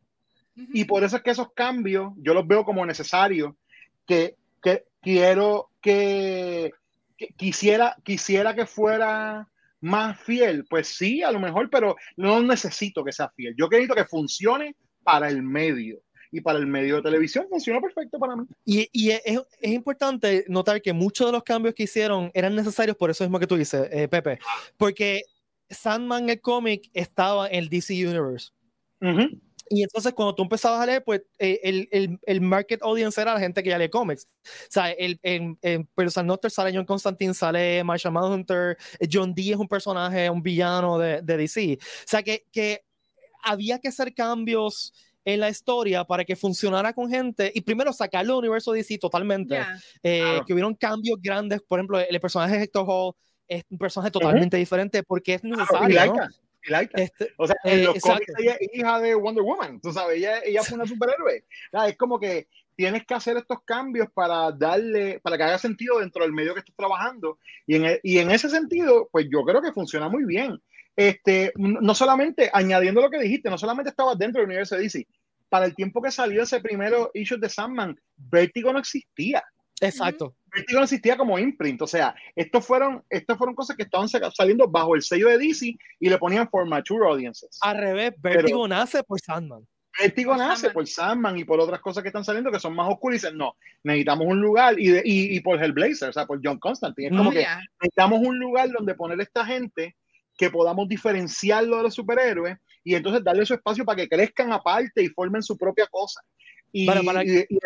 [0.55, 3.53] Y por eso es que esos cambios yo los veo como necesarios,
[4.09, 6.73] que, que quiero que,
[7.17, 9.49] que, quisiera, quisiera que fuera
[9.81, 13.55] más fiel, pues sí, a lo mejor, pero no necesito que sea fiel.
[13.57, 16.03] Yo quiero que funcione para el medio
[16.33, 18.45] y para el medio de televisión funciona perfecto para mí.
[18.65, 22.97] Y, y es, es, importante notar que muchos de los cambios que hicieron eran necesarios
[22.97, 24.39] por eso mismo que tú dices, eh, Pepe,
[24.77, 25.23] porque
[25.71, 28.51] Sandman, el cómic, estaba en el DC Universe.
[29.71, 33.35] Y entonces cuando tú empezabas a leer, pues eh, el, el, el, market audience era
[33.35, 34.27] la gente que ya lee cómics.
[34.45, 35.57] O sea, el, en,
[35.95, 38.77] Person Noster sale John Constantine, sale Marshall Manhunter,
[39.11, 41.79] John Dee es un personaje, un villano de, de DC.
[41.81, 42.83] O sea, que, que
[43.43, 44.93] había que hacer cambios
[45.25, 49.61] en la historia para que funcionara con gente y primero sacarlo del universo DC totalmente.
[50.03, 53.13] Eh, que hubieron cambios grandes, por ejemplo, el personaje de Hector Hall
[53.47, 56.15] es un personaje totalmente diferente porque es necesario.
[56.15, 56.29] ¿no?
[56.95, 60.19] Este, o sea, en eh, los cómics ella es hija de Wonder Woman, tú sabes,
[60.19, 61.45] ella, ella fue una superhéroe.
[61.87, 66.23] es como que tienes que hacer estos cambios para darle, para que haga sentido dentro
[66.23, 67.39] del medio que estás trabajando.
[67.67, 70.61] Y en, e, y en ese sentido, pues yo creo que funciona muy bien.
[70.95, 75.07] Este, no solamente, añadiendo lo que dijiste, no solamente estaba dentro del universo de DC,
[75.49, 79.43] para el tiempo que salió ese primero issue de Sandman, Vertigo no existía.
[79.81, 80.35] Exacto.
[80.53, 84.67] Vertigo no existía como imprint, o sea, estos fueron, estos fueron cosas que estaban saliendo
[84.69, 87.59] bajo el sello de DC y le ponían for mature audiences.
[87.61, 89.67] Al revés, Vertigo nace por Sandman.
[90.01, 93.17] Vertigo nace por Sandman y por otras cosas que están saliendo que son más oscuras
[93.17, 96.41] y dicen, no, necesitamos un lugar y, de, y, y, por Hellblazer, o sea, por
[96.43, 97.09] John Constantine.
[97.09, 97.45] Es como que
[97.81, 99.97] necesitamos un lugar donde poner a esta gente
[100.37, 105.03] que podamos diferenciarlo de los superhéroes y entonces darle su espacio para que crezcan aparte
[105.03, 106.21] y formen su propia cosa.
[106.73, 107.59] Y, y, y,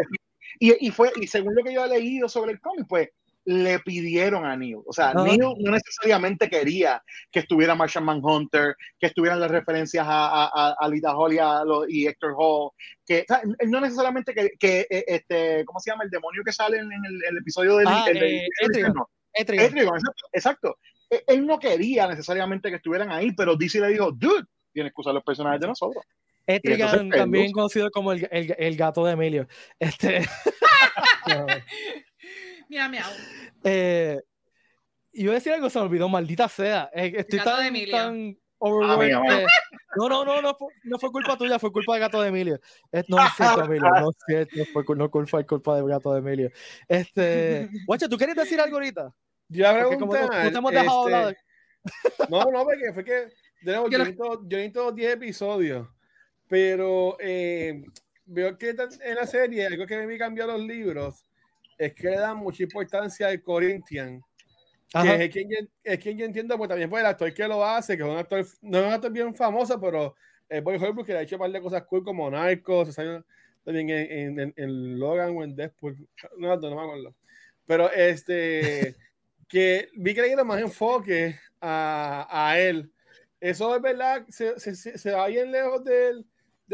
[0.91, 3.09] fue, y según lo que yo he leído sobre el cómic, pues
[3.45, 4.79] le pidieron a Neil.
[4.87, 10.45] O sea, Neil no necesariamente quería que estuviera Martian Manhunter, que estuvieran las referencias a,
[10.45, 11.39] a, a Lita Holly
[11.89, 12.71] y Hector Hall,
[13.05, 16.05] que o sea, no necesariamente que, que, eh, este, ¿cómo se llama?
[16.05, 17.89] El demonio que sale en el, episodio del...
[17.89, 19.69] Ah, el, eh, Etrigan.
[19.69, 20.79] exacto, exacto.
[21.11, 25.01] E, él no quería necesariamente que estuvieran ahí, pero DC le dijo, dude, tienes que
[25.01, 26.05] usar los personajes de nosotros.
[26.47, 29.47] Etrigan, también conocido como el, el, el, gato de Emilio.
[29.78, 30.26] Este.
[32.68, 33.11] Mira, miau.
[33.64, 34.20] Eh,
[35.12, 36.90] iba a decir algo, se me olvidó, maldita sea.
[36.95, 39.47] Eh, estoy tan, tan overwhelmed.
[39.97, 42.61] no, no, no, no fue, no fue culpa tuya, fue culpa del gato de Emilio.
[43.09, 46.18] no es cierto, Emilio, no es cierto, no fue, no fue culpa del gato de
[46.20, 46.51] Emilio.
[46.88, 49.12] Este, Guacha, ¿tú quieres decir algo ahorita?
[49.49, 51.36] Yo a preguntar, no, te hemos dejado este, hablar.
[52.30, 53.28] No, no, porque fue que
[53.62, 55.88] de yo, necesito, yo necesito 10 episodios,
[56.53, 57.83] pero eh,
[58.27, 61.25] veo que en la serie, algo que me cambió los libros,
[61.79, 64.21] es que le dan mucha importancia al Corinthian.
[64.93, 65.49] Que es quien,
[65.83, 68.19] es quien yo entiendo, pues también pues el actor que lo hace, que es un
[68.19, 70.15] actor, no es un actor bien famoso, pero
[70.47, 73.89] es Boy Holbrook que le ha hecho un par de cosas cool como Narcos, también
[73.89, 77.15] en, en, en, Logan o en Deadpool, no, no, me acuerdo.
[77.65, 78.95] Pero este,
[79.49, 82.93] que vi que le dieron más enfoque a, a él.
[83.41, 86.27] Eso es verdad, se, se, se va bien lejos del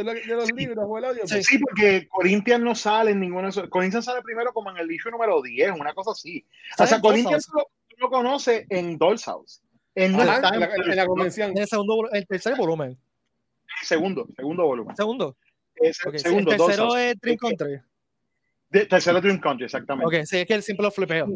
[0.04, 0.54] de, los sí.
[0.54, 1.26] libros o el audio.
[1.26, 3.68] Sí, sí, porque Corinthians no sale en ninguno de esos.
[3.68, 6.44] Corinthians sale primero como en el issue número 10, una cosa así.
[6.78, 7.68] O sea, Corinthians lo,
[7.98, 9.62] lo conoce en Doll's House.
[9.94, 11.50] En, Ajá, está en, la, en, la, convención.
[11.50, 12.90] En el, segundo, el tercer volumen.
[13.80, 14.96] El segundo, segundo volumen.
[14.96, 15.36] Segundo.
[15.74, 17.80] Es, okay, segundo, el tercero es Dream Country.
[18.70, 20.18] De, tercero Dream Country, exactamente.
[20.20, 21.26] Ok, sí, es que él siempre lo flipeo.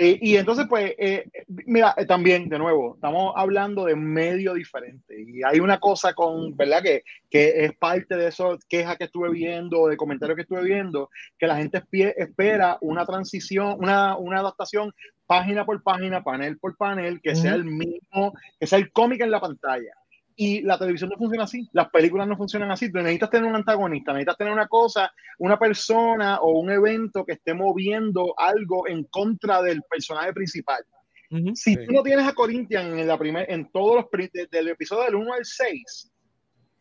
[0.00, 1.28] Eh, y entonces, pues, eh,
[1.66, 5.20] mira, eh, también, de nuevo, estamos hablando de medio diferente.
[5.20, 6.84] Y hay una cosa con, ¿verdad?
[6.84, 11.10] Que, que es parte de eso, queja que estuve viendo, de comentarios que estuve viendo,
[11.36, 11.82] que la gente
[12.16, 14.94] espera una transición, una, una adaptación
[15.26, 19.32] página por página, panel por panel, que sea el mismo, que sea el cómic en
[19.32, 19.97] la pantalla.
[20.40, 22.92] Y la televisión no funciona así, las películas no funcionan así.
[22.92, 27.32] Tú necesitas tener un antagonista, necesitas tener una cosa, una persona o un evento que
[27.32, 30.84] esté moviendo algo en contra del personaje principal.
[31.32, 31.84] Uh -huh, si sí.
[31.84, 35.32] tú no tienes a Corinthian en, la primer, en todos los del episodio del 1
[35.32, 36.12] al 6,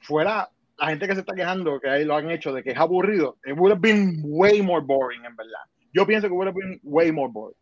[0.02, 0.48] fuera
[0.78, 3.40] la gente que se está quejando, que ahí lo han hecho, de que es aburrido,
[3.44, 5.64] it would have been way more boring, en verdad.
[5.94, 7.58] Yo pienso que would have been way more boring.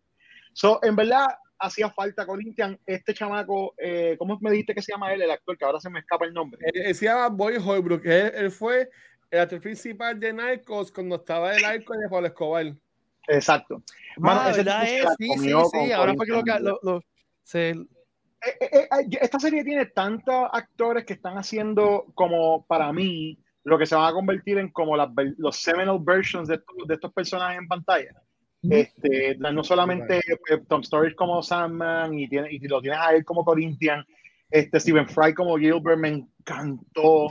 [0.52, 1.28] So, en verdad,
[1.60, 5.58] hacía falta Corinthians, este chamaco, eh, ¿cómo me dijiste que se llama él, el actor,
[5.58, 6.60] que ahora se me escapa el nombre?
[6.74, 8.90] Él, él se llama Boy Holbrook, él, él, fue
[9.32, 12.74] el actor principal de Narcos cuando estaba el arco de Pablo Escobar.
[13.28, 13.84] Exacto.
[14.18, 15.06] Mano, ah, ¿verdad es?
[15.18, 17.02] Sí, sí, sí, ahora fue que lo, lo, lo
[17.44, 17.70] se...
[17.70, 23.78] Eh, eh, eh, esta serie tiene tantos actores que están haciendo como para mí lo
[23.80, 27.58] que se van a convertir en como las, los seminal versions de, de estos personajes
[27.58, 28.12] en pantalla.
[28.70, 33.26] Este, no solamente eh, Tom Stories como Sandman y, tiene, y lo tienes a él
[33.26, 34.06] como Corinthian,
[34.50, 37.28] este, Stephen Fry como Gilbert me encantó.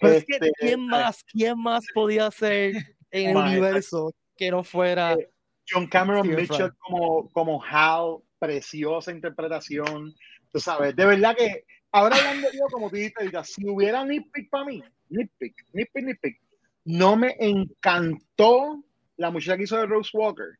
[0.00, 2.74] Este, ¿quién más, quién más podía ser
[3.10, 5.30] en el universo que no fuera eh,
[5.68, 10.14] John Cameron Mitchell como, como Hal, preciosa interpretación,
[10.52, 14.64] tú sabes, de verdad que ahora hablando yo como tú dijiste, si hubiera nitpick para
[14.64, 16.40] mí, nitpick, nitpick, nitpick,
[16.84, 18.84] no me encantó
[19.16, 20.58] la muchacha que hizo de Rose Walker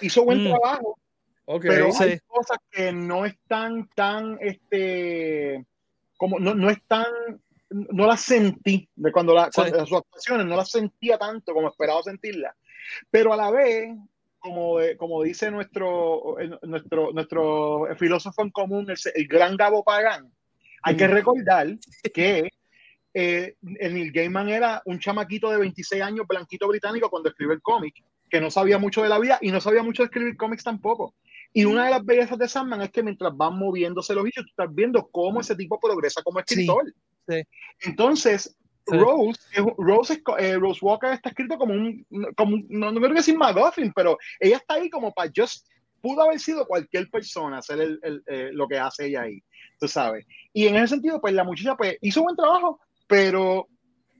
[0.00, 0.48] hizo buen mm.
[0.48, 0.98] trabajo,
[1.60, 5.64] pero hay cosas que no están tan, este,
[6.16, 7.06] como no, no están,
[7.70, 12.02] no las sentí de cuando, la, cuando sus actuaciones no las sentía tanto como esperaba
[12.02, 12.54] sentirlas,
[13.10, 13.94] pero a la vez
[14.38, 20.30] como, como, dice nuestro, nuestro, nuestro filósofo en común, el, gran Gabo Pagán,
[20.82, 21.10] hay que mm.
[21.10, 21.66] recordar
[22.14, 22.48] que
[23.12, 27.62] eh, el Neil Gaiman era un chamaquito de 26 años, blanquito británico, cuando escribió el
[27.62, 27.94] cómic
[28.28, 31.14] que no sabía mucho de la vida y no sabía mucho de escribir cómics tampoco.
[31.52, 34.50] Y una de las bellezas de Sandman es que mientras van moviéndose los bichos, tú
[34.50, 36.84] estás viendo cómo ese tipo progresa como escritor.
[37.80, 38.56] Entonces,
[38.86, 39.40] Rose,
[39.78, 42.06] Rose, eh, Rose, Walker está escrito como un,
[42.36, 45.66] como no, no quiero decir McGuffin, pero ella está ahí como para just,
[46.00, 49.42] pudo haber sido cualquier persona hacer el, el, eh, lo que hace ella ahí,
[49.80, 50.24] tú sabes.
[50.52, 53.66] Y en ese sentido, pues la muchacha pues, hizo buen trabajo, pero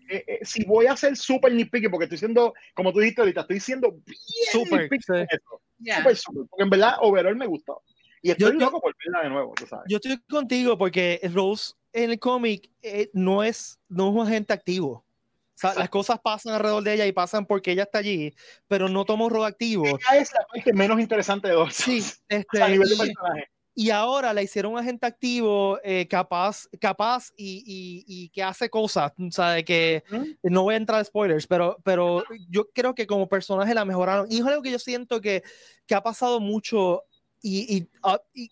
[0.09, 3.43] eh, eh, si voy a ser súper nitpicky, porque estoy siendo, como tú dijiste ahorita,
[3.43, 4.19] estoy siendo bien
[4.51, 7.83] super, porque en verdad overall me gustó.
[8.23, 9.85] Y estoy yo, loco por verla de nuevo, tú sabes.
[9.89, 14.53] Yo estoy contigo porque Rose en el cómic eh, no, es, no es un agente
[14.53, 14.91] activo.
[14.91, 18.35] O sea, las cosas pasan alrededor de ella y pasan porque ella está allí,
[18.69, 19.87] pero no toma un rol activo.
[19.87, 21.75] Ella es la parte menos interesante de dos.
[21.75, 23.49] Sí, este, a nivel de personaje
[23.79, 29.13] y ahora la hicieron un agente activo eh, capaz, capaz y, y, que hace cosas,
[29.19, 30.03] o sea, de que
[30.43, 34.29] no voy a entrar a spoilers, pero, pero yo creo que como personaje la mejoraron.
[34.31, 35.43] Y es algo que yo siento que,
[35.85, 37.05] que ha pasado mucho
[37.43, 38.51] y, ah, y,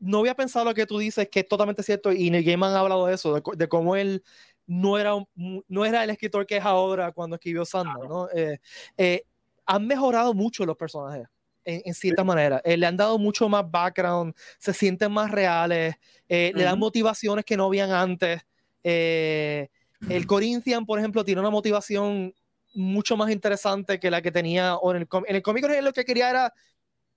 [0.00, 2.80] no había pensado lo que tú dices, que es totalmente cierto, y Neil Gaiman ha
[2.80, 4.24] hablado de eso, de, cómo él
[4.66, 8.28] no era, no era el escritor que es ahora cuando escribió Sandman, ¿no?
[8.30, 8.58] Eh,
[8.96, 9.22] eh,
[9.64, 11.28] han mejorado mucho los personajes
[11.66, 12.60] en, cierta manera.
[12.64, 15.96] Eh, le han dado mucho más background, se sienten más reales,
[16.28, 18.42] eh, le dan motivaciones que no habían antes.
[18.82, 19.68] Eh,
[20.08, 22.32] el Corinthian, por ejemplo, tiene una motivación
[22.74, 25.66] mucho más interesante que la que tenía en el, en el cómic.
[25.82, 26.54] lo que quería era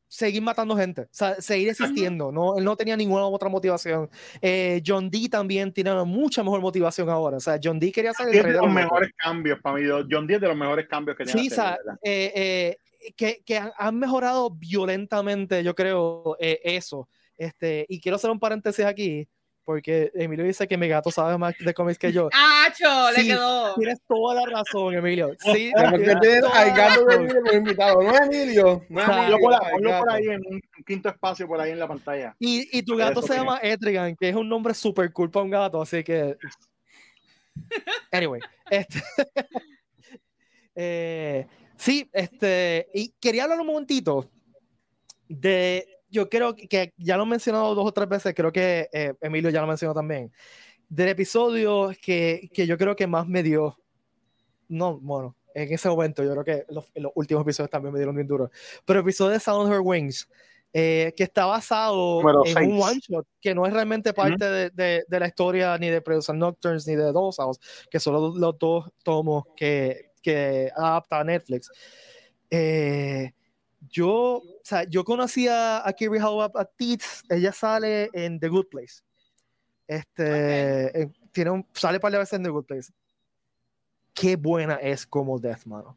[0.07, 4.09] seguir matando gente, o sea, seguir existiendo, no, él no tenía ninguna otra motivación.
[4.83, 8.29] John Dee también tiene una mucha mejor motivación ahora, o sea, John Dee quería ser
[8.29, 11.39] de los mejores cambios para mí, John Dee es de los mejores cambios que tiene.
[11.39, 11.77] Sí, o sea,
[13.15, 17.07] que, que han, mejorado violentamente, yo creo, eh, eso.
[17.37, 19.27] Este, y quiero hacer un paréntesis aquí,
[19.63, 22.27] porque Emilio dice que mi gato sabe más de cómics que yo.
[22.33, 23.11] ¡Acho!
[23.15, 23.75] le quedó.
[23.75, 25.29] Tienes toda la razón, Emilio.
[25.39, 28.85] Sí, tienes al gato de Emilio como invitado, no Emilio.
[28.89, 32.35] No Emilio por, por, ahí en un quinto espacio por ahí en la pantalla.
[32.39, 35.51] Y, y tu gato se llama Etrigan, que es un nombre súper cool para un
[35.51, 36.35] gato, así que.
[38.11, 38.41] Anyway,
[38.71, 39.03] este.
[40.75, 41.47] eh,
[41.79, 44.29] Sí, este, y quería hablar un momentito
[45.29, 49.13] de, yo creo que ya lo he mencionado dos o tres veces, creo que eh,
[49.21, 50.29] Emilio ya lo mencionó también,
[50.89, 53.79] del episodio que, que, yo creo que más me dio,
[54.67, 58.13] no, bueno, en ese momento yo creo que los, los últimos episodios también me dieron
[58.13, 58.51] bien duro,
[58.83, 60.27] pero el episodio de Sound Her Wings,
[60.73, 65.05] eh, que está basado en un one shot que no es realmente parte de, de,
[65.07, 67.57] de, la historia ni de Producer Nocturnes ni de Dos House,
[67.89, 71.71] que son los, los dos tomos que, que adapta a Netflix.
[72.49, 73.31] Eh,
[73.89, 79.01] yo, o sea, yo conocía a Kirby Howe Teats, ella sale en The Good Place.
[79.87, 82.91] Este, tiene un, sale para veces en The Good Place.
[84.13, 85.95] Qué buena es como Death, mano.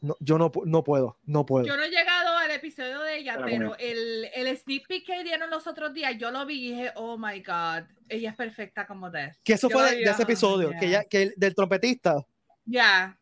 [0.00, 1.64] No, yo no, no puedo, no puedo.
[1.64, 5.48] Yo no he llegado al episodio de ella, pero, el, el sneak peek que dieron
[5.48, 9.10] los otros días, yo lo vi y dije, oh my god, ella es perfecta como
[9.10, 9.36] Death.
[9.42, 12.26] Que eso fue de, ese episodio, que, ella, que del trompetista.
[12.64, 13.18] Ya.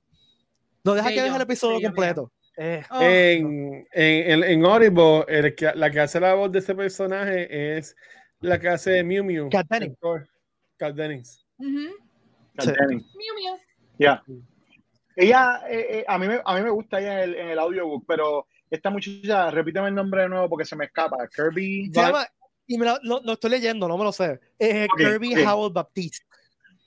[0.84, 2.32] No, deja que deje el episodio completo.
[2.56, 2.82] Eh.
[2.90, 3.00] Oh.
[3.00, 7.96] En, en, en, Audible, el que, la que hace la voz de ese personaje es
[8.40, 9.48] la que hace Mew Mew.
[9.48, 9.98] Cat Dennings.
[10.76, 11.44] Cat Dennings.
[11.58, 11.70] Mew
[12.58, 13.58] Mew.
[13.98, 14.22] Ya.
[15.16, 17.58] Ella, eh, eh, a, mí me, a mí me gusta ella en el, en el
[17.58, 21.16] audiobook, pero esta muchacha, repíteme el nombre de nuevo porque se me escapa.
[21.28, 21.90] Kirby.
[21.92, 22.26] Se llama,
[22.66, 24.40] y me lo, lo, estoy leyendo, no me lo sé.
[24.58, 26.24] Kirby Howell Baptiste.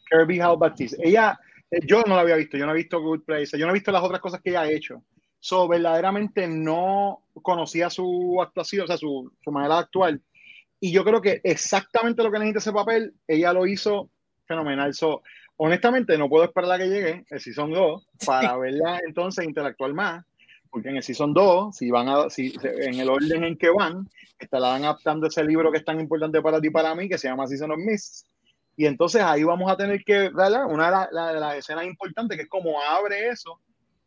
[0.09, 0.97] Kirby Howell Baptiste.
[1.07, 1.39] Ella,
[1.83, 3.91] yo no la había visto, yo no he visto Good Place, yo no he visto
[3.91, 5.03] las otras cosas que ella ha hecho.
[5.39, 10.19] So, verdaderamente no conocía su actuación, o sea, su, su manera de actuar.
[10.79, 14.09] Y yo creo que exactamente lo que necesita ese papel, ella lo hizo
[14.45, 14.93] fenomenal.
[14.93, 15.21] So,
[15.57, 20.25] honestamente no puedo esperar a que llegue el Season 2 para verla entonces interactuar más,
[20.69, 24.09] porque en el Season 2, si van a, si, en el orden en que van,
[24.37, 27.27] estarán adaptando ese libro que es tan importante para ti y para mí, que se
[27.27, 28.25] llama Season of Mists,
[28.77, 30.65] y entonces ahí vamos a tener que, ¿verdad?
[30.67, 33.59] Una de, las escenas importantes, que es como abre eso,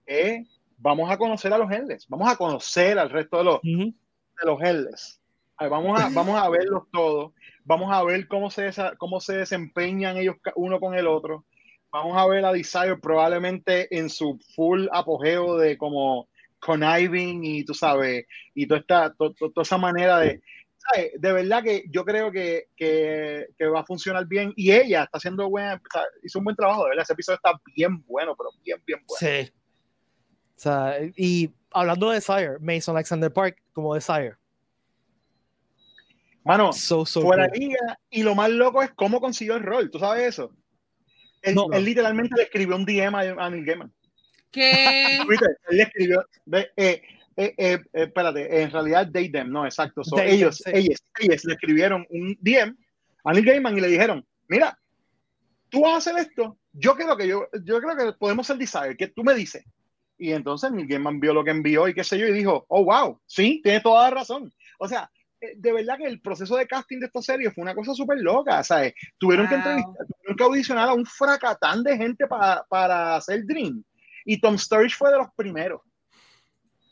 [0.04, 0.46] es,
[0.76, 3.94] vamos a conocer a los Heldes, vamos a conocer al resto de los, de
[4.44, 5.20] los Heldes.
[5.58, 7.32] Vamos a, vamos a verlos todos,
[7.64, 11.44] vamos a ver cómo se, cómo se desempeñan ellos uno con el otro.
[11.90, 16.28] Vamos a ver a Desire probablemente en su full apogeo de como
[16.60, 20.42] conniving y tú sabes, y toda, esta, toda esa manera de,
[21.18, 25.18] de verdad que yo creo que, que, que, va a funcionar bien y ella está
[25.18, 25.80] haciendo buena,
[26.22, 29.18] hizo un buen trabajo, de verdad, ese episodio está bien bueno, pero bien, bien bueno.
[29.18, 29.53] Sí.
[30.57, 34.34] O sea, y hablando de Desire, Mason Alexander Park como Desire.
[36.45, 40.28] Mano, so, fuera liga, y lo más loco es cómo consiguió el rol, ¿tú sabes
[40.28, 40.51] eso?
[41.43, 43.93] Él, él literalmente le escribió un DM a, Neil Gaiman.
[44.51, 45.18] ¿Qué?
[45.68, 46.24] él le escribió,
[46.76, 47.03] eh,
[47.41, 50.03] eh, eh, espérate, en realidad they them, no, exacto.
[50.20, 52.76] ellos, ellos, ellos le escribieron un DM
[53.22, 54.76] a Neil Gaiman y le dijeron, mira,
[55.68, 58.97] tú vas a hacer esto, yo creo que yo, yo creo que podemos ser desire,
[58.97, 59.64] que tú me dices.
[60.18, 62.84] Y entonces Neil Gaiman vio lo que envió y qué sé yo, y dijo, oh,
[62.84, 64.53] wow, sí, tienes toda la razón.
[64.80, 65.09] O sea,
[65.41, 68.18] eh, de verdad que el proceso de casting de esta serie fue una cosa súper
[68.18, 68.95] loca, ¿sabes?
[69.16, 73.84] Tuvieron que entrevistar, tuvieron que audicionar a un fracatán de gente para, para hacer Dream.
[74.24, 75.82] Y Tom Sturridge fue de los primeros.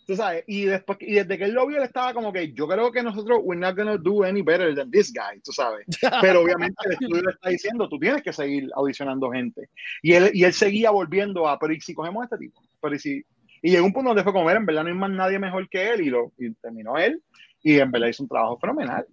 [0.07, 2.69] Tú sabes, y, después, y desde que él lo vio, él estaba como que yo
[2.69, 5.85] creo que nosotros, we're not gonna do any better than this guy, tú sabes.
[6.23, 9.69] Pero obviamente el estudio le está diciendo, tú tienes que seguir audicionando gente.
[10.03, 12.63] Y él, y él seguía volviendo a, pero ¿y si cogemos a este tipo?
[12.81, 13.25] Pero ¿y si?
[13.63, 15.91] Y llegó un punto donde fue como, en verdad no hay más nadie mejor que
[15.91, 17.21] él, y, lo, y terminó él,
[17.63, 19.07] y en verdad hizo un trabajo fenomenal.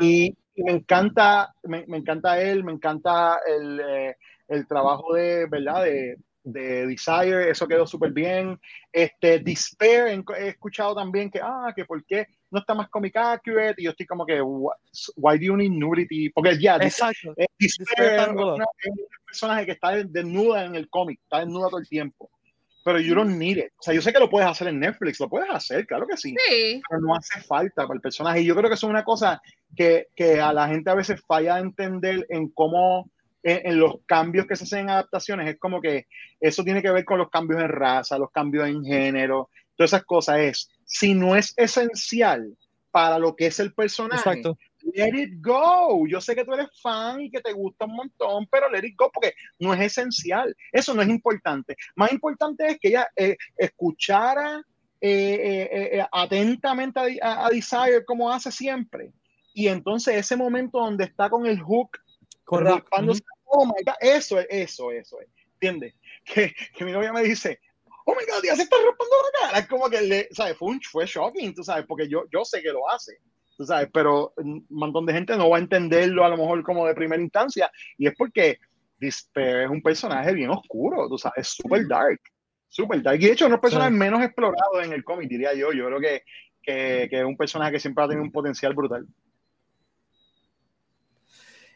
[0.00, 4.16] Y, me encanta, me, me, encanta él, me encanta el, eh,
[4.48, 5.84] el trabajo de, ¿verdad?
[5.84, 8.58] De, de Desire, eso quedó súper bien.
[8.92, 13.76] Este, Despair, he escuchado también que, ah, que por qué no está más comic accurate,
[13.78, 16.30] y yo estoy como que, why do you need nudity?
[16.30, 17.32] Porque ya, Exacto.
[17.36, 18.64] Eh, Despair es, una,
[19.24, 22.30] personaje que está desnuda en el cómic, está desnuda todo el tiempo.
[22.82, 23.72] Pero you don't need it.
[23.78, 26.16] O sea, yo sé que lo puedes hacer en Netflix, lo puedes hacer, claro que
[26.16, 26.34] sí.
[26.48, 26.80] sí.
[26.88, 28.40] Pero no hace falta para el personaje.
[28.40, 29.40] Y yo creo que eso es una cosa
[29.76, 33.10] que, que a la gente a veces falla a entender en cómo
[33.42, 36.06] en, los cambios que se hacen en adaptaciones, es como que
[36.40, 40.04] eso tiene que ver con los cambios en raza, los cambios en género, todas esas
[40.04, 40.38] cosas.
[40.40, 42.56] Es, si no es esencial
[42.90, 44.42] para lo que es el personaje,
[44.94, 46.06] let it go.
[46.06, 48.96] Yo sé que tú eres fan y que te gusta un montón, pero let it
[48.96, 50.54] go porque no es esencial.
[50.72, 51.76] Eso no es importante.
[51.94, 54.62] Más importante es que ella eh, escuchara
[55.00, 59.12] eh, eh, atentamente a, a, Desire como hace siempre.
[59.54, 61.98] Y entonces ese momento donde está con el hook
[62.58, 63.22] raspándose.
[63.44, 65.28] Oh my God, eso es, eso, eso es.
[65.54, 65.94] ¿Entiendes?
[66.24, 67.60] Que, que, mi novia me dice,
[68.04, 69.58] oh my God, ya se está raspando la cara.
[69.58, 70.56] Es como que le, ¿sabes?
[70.56, 73.18] Fue, un, fue shocking, tú sabes, porque yo, yo sé que lo hace.
[73.56, 76.86] Tú sabes, pero un montón de gente no va a entenderlo a lo mejor como
[76.86, 77.70] de primera instancia.
[77.98, 78.58] Y es porque
[78.98, 82.20] Despair es un personaje bien oscuro, tú sabes, super dark.
[82.68, 83.20] Super dark.
[83.20, 85.72] Y de hecho, es uno de los personajes menos explorados en el cómic, diría yo.
[85.72, 86.22] Yo creo que,
[86.62, 89.06] que, que es un personaje que siempre ha tenido un potencial brutal.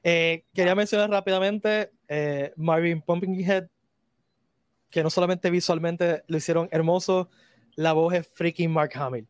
[0.06, 3.68] Eh, quería mencionar rápidamente eh, Marvin Pumpkinhead,
[4.90, 7.30] que no solamente visualmente lo hicieron hermoso,
[7.74, 9.26] la voz es freaking Mark Hamill.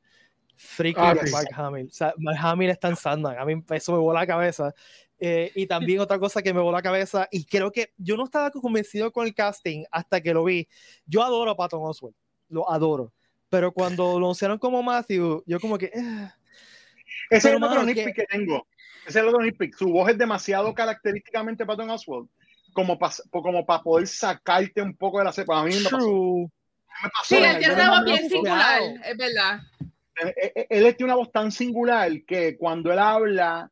[0.57, 1.87] Freaking ah, Mark Hamill.
[1.87, 3.39] O sea, Mark Hamill está en Sandman.
[3.39, 4.75] A mí eso me voló la cabeza.
[5.21, 8.25] Eh, y también otra cosa que me voló la cabeza, y creo que yo no
[8.25, 10.69] estaba convencido con el casting hasta que lo vi.
[11.07, 12.17] Yo adoro a Patton Oswalt,
[12.49, 13.13] lo adoro.
[13.49, 15.87] Pero cuando lo anunciaron como Matthew, yo como que...
[15.87, 16.31] Eh.
[17.31, 18.13] Ese es el otro que...
[18.13, 18.67] que tengo
[19.07, 19.77] ese es el otro nitpick.
[19.77, 22.29] Su voz es demasiado característicamente Patton Oswald
[22.73, 25.61] como para como poder sacarte un poco de la cepa.
[25.61, 26.51] A mí me pasó.
[27.25, 29.61] sí, él tiene una voz bien singular, es verdad.
[30.23, 33.71] Eh, eh, eh, él, tiene una voz tan singular que cuando él habla,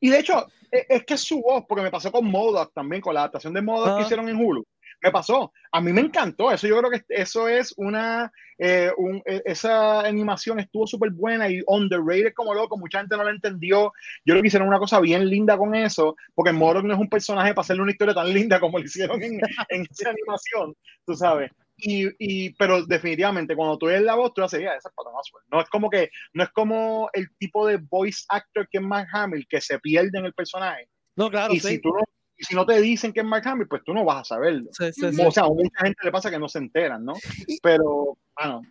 [0.00, 3.14] y de hecho, es, que es su voz, porque me pasó con Modoc también, con
[3.14, 4.04] la adaptación de Modoc que ah.
[4.04, 4.64] hicieron en Hulu
[5.02, 5.52] me pasó.
[5.72, 6.50] A mí me encantó.
[6.52, 8.32] Eso yo creo que eso es una.
[8.58, 8.90] Eh,
[9.26, 12.78] e, esa animación estuvo súper buena y underrated como loco.
[12.78, 13.92] Mucha gente no la entendió.
[14.24, 17.08] Yo creo que hicieron una cosa bien linda con eso, porque Moro no es un
[17.08, 20.74] personaje para hacerle una historia tan linda como lo hicieron en, en esa animación,
[21.04, 21.50] tú sabes.
[21.76, 25.10] Y, y, pero definitivamente cuando tú ves la voz tú haces ya esa es para
[25.50, 29.08] no es como que no es como el tipo de voice actor que es Mark
[29.12, 32.04] Hamill que se pierde en el personaje no claro y si tú no
[32.42, 34.70] si no te dicen que es Mark Hamill, pues tú no vas a saberlo.
[34.70, 37.14] O sea, a mucha gente le pasa que no se enteran, ¿no?
[37.62, 38.62] Pero, bueno,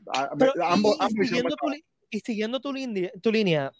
[0.63, 1.72] ambos, y, siguiendo tu,
[2.09, 3.72] y, siguiendo tu, línea, tu línea,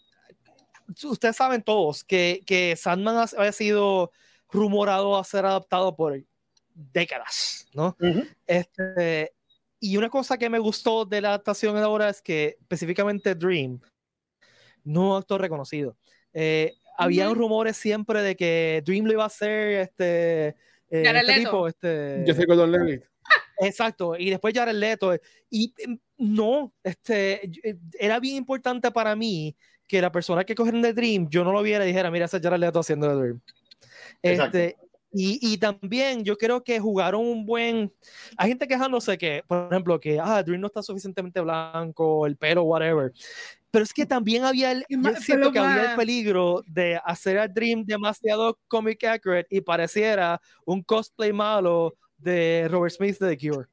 [1.04, 4.12] ustedes saben todos que, que Sandman ha, sido
[4.50, 6.22] rumorado a ser adaptado por
[6.74, 7.96] décadas, ¿no?
[8.46, 9.32] este,
[9.80, 13.80] y una cosa que me gustó de la adaptación ahora es que específicamente Dream
[14.84, 15.96] no un actor reconocido.
[16.32, 20.56] Eh, había rumores siempre de que Dream lo iba a hacer este, eh,
[20.90, 22.24] este tipo, este...
[22.26, 23.04] Yo sé Don Levitt.
[23.58, 25.14] Exacto, y después Jared Leto.
[25.50, 30.82] Y em, no, este, eh, era bien importante para mí que la persona que cogieron
[30.82, 33.40] de Dream, yo no lo viera y dijera, mira, ese Jared Leto haciendo de Dream.
[34.22, 34.76] Este,
[35.12, 37.92] y, y, también yo creo que jugaron un buen.
[38.36, 42.62] Hay gente quejándose que, por ejemplo, que ah, Dream no está suficientemente blanco, el pelo,
[42.62, 43.12] whatever.
[43.72, 47.48] Pero es que también había el, yo siento que había el peligro de hacer a
[47.48, 53.66] Dream demasiado comic accurate y pareciera un cosplay malo de Robert Smith de The Cure.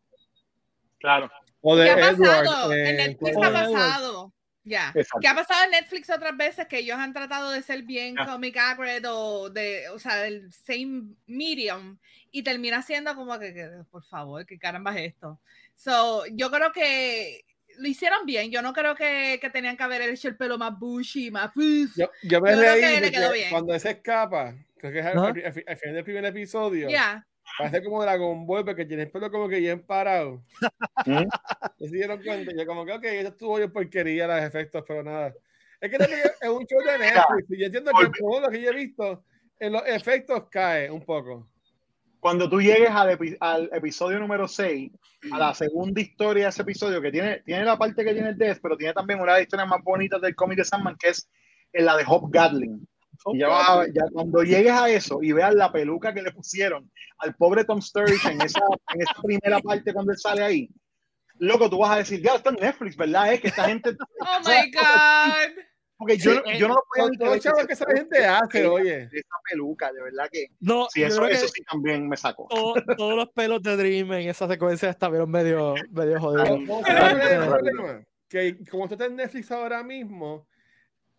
[0.99, 1.29] Claro.
[1.59, 2.73] O de ¿Qué ha Edward, pasado?
[2.73, 4.33] eh, en Netflix como ha pasado.
[4.63, 4.93] Ya.
[5.19, 8.55] ¿Qué ha pasado en Netflix otras veces que ellos han tratado de ser bien comic
[8.55, 11.97] accurate o de, o sea, del same medium
[12.31, 15.41] y termina siendo como que, que, por favor, qué caramba es esto.
[15.75, 17.43] So, yo creo que
[17.79, 18.51] lo hicieron bien.
[18.51, 21.51] Yo no creo que, que tenían que haber hecho el pelo más bushy, más.
[21.55, 23.49] Yo, yo me Yo creo reí que le quedó bien.
[23.49, 25.27] cuando se escapa, creo que es Ajá.
[25.27, 27.25] al- al- al final del primer episodio, Ya.
[27.57, 30.43] parece como Dragon Ball porque tiene el pelo como que bien parado.
[31.05, 31.27] ¿Mm?
[31.79, 32.51] ¿Se dieron cuenta?
[32.55, 35.33] Yo como que, ok, eso estuvo bien porquería los efectos, pero nada.
[35.81, 38.61] Es que también es un show de Netflix y yo entiendo que todo lo que
[38.61, 39.23] yo he visto
[39.59, 41.48] en los efectos cae un poco.
[42.19, 44.91] Cuando tú llegues al, epi- al episodio número 6,
[45.31, 48.37] a la segunda historia de ese episodio, que tiene, tiene la parte que tiene el
[48.37, 51.09] Death, pero tiene también una de las historias más bonitas del cómic de Sandman, que
[51.09, 51.29] es
[51.71, 52.85] en la de Hop Gatling.
[53.33, 56.89] Y ya, va- ya cuando llegues a eso y veas la peluca que le pusieron
[57.19, 58.61] al pobre Tom Sturridge en esa,
[58.93, 60.69] en esa primera parte cuando él sale ahí,
[61.37, 63.33] loco, tú vas a decir, ya está en Netflix, ¿verdad?
[63.33, 63.91] Es que esta gente...
[64.21, 65.63] Oh my God.
[65.99, 69.09] Porque yo, Sí, yo no lo puedo todo el chavo que esa gente hace, oye.
[69.11, 70.47] Esa peluca, de verdad que...
[70.61, 72.47] No, Sí, eso, eso sí también me sacó.
[72.49, 76.47] todo- todos los pelos de Dream en esa secuencia estuvieron medio, medio jodidos.
[78.29, 80.47] Que como esto está en Netflix ahora mismo,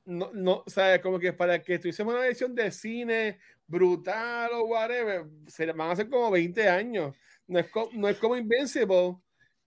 [0.05, 4.63] no, no, o sea, como que para que tuviésemos una edición de cine brutal o
[4.65, 7.15] whatever, se le van a hacer como 20 años.
[7.47, 9.17] No es, co- no es como Invincible,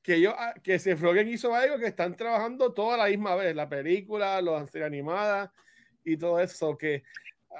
[0.03, 3.55] que yo, ah, que se Rogen hizo algo que están trabajando toda la misma vez,
[3.55, 5.51] la película, la serie animada
[6.03, 7.03] y todo eso, que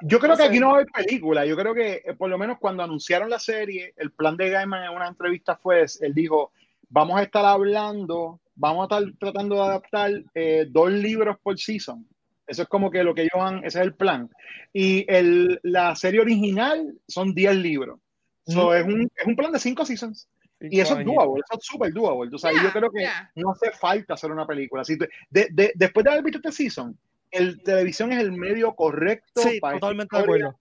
[0.01, 1.45] Yo creo que aquí no va a haber película.
[1.45, 4.83] Yo creo que eh, por lo menos cuando anunciaron la serie, el plan de Gaiman
[4.83, 6.51] en una entrevista fue, él dijo,
[6.89, 12.05] vamos a estar hablando, vamos a estar tratando de adaptar eh, dos libros por season.
[12.45, 14.29] Eso es como que lo que ellos han, ese es el plan.
[14.73, 17.99] Y el, la serie original son 10 libros.
[18.45, 20.27] So, es, un, es un plan de 5 seasons.
[20.71, 22.35] Y eso es doable, eso es súper doable.
[22.35, 23.31] O sea, Yeah, yo creo que yeah.
[23.35, 24.83] no hace falta hacer una película.
[24.83, 26.97] Si tú- de- de- después de haber visto este season,
[27.31, 30.59] el televisión es el medio correcto Sí, para totalmente de acuerdo.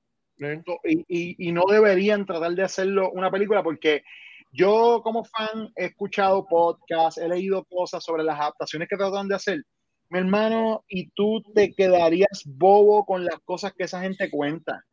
[0.84, 4.02] y, y- y no deberían tratar de hacerlo una película porque
[4.50, 9.34] yo como fan he escuchado podcasts, he leído cosas sobre las adaptaciones que tratan de
[9.36, 9.62] hacer.
[10.10, 14.84] Mi hermano, y tú te quedarías bobo con las cosas que esa gente cuenta.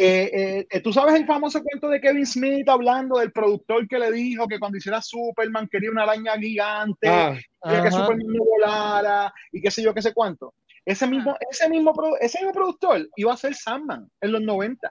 [0.00, 3.98] Eh, eh, eh, tú sabes el famoso cuento de Kevin Smith hablando del productor que
[3.98, 7.90] le dijo que cuando hiciera Superman quería una araña gigante, Ah, quería que.
[7.90, 10.54] Superman no volara y qué sé yo, qué sé cuánto.
[10.84, 14.88] Ese mismo, ese mismo, ese mismo productor iba a ser Sandman en los 90.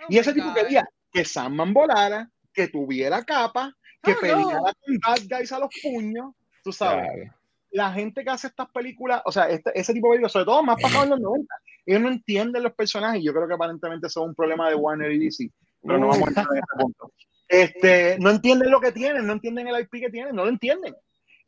[0.00, 0.54] Oh Y ese tipo God.
[0.56, 4.20] quería que Sandman volara, que tuviera capa, que Oh, no.
[4.20, 6.34] peleara con bad guys a los puños,
[6.64, 7.06] tú sabes.
[7.08, 7.34] claro.
[7.70, 10.62] La gente que hace estas películas, o sea, este- ese tipo de películas, sobre todo
[10.64, 11.54] más pasado en los 90,
[11.88, 13.22] ellos no entienden los personajes.
[13.22, 15.50] Yo creo que aparentemente eso es un problema de Warner y DC,
[15.82, 17.12] pero no vamos a entrar en este punto.
[17.48, 20.94] Este, no entienden lo que tienen, no entienden el IP que tienen, no lo entienden.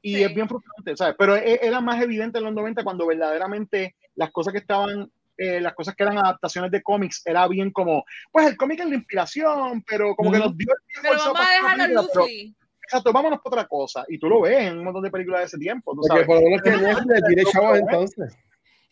[0.03, 0.22] Y Sí.
[0.24, 1.14] es bien frustrante, ¿sabes?
[1.18, 5.61] Pero e- era más evidente en los 90 cuando verdaderamente las cosas que estaban, eh,
[5.61, 8.95] las cosas que eran adaptaciones de cómics, era bien como, pues el cómic es la
[8.95, 12.57] inspiración, pero como que nos dio el forzado vamos a película, pero, loosely.
[12.82, 14.05] Exacto, vámonos para otra cosa.
[14.09, 16.26] Y tú lo ves en un montón de películas de ese tiempo, tú Porque sabes.
[16.26, 18.36] por lo menos que Netflix tire chavos entonces.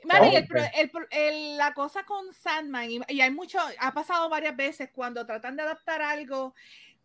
[0.05, 4.29] Y Oh, el el el- la cosa con Sandman, y, y hay mucho, ha pasado
[4.29, 6.55] varias veces cuando tratan de adaptar algo,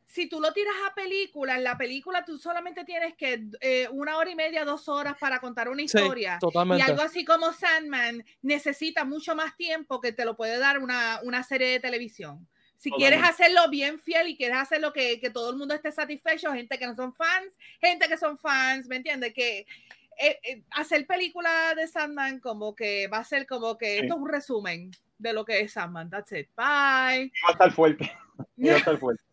[0.06, 4.18] si tú lo tiras a película, en la película tú solamente tienes que eh, una
[4.18, 6.36] hora y media, dos horas para contar una Sí, historia.
[6.36, 6.84] Y totalmente.
[6.84, 11.42] algo así como Sandman necesita mucho más tiempo que te lo puede dar una, una
[11.42, 12.48] serie de televisión.
[12.78, 13.16] Si Totalmente.
[13.18, 16.78] quieres hacerlo bien fiel y quieres hacerlo que, que todo el mundo esté satisfecho, gente
[16.78, 19.34] que no son fans, gente que son fans, ¿me entiendes?
[19.34, 19.66] Que
[20.20, 24.00] eh, eh, hacer película de Sandman como que va a ser como que Sí.
[24.04, 26.10] esto es un resumen de lo que es Sandman.
[26.10, 26.50] That's it.
[26.56, 27.32] Bye.
[27.34, 28.12] Iba a estar fuerte.
[28.58, 29.24] Iba a estar fuerte.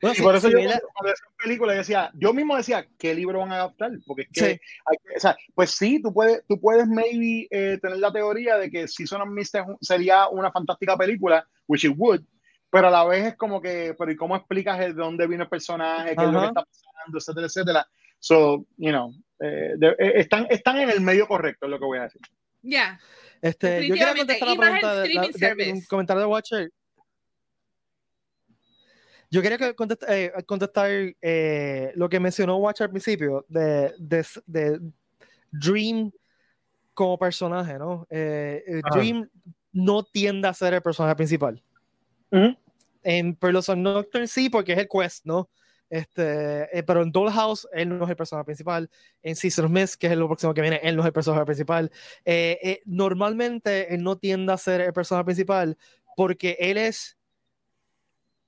[0.00, 2.32] Bueno, Y sí, por eso sí, yo mira, cuando, cuando hacía película yo decía, yo
[2.32, 3.92] mismo decía, ¿qué libro van a adaptar?
[4.06, 4.46] Porque es que, Sí.
[4.86, 8.56] hay que- o sea, pues sí, tú puedes, tú puedes maybe eh, tener la teoría
[8.58, 12.20] de que Season of Mist sería una fantástica película, which it would,
[12.70, 15.48] pero a la vez es como que, pero ¿y cómo explicas de dónde vino el
[15.48, 17.88] personaje, qué es lo que está pasando, etcétera, etcétera?
[18.20, 21.98] So, you know, eh, eh, están, están en el medio correcto, es lo que voy
[21.98, 22.20] a decir.
[22.62, 23.00] Ya.
[23.40, 26.72] Este, yo quiero contestar la pregunta de, de, un comentario de Watcher.
[29.30, 34.80] Yo quería contestar, eh, contestar eh, lo que mencionó Watcher al principio de, de, de
[35.52, 36.10] Dream
[36.94, 38.06] como personaje, ¿no?
[38.10, 39.28] Eh, Dream
[39.72, 41.62] no tiende a ser el personaje principal.
[43.02, 45.48] En Pearls of Nocturne sí, porque es el quest, ¿no?
[45.90, 48.90] Este, pero en Dollhouse él no es el personaje principal.
[49.22, 51.90] En of Mist, que es lo próximo que viene, él no es el personaje principal.
[52.84, 55.76] normalmente él no tiende a ser el personaje principal
[56.16, 57.18] porque él es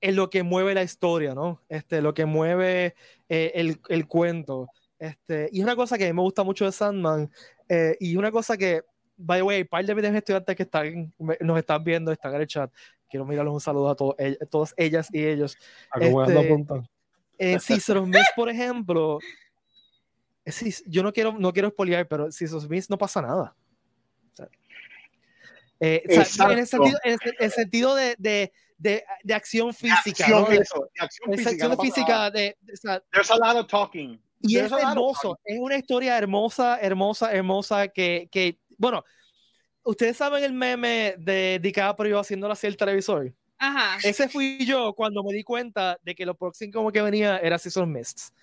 [0.01, 1.61] es lo que mueve la historia, ¿no?
[1.69, 2.95] Este, lo que mueve
[3.29, 4.67] eh, el, el, cuento.
[4.97, 7.31] Este, y una cosa que me gusta mucho de Sandman,
[7.69, 8.81] eh, y una cosa que,
[9.15, 12.41] by the way, hay par de mis estudiantes que están, nos están viendo, están en
[12.41, 12.71] el chat.
[13.07, 15.55] Quiero mirarles un saludo a, todos, a todas ellas y ellos.
[15.99, 16.90] Este,
[17.41, 19.19] eh, si Smith, por ejemplo,
[20.45, 23.55] si, yo no quiero, no quiero espoliar, pero si Smith no pasa nada.
[25.83, 30.25] Eh, en, el sentido, en el sentido de, de de, de acción física.
[30.25, 30.49] De acción, ¿no?
[30.49, 30.57] de,
[30.99, 31.49] acción física.
[31.51, 34.19] Acción física de, de, There's a lot of talking.
[34.41, 39.03] Y There's es hermoso, es una historia hermosa, hermosa, hermosa que, que, bueno,
[39.83, 43.31] ustedes saben el meme de DiCaprio haciendo así el televisor.
[43.63, 43.99] Ajá.
[44.03, 47.59] Ese fui yo cuando me di cuenta de que lo próximo como que venía era
[47.59, 48.33] Season Mists.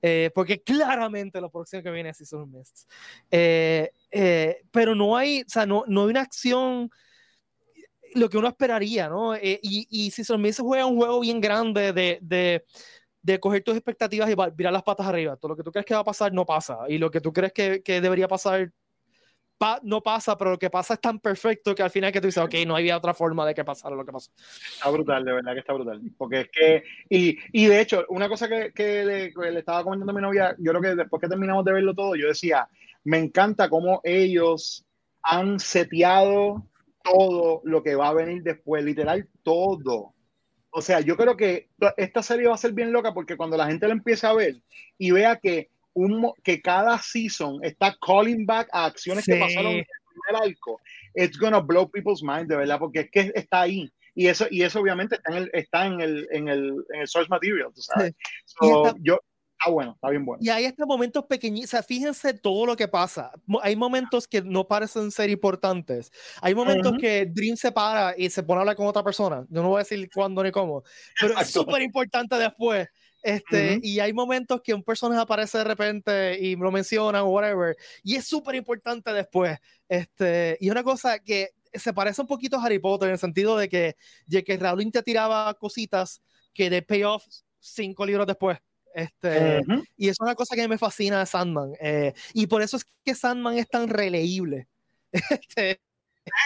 [0.00, 2.88] Eh, porque claramente lo próximo que viene es Season Mists.
[3.30, 6.90] Eh, eh, pero no hay, o sea, no, no hay una acción
[8.14, 9.36] lo que uno esperaría, ¿no?
[9.36, 12.64] Y, y si se juega un juego bien grande de, de,
[13.20, 15.36] de, coger tus expectativas y virar las patas arriba.
[15.36, 16.78] Todo lo que tú crees que va a pasar no pasa.
[16.88, 18.72] Y lo que tú crees que, que debería pasar
[19.82, 22.42] no pasa, pero lo que pasa es tan perfecto que al final que tú dices,
[22.42, 24.30] ok, no había otra forma de que pasara lo que pasó.
[24.36, 26.00] Está brutal, de verdad que está brutal.
[26.16, 29.84] Porque es que, y, y de hecho, una cosa que, que, le, que, le, estaba
[29.84, 32.68] comentando a mi novia, yo creo que después que terminamos de verlo todo, yo decía,
[33.04, 34.84] me encanta cómo ellos
[35.22, 36.66] han seteado
[37.04, 40.14] todo lo que va a venir después, literal todo.
[40.70, 43.66] O sea, yo creo que esta serie va a ser bien loca porque cuando la
[43.66, 44.62] gente la empiece a ver
[44.96, 49.78] y vea que, un, que cada season está calling back a acciones que pasaron en
[49.78, 50.80] el primer arco,
[51.14, 53.92] it's gonna blow people's mind, de verdad, porque es que está ahí.
[54.14, 57.08] Y eso, y eso obviamente está en el, está en el, en el, en el
[57.08, 58.14] source material, tú sabes.
[58.44, 59.18] So, yo,
[59.64, 60.42] Ah, bueno, está bien bueno.
[60.42, 63.30] Y hay estos momentos pequeños, o sea, fíjense todo lo que pasa.
[63.62, 66.10] Hay momentos que no parecen ser importantes.
[66.40, 69.46] Hay momentos que Dream se para y se pone a hablar con otra persona.
[69.48, 70.82] Yo no voy a decir cuándo ni cómo,
[71.20, 72.88] pero es súper importante después.
[73.22, 77.76] Este, Y hay momentos que un personaje aparece de repente y lo menciona o whatever,
[78.02, 79.58] y es súper importante después.
[79.88, 83.56] Este, y una cosa que se parece un poquito a Harry Potter en el sentido
[83.56, 83.96] de que,
[84.26, 87.24] de que Rowling te tiraba cositas que de payoff
[87.58, 88.58] cinco libros después.
[88.94, 89.60] Este,
[89.96, 91.72] Y eso es una cosa que me fascina de Sandman.
[91.80, 94.68] Eh, y por eso es que Sandman es tan releíble.
[95.12, 95.80] este,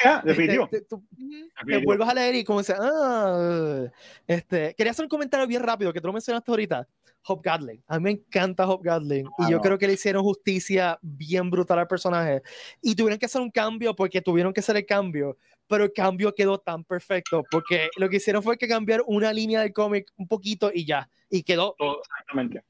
[0.04, 0.68] ah, definitivo.
[0.68, 3.86] Te, te, vuelves a leer y como dices, ah,
[4.26, 6.88] este, quería hacer un comentario bien rápido que tú lo mencionaste ahorita.
[7.28, 7.82] Hop Gatling.
[7.88, 11.78] A mí me encanta Hop Gatling y yo creo que le hicieron justicia bien brutal
[11.78, 12.42] al personaje.
[12.80, 16.32] Y tuvieron que hacer un cambio porque tuvieron que hacer el cambio, pero el cambio
[16.34, 20.28] quedó tan perfecto porque lo que hicieron fue que cambiar una línea del cómic un
[20.28, 21.74] poquito y ya, y quedó.
[21.76, 22.62] Todo, exactamente.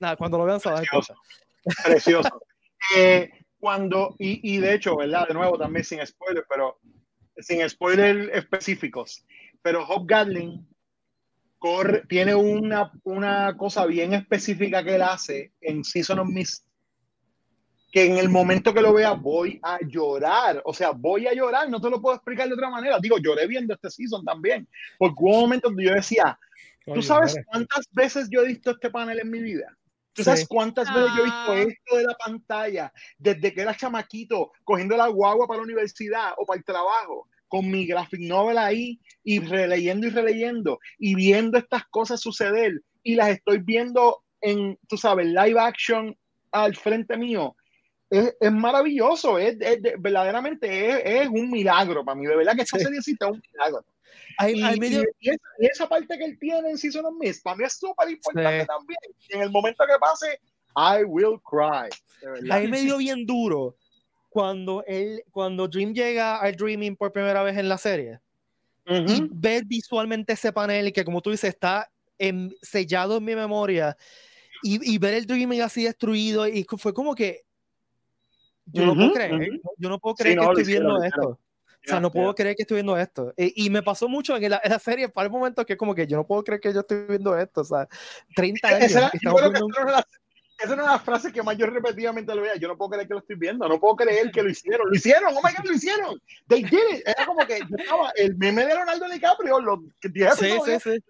[0.00, 1.14] Nada, cuando lo vean se van Precioso.
[1.84, 2.42] Precioso.
[2.96, 3.30] eh,
[3.62, 5.28] cuando, y, y, de hecho, ¿verdad?
[5.28, 6.80] De nuevo, también sin spoiler, pero
[7.36, 9.24] sin spoiler específicos,
[9.62, 10.66] pero Hop Gatling
[11.60, 16.66] corre, tiene una, una cosa bien específica que él hace en Season of Mist
[17.92, 20.60] que en el momento que lo vea voy a llorar.
[20.64, 22.98] O sea, voy a llorar, no te lo puedo explicar de otra manera.
[22.98, 24.66] Digo, lloré viendo este season también,
[24.98, 26.36] porque hubo momentos donde yo decía,
[26.84, 29.76] ¿tú sabes cuántas veces yo he visto este panel en mi vida?
[30.14, 31.60] ¿Tú sabes cuántas veces yo he visto ah.
[31.60, 36.46] esto de la pantalla desde que era chamaquito, cogiendo la guagua para la universidad o
[36.46, 37.28] para el trabajo?
[37.48, 43.14] con mi graphic novel ahí y releyendo y releyendo y viendo estas cosas suceder y
[43.14, 46.16] las estoy viendo en, tú sabes, live action
[46.50, 47.54] al frente mío
[48.12, 52.78] es, es maravilloso, es, es verdaderamente es, un milagro para mí, de verdad que esta
[52.78, 53.84] serie sí es un milagro.
[54.38, 55.02] Hay, y, hay medio...
[55.20, 57.74] y, esa, y, esa, parte que él tiene en Season of Mist, para mí es
[57.74, 58.66] súper importante sí.
[58.66, 58.98] también.
[59.28, 60.38] En el momento que pase,
[60.76, 61.88] I will cry.
[62.50, 63.76] Ahí me dio bien duro
[64.28, 68.20] cuando él, cuando Dream llega al Dreaming por primera vez en la serie.
[68.86, 69.16] Uh -huh.
[69.16, 73.96] Y ver visualmente ese panel que, como tú dices, está en, sellado en mi memoria.
[74.62, 76.46] Y, y, ver el Dreaming así destruido.
[76.46, 77.42] Y fue como que
[78.66, 81.38] yo no puedo creer, yo no puedo creer sí, que no, estoy viendo esto.
[81.84, 83.34] O sea, no puedo creer que estoy viendo esto.
[83.36, 85.78] Y, y me pasó mucho en la, en la serie, para el momento que es
[85.78, 87.62] como que yo no puedo creer que yo estoy viendo esto.
[87.62, 87.88] O sea,
[88.36, 88.82] 30 años.
[88.84, 92.54] Esa, yo creo que viendo- esa la- una frase que más yo repetidamente lo veía.
[92.54, 93.66] Yo no puedo creer que lo estoy viendo.
[93.68, 94.88] No puedo creer que lo hicieron.
[94.88, 95.34] Lo hicieron.
[95.36, 96.22] Oh my God, lo hicieron.
[96.46, 97.02] They did it.
[97.08, 101.02] Era como que yo estaba, el meme de Leonardo DiCaprio, los 10 Sí, sí, sí.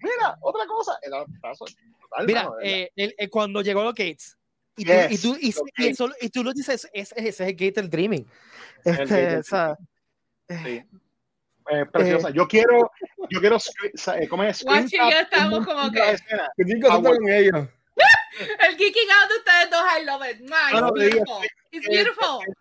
[0.00, 0.96] Mira, otra cosa.
[1.02, 2.78] Era paso total, Mira, mano, de verdad.
[2.78, 4.37] eh, el- el- cuando llegó los gates.
[4.78, 7.28] Y tú, Yes, y, tú, y, los y eso- y tú lo dices, es- ese
[7.28, 8.26] es el gate del dreaming.
[8.84, 9.76] El Este, gate del o sea,
[10.48, 10.82] Sí.
[11.70, 12.30] Eh, preciosa.
[12.30, 12.90] yo quiero,
[13.28, 14.64] yo quiero, eh, ¿cómo es?
[14.64, 17.68] Guachi y yo estamos como que- estoy contento Ah, con ellos.
[18.70, 20.48] El geeking out de ustedes dos, I love it.
[20.48, 21.44] Mwah, No, no, it's beautiful.
[21.72, 22.54] It's eh, beautiful.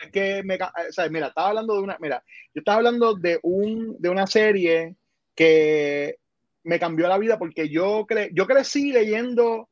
[0.00, 3.38] Es que me, o sea, mira, estaba hablando de una, mira, yo estaba hablando de
[3.42, 4.96] un, de una serie
[5.36, 6.16] que
[6.64, 9.68] me cambió la vida porque yo cre, yo crecí leyendo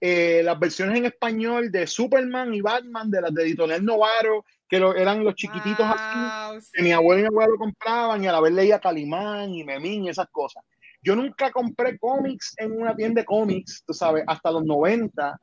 [0.00, 4.78] eh, las versiones en español de Superman y Batman de las de Editorial Novaro, que
[4.78, 6.18] lo- eran los chiquititos así.
[6.54, 9.64] Wow, que mi abuelo y mi abuelo compraban y a la vez leía Calimán y
[9.64, 10.62] Memín y esas cosas.
[11.02, 15.38] Yo nunca compré cómics en una tienda de cómics, tú sabes, hasta los 90,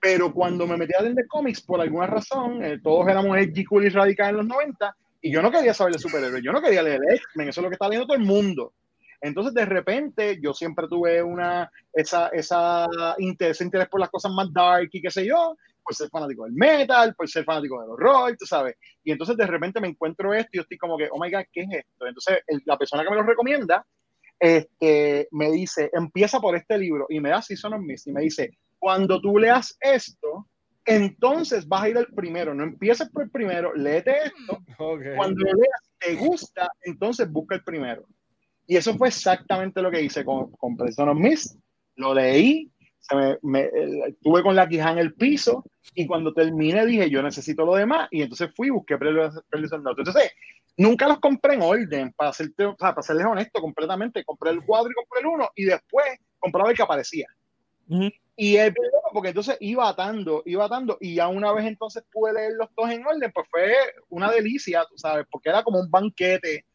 [0.00, 3.84] pero cuando me metí a vender cómics, por alguna razón, eh, todos éramos edgy, cool
[3.86, 6.82] y radicales en los 90, y yo no quería saber de superhéroes, yo no quería
[6.82, 8.72] leer X-Men, eso es lo que está leyendo todo el mundo.
[9.20, 12.86] Entonces, de repente, yo siempre tuve una, esa, esa
[13.18, 16.44] interés, ese interés por las cosas más dark y qué sé yo, por ser fanático
[16.44, 18.76] del metal, por ser fanático del horror, tú sabes.
[19.04, 21.44] Y entonces de repente me encuentro esto y yo estoy como que, oh my God,
[21.52, 22.06] ¿qué es esto?
[22.06, 23.86] Entonces el- la persona que me lo recomienda
[24.38, 28.22] este, me dice, empieza por este libro y me da Season of Mist y me
[28.22, 30.46] dice, cuando tú leas esto,
[30.84, 35.02] entonces vas a ir al primero, no empieces por el primero, léete esto, Ok.
[35.16, 38.06] cuando lo leas, te gusta, entonces busca el primero.
[38.66, 41.56] Y eso fue exactamente lo que hice con, con Season of Mist,
[41.96, 43.70] lo leí, se me, me-
[44.08, 45.64] estuve con la quija en el piso
[45.94, 49.30] y cuando terminé dije yo necesito lo demás y entonces fui y busqué Prelude
[49.80, 50.00] Note.
[50.00, 50.32] Entonces
[50.76, 54.24] nunca los compré en orden para, serte, o sea, para serles honesto completamente.
[54.24, 56.06] Compré el cuadro y compré el uno y después
[56.40, 57.28] compraba el que aparecía.
[57.88, 58.10] Ujú.
[58.38, 58.74] Y es
[59.12, 62.90] porque entonces iba atando, iba atando y ya una vez entonces pude leer los dos
[62.90, 63.72] en orden, pues fue
[64.10, 66.66] una delicia, tú sabes, porque era como un banquete.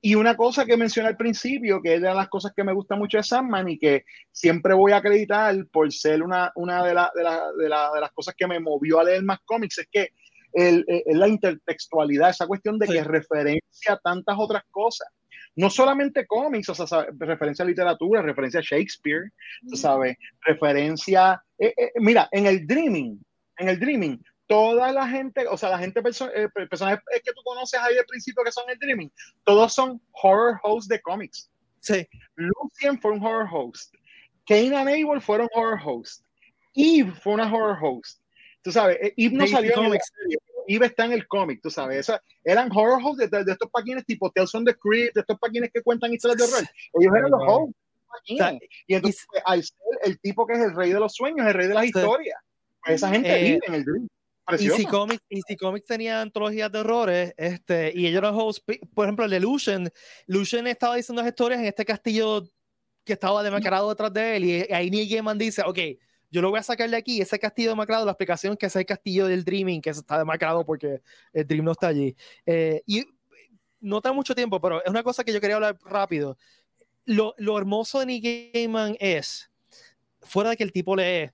[0.00, 2.96] Y una cosa que mencioné al principio, que es de las cosas que me gusta
[2.96, 7.10] mucho de Sandman y que siempre voy a acreditar por ser una, una de, la-
[7.14, 9.88] de, la- de la- de las cosas que me movió a leer más cómics, es
[9.90, 10.08] que
[10.52, 12.92] el- es la intertextualidad, esa cuestión de Sí.
[12.94, 15.08] que referencia a tantas otras cosas.
[15.56, 19.30] No solamente cómics, o sea, sabe- referencia a literatura, referencia a Shakespeare,
[19.74, 21.42] sabes, referencia.
[21.58, 23.20] eh, eh, mira, en el Dreaming,
[23.58, 27.42] en el Dreaming, toda la gente, o sea, la gente, perso eh, personajes que tú
[27.44, 29.12] conoces ahí al principio que son el Dreaming,
[29.44, 31.50] todos son horror hosts de cómics.
[31.80, 32.04] sí.
[32.34, 33.94] Lucien fue un horror host.
[34.46, 36.24] Cain and Abel fueron horror host.
[36.74, 38.20] Eve fue una horror host.
[38.62, 40.00] Tú sabes, eh, Eve no salió en pero
[40.66, 41.98] Eve está en el cómic, tú sabes.
[42.00, 45.38] Esa- eran horror hosts de, de estos paquines tipo Tales from the Crypt, de estos
[45.38, 46.68] paquines que cuentan historias de horror.
[47.00, 47.74] Ellos eran los hosts.
[48.10, 48.62] paquines.
[48.86, 51.54] Y entonces, pues, al ser el tipo que es el rey de los sueños, el
[51.54, 52.38] rey de las historias,
[52.82, 54.08] pues esa gente Eh, vive en el Dream.
[54.48, 54.76] Y Precioso.
[54.78, 58.78] si Comics, y si Comics tenía antologías de errores, este, y ellos eran hosts, pi-
[58.94, 59.90] por ejemplo, el de Lucian,
[60.26, 62.48] Lucian estaba diciendo las historias en este castillo
[63.04, 65.78] que estaba demacrado detrás de él, y ahí Neil Gaiman dice, ok,
[66.30, 68.78] yo lo voy a sacar de aquí, ese castillo demacrado, la explicación es que ese
[68.78, 71.00] es el castillo del Dreaming, que está demacrado porque
[71.32, 72.14] el Dream no está allí.
[72.46, 73.04] Eh, y
[73.80, 76.36] no tengo mucho tiempo, pero es una cosa que yo quería hablar rápido.
[77.04, 79.50] Lo, lo hermoso de Neil Gaiman es,
[80.20, 81.26] fuera de que el tipo lee,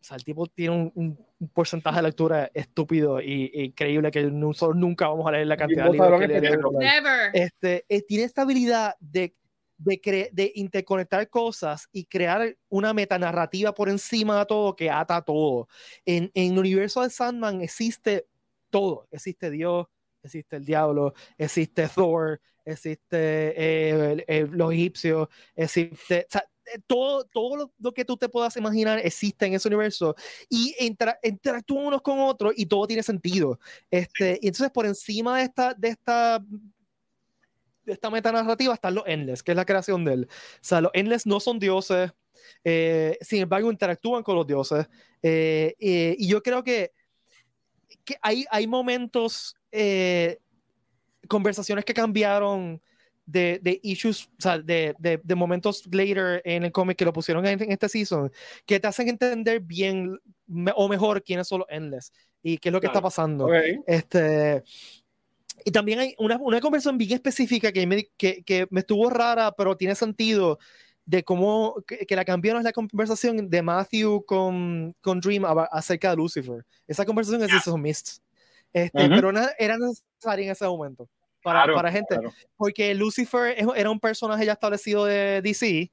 [0.00, 4.22] o sea, el tipo tiene un- un porcentaje de lectura estúpido y, y increíble que
[4.24, 6.48] nosotros nunca vamos a leer la cantidad de libros que lo que lee.
[6.56, 7.30] te- Never.
[7.34, 9.34] Este, eh, tiene esta habilidad de,
[9.76, 15.20] de, cre- de interconectar cosas y crear una metanarrativa por encima de todo que ata
[15.22, 15.68] todo.
[16.06, 18.26] En, en el universo de Sandman existe
[18.70, 19.06] todo.
[19.10, 19.86] Existe Dios,
[20.22, 26.20] existe el diablo, existe Thor, existe eh, el- el- los egipcios, existe...
[26.28, 26.44] o sea,
[26.86, 30.14] todo, todo lo, lo que tú te puedas imaginar existe en ese universo
[30.48, 33.58] y intera- interactúan unos con otros y todo tiene sentido.
[33.90, 36.44] Este, y entonces por encima de esta, de esta
[37.84, 40.28] de esta metanarrativa están los Endless, que es la creación de él.
[40.30, 42.12] O sea, los Endless no son dioses,
[42.64, 44.88] eh, sin embargo interactúan con los dioses.
[45.22, 46.90] eh, eh, y yo creo que,
[48.04, 50.38] que hay, hay momentos, eh,
[51.28, 52.80] conversaciones que cambiaron
[53.26, 57.12] de, de issues, o sea, de, de, de momentos later en el cómic que lo
[57.12, 58.30] pusieron en, en este season,
[58.64, 62.12] que te hacen entender bien me- o mejor quiénes son los Endless
[62.42, 62.98] y qué es lo que Claro.
[62.98, 63.46] está pasando.
[63.46, 63.54] Ok.
[63.86, 64.62] Este,
[65.64, 69.52] y también hay una, una conversación bien específica que me, que, que me estuvo rara,
[69.56, 70.58] pero tiene sentido,
[71.04, 76.10] de cómo que, que la cambiaron es la conversación de Matthew con, con Dream acerca
[76.10, 76.64] de Lucifer.
[76.86, 78.18] Esa conversación es de Season Mist.
[78.72, 79.14] Este, Ujú.
[79.14, 81.08] Pero na- era necesaria en ese momento.
[81.46, 82.14] Para, Claro, para gente.
[82.16, 82.32] claro.
[82.56, 85.92] Porque Lucifer era un personaje ya establecido de DC,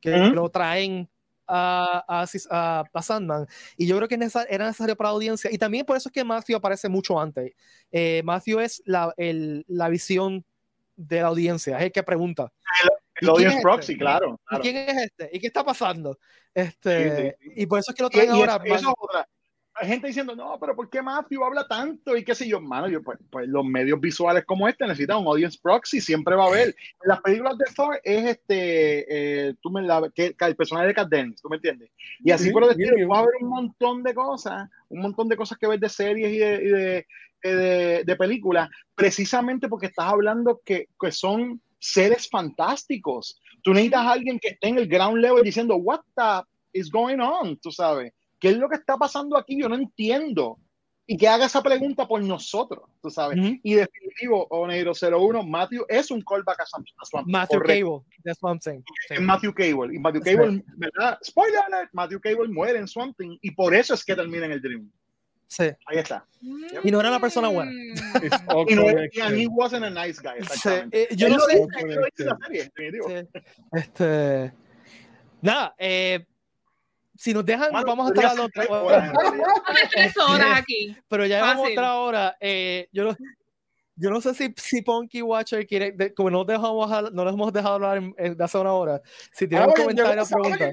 [0.00, 1.08] que lo traen
[1.48, 3.46] a, a, Sandman.
[3.76, 5.50] Y yo creo que era necesario para la audiencia.
[5.52, 7.52] Y también por eso es que Matthew aparece mucho antes.
[7.90, 10.44] Eh, Matthew es la, el- la visión
[10.94, 12.52] de la audiencia, es el que pregunta.
[13.20, 13.98] ¿Y El audience es proxy, este?
[14.04, 14.40] claro.
[14.52, 15.30] ¿Y quién es este?
[15.32, 16.16] ¿Y qué está pasando?
[16.54, 18.60] Este, Sí, sí, Y por eso es que lo traen y ahora.
[18.64, 19.28] eso otra.
[19.74, 22.14] Hay gente diciendo, no, pero ¿por qué Matthew habla tanto?
[22.16, 25.26] Y qué sé yo, mano, yo, pues, pues los medios visuales como este necesitan un
[25.26, 26.68] audience proxy, siempre va a haber.
[26.68, 26.74] En
[27.08, 30.94] las películas de Thor es este, eh, tú me la, que, que el personaje de
[30.94, 31.90] Kat Dennings, ¿tú me entiendes?
[32.22, 33.04] Y así Sí, por el estilo, sí.
[33.04, 36.32] va a haber un montón de cosas, un montón de cosas que ver de series
[36.32, 37.06] y de, y de,
[37.44, 43.40] eh, de- de películas, precisamente porque estás hablando que, que son seres fantásticos.
[43.62, 46.46] Tú necesitas a alguien que esté en el ground level diciendo, what the
[46.78, 48.12] is going on, tú sabes.
[48.42, 49.56] ¿Qué es lo que está pasando aquí?
[49.56, 50.58] Yo no entiendo.
[51.06, 53.38] Y que haga esa pregunta por nosotros, tú sabes.
[53.38, 53.56] Ujú.
[53.62, 56.86] Y definitivo, Oneiro 01, Matthew es un callback a Swamp.
[57.00, 57.86] a Swamp, Matthew correcto.
[58.04, 58.84] Cable, that's what I'm saying.
[59.06, 59.14] Sí.
[59.14, 59.94] Es Matthew Cable.
[59.94, 61.18] Y Matthew That's Cable, ¿verdad?
[61.24, 64.52] Spoiler alert, Matthew Cable muere en Swamp Thing y por eso es que termina en
[64.52, 64.90] el Dream.
[65.46, 65.64] Sí.
[65.86, 66.26] Ahí está.
[66.82, 67.70] Y no era una persona buena.
[68.68, 69.22] Y, no, connected.
[69.22, 71.02] and he wasn't a nice guy, Sí, exactamente.
[71.02, 71.66] eh, yo no lo sé.
[72.24, 72.38] la.
[72.50, 73.28] Sí.
[73.72, 74.52] Este.
[75.42, 76.24] Nada, eh,
[77.16, 78.50] si nos dejan, Mano, vamos a estar hablando.
[78.54, 79.12] tres horas.
[79.92, 80.96] Tres horas aquí.
[81.08, 82.36] Pero ya llevamos otra hora.
[82.40, 83.16] eh, yo, no,
[83.96, 87.52] yo no sé si, si Punky Watcher quiere, de- como no, dejamos, no les hemos
[87.52, 89.00] dejado hablar en- en- de hace una hora,
[89.32, 90.72] si Ah, tienen un bueno, yo comentario o pregunta, los.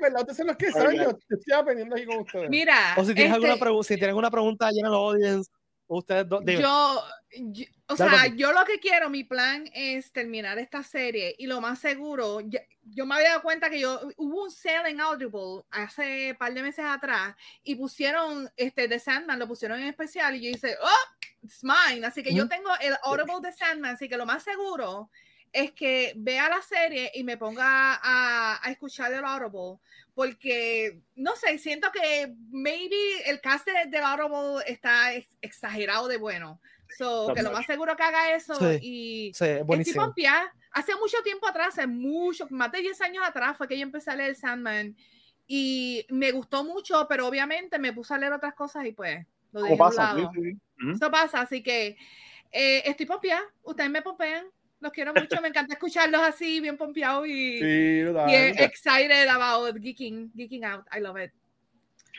[2.50, 5.52] Mira, o si tienes este, alguna pregunta, si tienen una pregunta llena audience,
[5.98, 7.04] ustedes dos, yo,
[7.52, 11.48] yo- o Dale, sea, yo lo que quiero, mi plan es terminar esta serie y
[11.48, 15.64] lo más seguro, yo me había dado cuenta que yo hubo un sale en Audible
[15.72, 20.36] hace un par de meses atrás y pusieron este de Sandman, lo pusieron en especial
[20.36, 22.06] y yo hice, oh, it's mine.
[22.06, 25.10] Así que yo tengo el Audible de Sandman, así que lo más seguro
[25.54, 29.80] es que vea la serie y me ponga a, a escuchar el Audible
[30.14, 36.18] porque no sé, siento que maybe el cast de, del Audible está ex- exagerado de
[36.18, 36.60] bueno.
[36.98, 40.06] So, que lo más seguro que haga eso Sí, y Sí, estoy buenísimo.
[40.06, 40.54] pompeada.
[40.72, 44.12] Hace mucho tiempo atrás, hace mucho, más de 10 años atrás fue que yo empecé
[44.12, 44.96] a leer Sandman
[45.48, 49.62] y me gustó mucho, pero obviamente me puse a leer otras cosas y pues lo
[49.62, 49.78] dejé.
[50.94, 51.98] Eso pasa, así que
[52.52, 53.42] eh, estoy pompeada.
[53.64, 54.46] Ustedes me pompean.
[54.80, 55.42] Los quiero mucho.
[55.42, 60.86] Me encanta escucharlos así, bien pompeados y Sí, bien excited about geeking, geeking out.
[60.96, 61.32] I love it.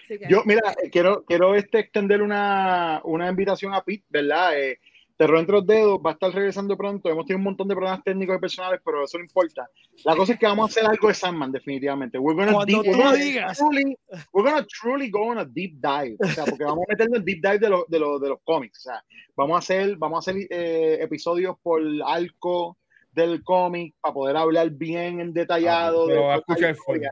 [0.07, 4.59] Que- Yo, mira, eh, quiero, quiero este, extender una, una invitación a Pete, ¿verdad?
[4.59, 4.81] Eh,
[5.21, 7.11] Terror entre los dedos va a estar regresando pronto.
[7.11, 9.69] Hemos tenido un montón de problemas técnicos y personales, pero eso no importa.
[10.03, 12.19] La cosa es que vamos a hacer algo de Sandman, definitivamente.
[12.19, 13.59] We're gonna Cuando deep- tú we're gonna digas.
[13.59, 13.99] Truly,
[14.33, 16.17] we're gonna truly go on a deep dive.
[16.21, 18.39] O sea, porque vamos a meternos en deep dive de, los de, los de los
[18.45, 18.79] cómics.
[18.79, 19.05] O sea,
[19.37, 22.79] vamos a hacer, vamos a hacer eh, episodios por arco
[23.13, 26.05] del cómic para poder hablar bien en detallado.
[26.09, 27.11] Ah, de va a escuchar historia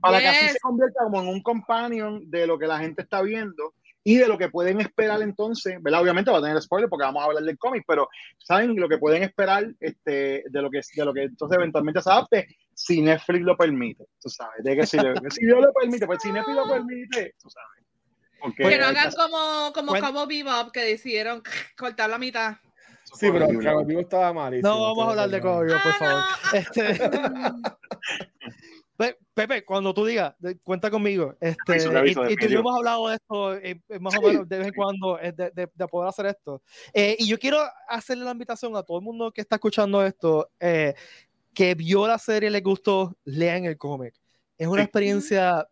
[0.00, 0.52] para que así Yes.
[0.52, 4.26] se convierta como en un companion de lo que la gente está viendo y de
[4.28, 6.00] lo que pueden esperar entonces, ¿verdad?
[6.02, 8.96] Obviamente va a tener spoiler porque vamos a hablar del cómic, pero saben lo que
[8.98, 13.42] pueden esperar este, de lo que de lo que entonces eventualmente se adapte si Netflix
[13.44, 16.56] lo permite, tú sabes, de que si, le- si Dios lo permite, pues si Netflix
[16.56, 17.84] lo permite, tú sabes.
[18.40, 21.42] Porque que no hagan como, como Cuen- Cabo Bebop que decidieron
[21.76, 22.56] cortar la mitad.
[23.04, 24.68] Sí, pero el Cabo estaba malísimo.
[24.72, 26.22] No vamos a hablar de Cowboy, por Ah, favor.
[26.52, 26.58] no.
[26.58, 27.10] Este, Pe-
[29.32, 31.36] Pepe, cuando tú digas, cuenta conmigo.
[31.40, 31.76] Este,
[32.06, 34.26] y, y tú y yo hemos hablado de esto eh, eh, más o Sí.
[34.26, 36.62] menos de vez en cuando, eh, de, de- de poder hacer esto.
[36.92, 37.58] Eh, y yo quiero
[37.88, 40.94] hacerle la invitación a todo el mundo que está escuchando esto, eh,
[41.54, 44.14] que vio la serie y les gustó, lean el cómic.
[44.58, 44.84] Es una Sí.
[44.86, 45.66] experiencia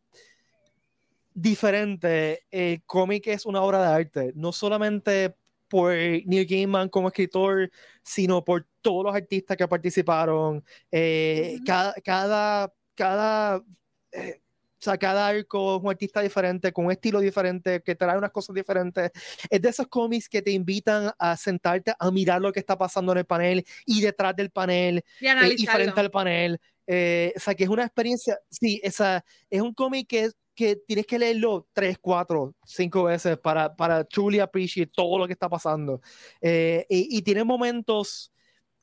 [1.35, 2.45] diferente.
[2.51, 5.35] El cómic es una obra de arte, no solamente
[5.69, 7.70] por Neil Gaiman como escritor,
[8.03, 10.65] sino por todos los artistas que participaron.
[10.91, 13.62] Eh, cada, cada, cada,
[14.11, 18.19] eh, o sea, cada arco es un artista diferente, con un estilo diferente, que trae
[18.19, 19.12] unas cosas diferentes.
[19.49, 23.12] Es de esos cómics que te invitan a sentarte a mirar lo que está pasando
[23.12, 26.61] en el panel y detrás del panel Y eh, y frente al panel.
[26.87, 31.07] Eh, o sea, que es una experiencia, sí, esa, es un cómic que, que tienes
[31.07, 36.01] que leerlo tres, cuatro, cinco veces para, para truly appreciate todo lo que está pasando.
[36.41, 38.33] Eh, y, y tiene momentos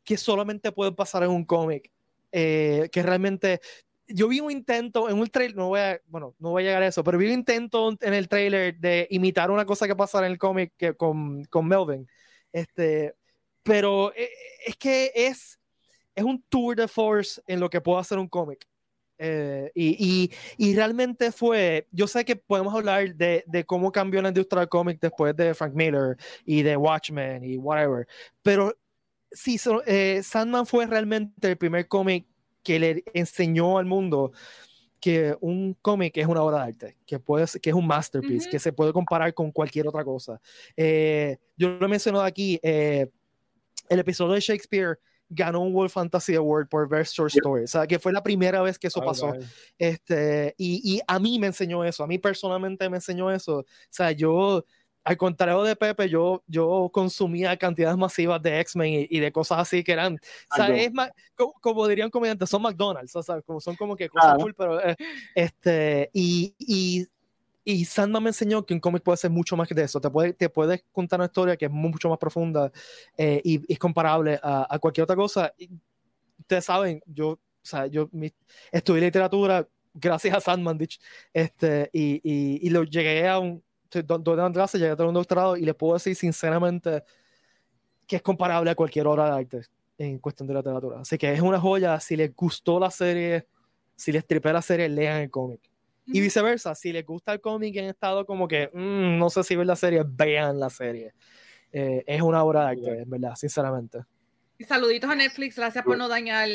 [0.05, 1.91] que solamente pueden pasar en un cómic,
[2.31, 3.59] eh, que realmente...
[4.07, 6.83] Yo vi un intento en un trailer, no voy a, bueno, no voy a llegar
[6.83, 10.27] a eso, pero vi un intento en el trailer de imitar una cosa que pasara
[10.27, 12.07] en el cómic con, con Melvin.
[12.51, 13.15] Este,
[13.63, 14.29] pero eh,
[14.65, 15.59] es que es,
[16.13, 18.67] es un tour de force en lo que puede hacer un cómic.
[19.17, 24.21] Eh, y, y, y, realmente fue, yo sé que podemos hablar de, de, cómo cambió
[24.21, 28.05] la industria del cómic después de Frank Miller y de Watchmen y whatever,
[28.41, 28.75] pero
[29.31, 32.25] sí, eh, Sandman fue realmente el primer cómic
[32.65, 34.33] que le enseñó al mundo
[34.99, 38.57] que un cómic es una obra de arte, que, puede, que es un masterpiece, que
[38.57, 40.41] se puede comparar con cualquier otra cosa.
[40.75, 43.07] Eh, yo lo he mencionado aquí, eh,
[43.87, 44.97] el episodio de Shakespeare
[45.29, 48.63] ganó un World Fantasy Award por Best Short Story, o sea, que fue la primera
[48.63, 49.31] vez que eso pasó.
[49.77, 53.59] Este, y, y, a mí me enseñó eso, a mí personalmente me enseñó eso.
[53.59, 54.65] O sea, yo
[55.05, 59.83] al contrario de Pepe, yo, yo consumía cantidades masivas de X-Men y, de cosas así
[59.83, 60.15] que eran,
[60.51, 61.11] o sea, es más,
[61.61, 64.95] como, dirían comediantes, son McDonald's, o sea, como son como que cosas cool, pero, eh,
[65.35, 67.05] este, y, y,
[67.63, 70.09] y Sandman me enseñó que un cómic puede ser mucho más que de eso, te
[70.09, 72.71] puede, te puede contar una historia que es mucho más profunda
[73.15, 75.53] eh, y, es comparable a, a, cualquier otra cosa.
[75.55, 75.69] Y
[76.39, 78.33] ustedes saben, yo, o sea, yo mi,
[78.71, 80.79] estudié literatura gracias a Sandman,
[81.31, 83.63] este, y, y, y lo llegué a un
[84.03, 87.03] donde clase, llegué a tener un doctorado y le puedo decir sinceramente
[88.07, 89.61] que es comparable a cualquier obra de arte
[89.97, 90.99] en cuestión de literatura.
[90.99, 91.99] Así que es una joya.
[91.99, 93.47] Si les gustó la serie,
[93.95, 95.61] si les tripé la serie, lean el cómic.
[96.07, 99.43] Y viceversa, si les gusta el cómic y han estado como que mm, no sé
[99.43, 101.13] si ver la serie, vean la serie.
[101.71, 103.99] Eh, es una obra de arte, en verdad, sinceramente.
[104.57, 106.47] Y saluditos a Netflix, gracias por no dañar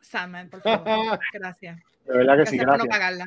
[0.00, 1.18] Sandman, por favor.
[1.32, 1.78] Gracias.
[2.06, 2.78] De verdad que sí, gracias.
[2.78, 3.26] por no pagarla.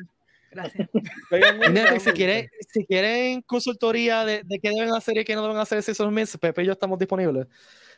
[0.52, 0.88] Gracias.
[2.04, 5.78] si, quieren, si quieren consultoría de, de, qué deben hacer y qué no deben hacer
[5.78, 7.46] esos son meses, Pepe y yo estamos disponibles.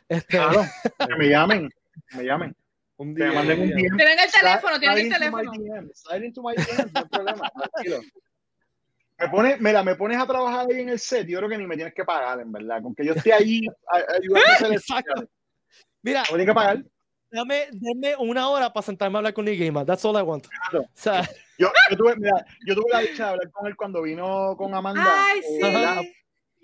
[0.07, 0.37] Este...
[0.37, 0.63] Claro,
[1.07, 1.69] que me llamen,
[2.13, 2.55] me llamen.
[2.97, 3.97] Un día, me manden un DM.
[3.97, 5.51] Tienen el teléfono, tienen el teléfono.
[5.93, 7.99] Slide into my DM, no hay problema, tranquilo.
[9.17, 11.67] Me, pone, mira, me pones a trabajar ahí en el set, yo creo que ni
[11.67, 12.81] me tienes que pagar, en verdad.
[12.81, 14.81] Con que yo esté ahí ayudando a hacer el
[16.03, 16.83] Mira, no tienes que pagar.
[17.35, 19.85] Dame, dame una hora para sentarme a hablar con Nick Gamer.
[19.85, 20.47] That's all I want.
[20.47, 20.85] Claro.
[20.85, 24.01] O sea, yo, yo, tuve, mira, yo tuve la dicha de hablar con él cuando
[24.01, 25.03] vino con Amanda.
[25.05, 26.15] Ay, sí.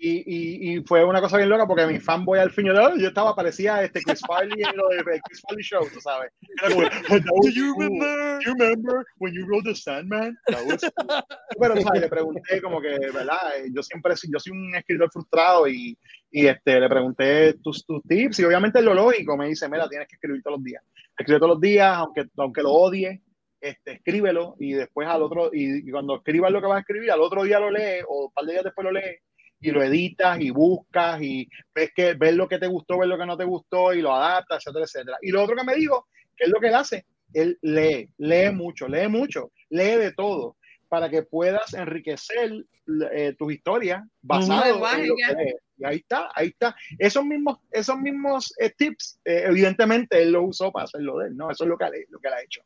[0.04, 3.36] Y, y, y, fue una cosa bien loca porque mi fanboy al fin yo estaba,
[3.36, 6.32] parecía este Chris Farley en lo de Chris Farley Show, tú sabes.
[6.60, 6.82] Era como,
[7.44, 8.40] Do you remember?
[8.40, 10.36] Do you remember when you wrote The Sandman?
[10.44, 12.00] Pero, ¿sabes?
[12.00, 13.38] Le pregunté como que, ¿verdad?
[13.72, 15.96] Yo siempre, yo soy un escritor frustrado y,
[16.32, 20.08] y este, le pregunté tus, tus tips y obviamente lo lógico me dice, mira, tienes
[20.08, 20.82] que escribir todos los días.
[21.16, 23.22] Escribe todos los días, aunque, aunque lo odie,
[23.60, 27.12] este, escríbelo y después al otro, y, y cuando escribas lo que vas a escribir,
[27.12, 29.20] al otro día lo lees o un par de días después lo lees
[29.62, 33.16] y lo editas y buscas y ves, que, ves lo que te gustó, ves lo
[33.16, 35.18] que no te gustó y lo adaptas, etcétera, etcétera.
[35.22, 38.50] Y lo otro que me dijo, que es lo que él hace, él lee, lee
[38.52, 40.56] mucho, lee mucho, lee de todo
[40.88, 42.52] para que puedas enriquecer
[43.12, 45.56] eh, tus historias basado en lo que lees.
[45.78, 46.76] Y ahí está, ahí está.
[46.98, 51.36] Esos mismos, esos mismos eh, tips, eh, evidentemente él lo usó para hacerlo de él,
[51.36, 51.50] ¿no?
[51.50, 52.60] Eso es lo que, lo que él ha hecho.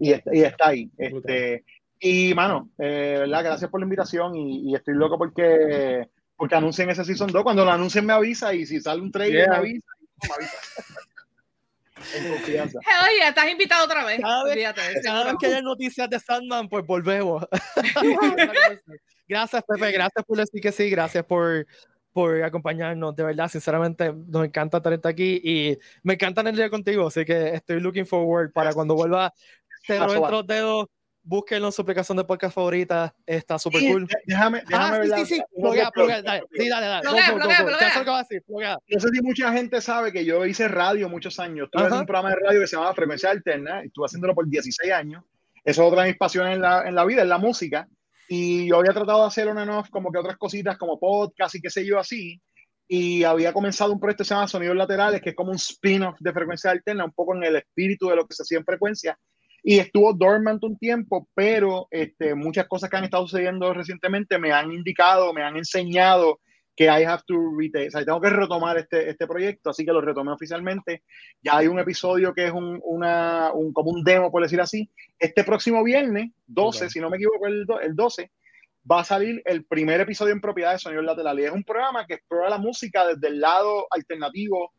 [0.00, 0.90] Y, y está ahí.
[0.96, 1.64] Este,
[2.00, 3.44] y, mano, ¿verdad?
[3.44, 7.42] Gracias por la invitación y, y estoy loco porque porque anuncien ese Season 2.
[7.42, 9.86] Cuando lo anuncien me avisa y si sale un trailer me avisa.
[10.22, 10.58] me avisa.
[13.04, 14.20] Oye, estás invitado otra vez.
[14.20, 14.74] Cada vez,
[15.40, 17.44] que haya noticias de Sandman, pues volvemos.
[19.28, 19.92] gracias, Pepe.
[19.92, 20.90] Gracias por decir que sí.
[20.90, 21.66] Gracias por,
[22.12, 23.16] por acompañarnos.
[23.16, 27.06] De verdad, sinceramente, nos encanta tenerte aquí y me encanta día contigo.
[27.06, 29.32] Así que estoy looking forward para cuando vuelva.
[29.86, 30.86] Te doy los dedos
[31.26, 34.08] búsquenlo en su aplicación de podcast favorita, está súper cool.
[34.24, 37.04] Déjame, déjame ah, sí, sí, sí, pluguea, pluguea, dale, sí, dale, dale.
[37.04, 41.68] No sé si mucha gente sabe que yo hice radio muchos años.
[41.70, 44.92] Tuve un programa de radio que se llamaba Frecuencia Alterna, y estuve haciéndolo por 16
[44.92, 45.24] años.
[45.64, 47.88] Eso es otra de mis pasiones en la, en la vida, es la música.
[48.28, 51.56] Y yo había tratado de hacer on and off como que otras cositas como podcast
[51.56, 52.40] y qué sé yo así.
[52.88, 56.16] Y había comenzado un proyecto que se llama Sonidos Laterales, que es como un spin-off
[56.20, 59.18] de Frecuencia Alterna, un poco en el espíritu de lo que se hacía en frecuencia
[59.68, 64.52] y estuvo dormant un tiempo, pero este, muchas cosas que han estado sucediendo recientemente me
[64.52, 66.38] han indicado, me han enseñado
[66.76, 69.90] que I have to retake, o sea, tengo que retomar este, este proyecto, así que
[69.90, 71.02] lo retomé oficialmente.
[71.42, 74.88] Ya hay un episodio que es un, una, un, como un demo, por decir así.
[75.18, 78.30] Este próximo viernes, 12, si no me equivoco, el, el 12,
[78.88, 81.40] va a salir el primer episodio en propiedad de Sonido Lateral.
[81.40, 84.72] Y es un programa que explora la música desde el lado alternativo,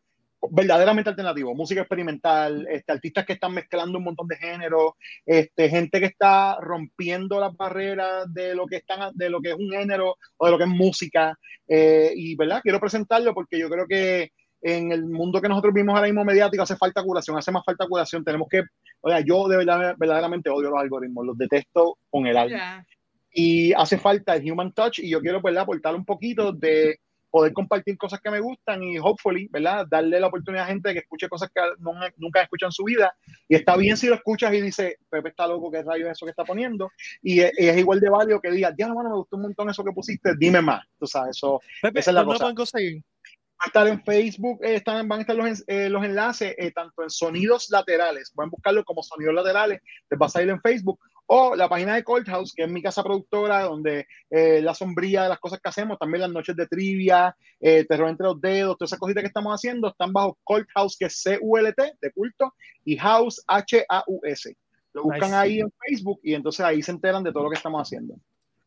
[0.52, 4.94] verdaderamente alternativo, música experimental, este, artistas que están mezclando un montón de géneros,
[5.26, 9.56] este, gente que está rompiendo las barreras de lo que están, de lo que es
[9.56, 11.38] un género o de lo que es música.
[11.68, 14.32] Eh, y verdad, quiero presentarlo porque yo creo que
[14.62, 17.88] en el mundo que nosotros vimos ahora mismo mediático hace falta curación, hace más falta
[17.88, 18.24] curación.
[18.24, 18.64] Tenemos que,
[19.02, 22.86] o sea, yo de verdad verdaderamente odio los algoritmos, los detesto con el alma.
[23.32, 27.00] Y hace falta el human touch y yo quiero, ¿verdad?, aportar un poquito de
[27.38, 29.86] poder compartir cosas que me gustan y hopefully, ¿verdad?
[29.88, 33.16] Darle la oportunidad a gente que escuche cosas que no, nunca escuchan en su vida.
[33.48, 36.26] Y está bien si lo escuchas y dice, Pepe está loco, ¿qué rayo es eso
[36.26, 36.90] que está poniendo?
[37.22, 39.92] Y es, igual de válido que diga, ya, no, me gustó un montón eso que
[39.92, 40.84] pusiste, dime más.
[40.98, 42.46] Tú sabes, eso, Pepe, esa es la cosa.
[42.48, 46.72] Va a estar en Facebook, eh, están, van a estar los, eh, los enlaces, eh,
[46.72, 51.00] tanto en sonidos laterales, pueden buscarlo como sonidos laterales, les va a salir en Facebook,
[51.28, 55.40] o la página de Courthouse, que es mi casa productora, donde la sombría de las
[55.40, 59.22] cosas que hacemos, también las noches de trivia, terror entre los dedos, todas esas cositas
[59.22, 62.54] que estamos haciendo, están bajo Courthouse, que es C-U-L-T, de culto,
[62.86, 64.58] y House, H-A-U-S.
[64.94, 67.82] Lo buscan ahí en Facebook y entonces ahí se enteran de todo lo que estamos
[67.82, 68.16] haciendo.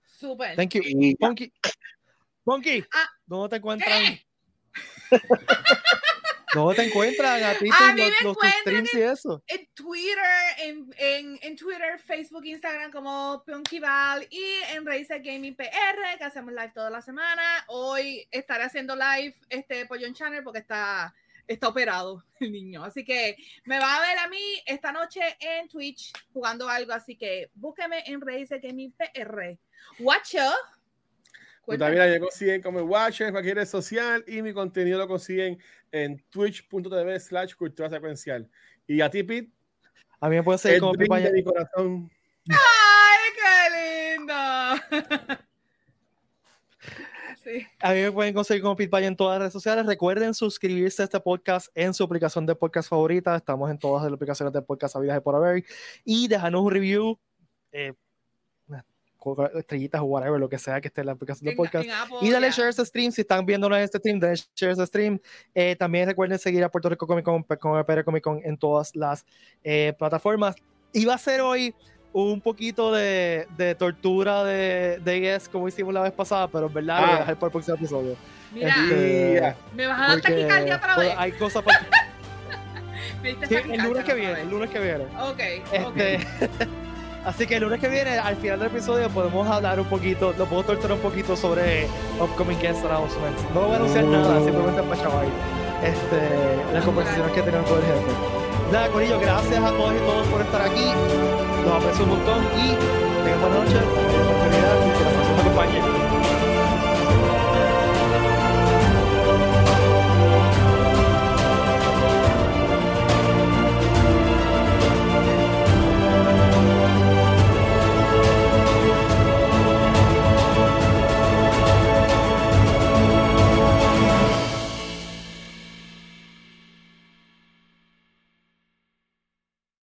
[0.06, 0.54] Súper.
[0.54, 0.82] Thank you.
[1.18, 1.52] Monkey.
[2.44, 4.18] Monkey, ah, ¿dónde te encuentran?
[6.54, 9.42] ¿Dónde te encuentran a ti a mí los, los streams y eso?
[9.46, 10.18] En Twitter,
[10.58, 13.44] en, en, en, Twitter, Facebook, Instagram como
[13.80, 17.42] Val y en Razer Gaming PR, que hacemos live toda la semana.
[17.68, 21.14] Hoy estaré haciendo live este Pollón Channel porque está,
[21.46, 22.84] está operado el niño.
[22.84, 26.92] Así que me va a ver a mí esta noche en Twitch jugando algo.
[26.92, 29.56] Así que búsqueme en Razer Gaming PR.
[30.00, 30.34] Watch
[31.64, 35.58] pues también me consiguen como Watcher en cualquier red social y mi contenido lo consiguen
[35.92, 38.48] en twitch.tv slash cultura secuencial.
[38.86, 39.50] Y a ti, Pete.
[40.20, 42.10] A mí me puede seguir como Pipa de mi corazón.
[42.48, 44.34] ¡Ay, qué lindo!
[47.44, 47.66] sí.
[47.80, 49.86] A mí me pueden conseguir como Pete en todas las redes sociales.
[49.86, 53.36] Recuerden suscribirse a este podcast en su aplicación de podcast favorita.
[53.36, 55.64] Estamos en todas las aplicaciones de podcast habidas y por haber.
[56.04, 57.18] Y déjanos un review.
[57.72, 57.92] Eh,
[59.54, 61.88] estrellitas o whatever, lo que sea que esté en la aplicación de podcast.
[62.20, 65.20] y dale share este stream, si están viendo este stream, dale share este stream.
[65.54, 68.94] Eh, también recuerden seguir a Puerto Rico Comic Con, con PR Comic Con en todas
[68.96, 69.24] las
[69.62, 70.56] eh, plataformas.
[70.92, 71.74] Iba a ser hoy
[72.12, 76.74] un poquito de, de tortura de, de yes, como hicimos la vez pasada, pero en
[76.74, 78.16] verdad voy a dejar para el próximo episodio.
[78.52, 81.14] Mira, este, me vas a dar taquicardia otra vez.
[81.16, 81.78] Hay cosas para...
[83.48, 85.04] sí, el lunes que viene, el lunes que viene.
[85.20, 86.18] Ok, este, okay.
[87.24, 90.46] Así que el lunes que viene, al final del episodio, podemos hablar un poquito, lo
[90.46, 91.86] puedo torturar un poquito sobre
[92.18, 93.42] upcoming guest announcements.
[93.54, 95.26] No voy a anunciar nada, simplemente para chaval.
[95.82, 98.40] Este, las conversaciones que tenemos con el jefe.
[98.72, 100.86] Nada, Corillo, gracias a todos y todos por estar aquí.
[101.64, 105.99] Los aprecio un montón y tengan buena noche, buena oportunidad y que la próxima acompañe.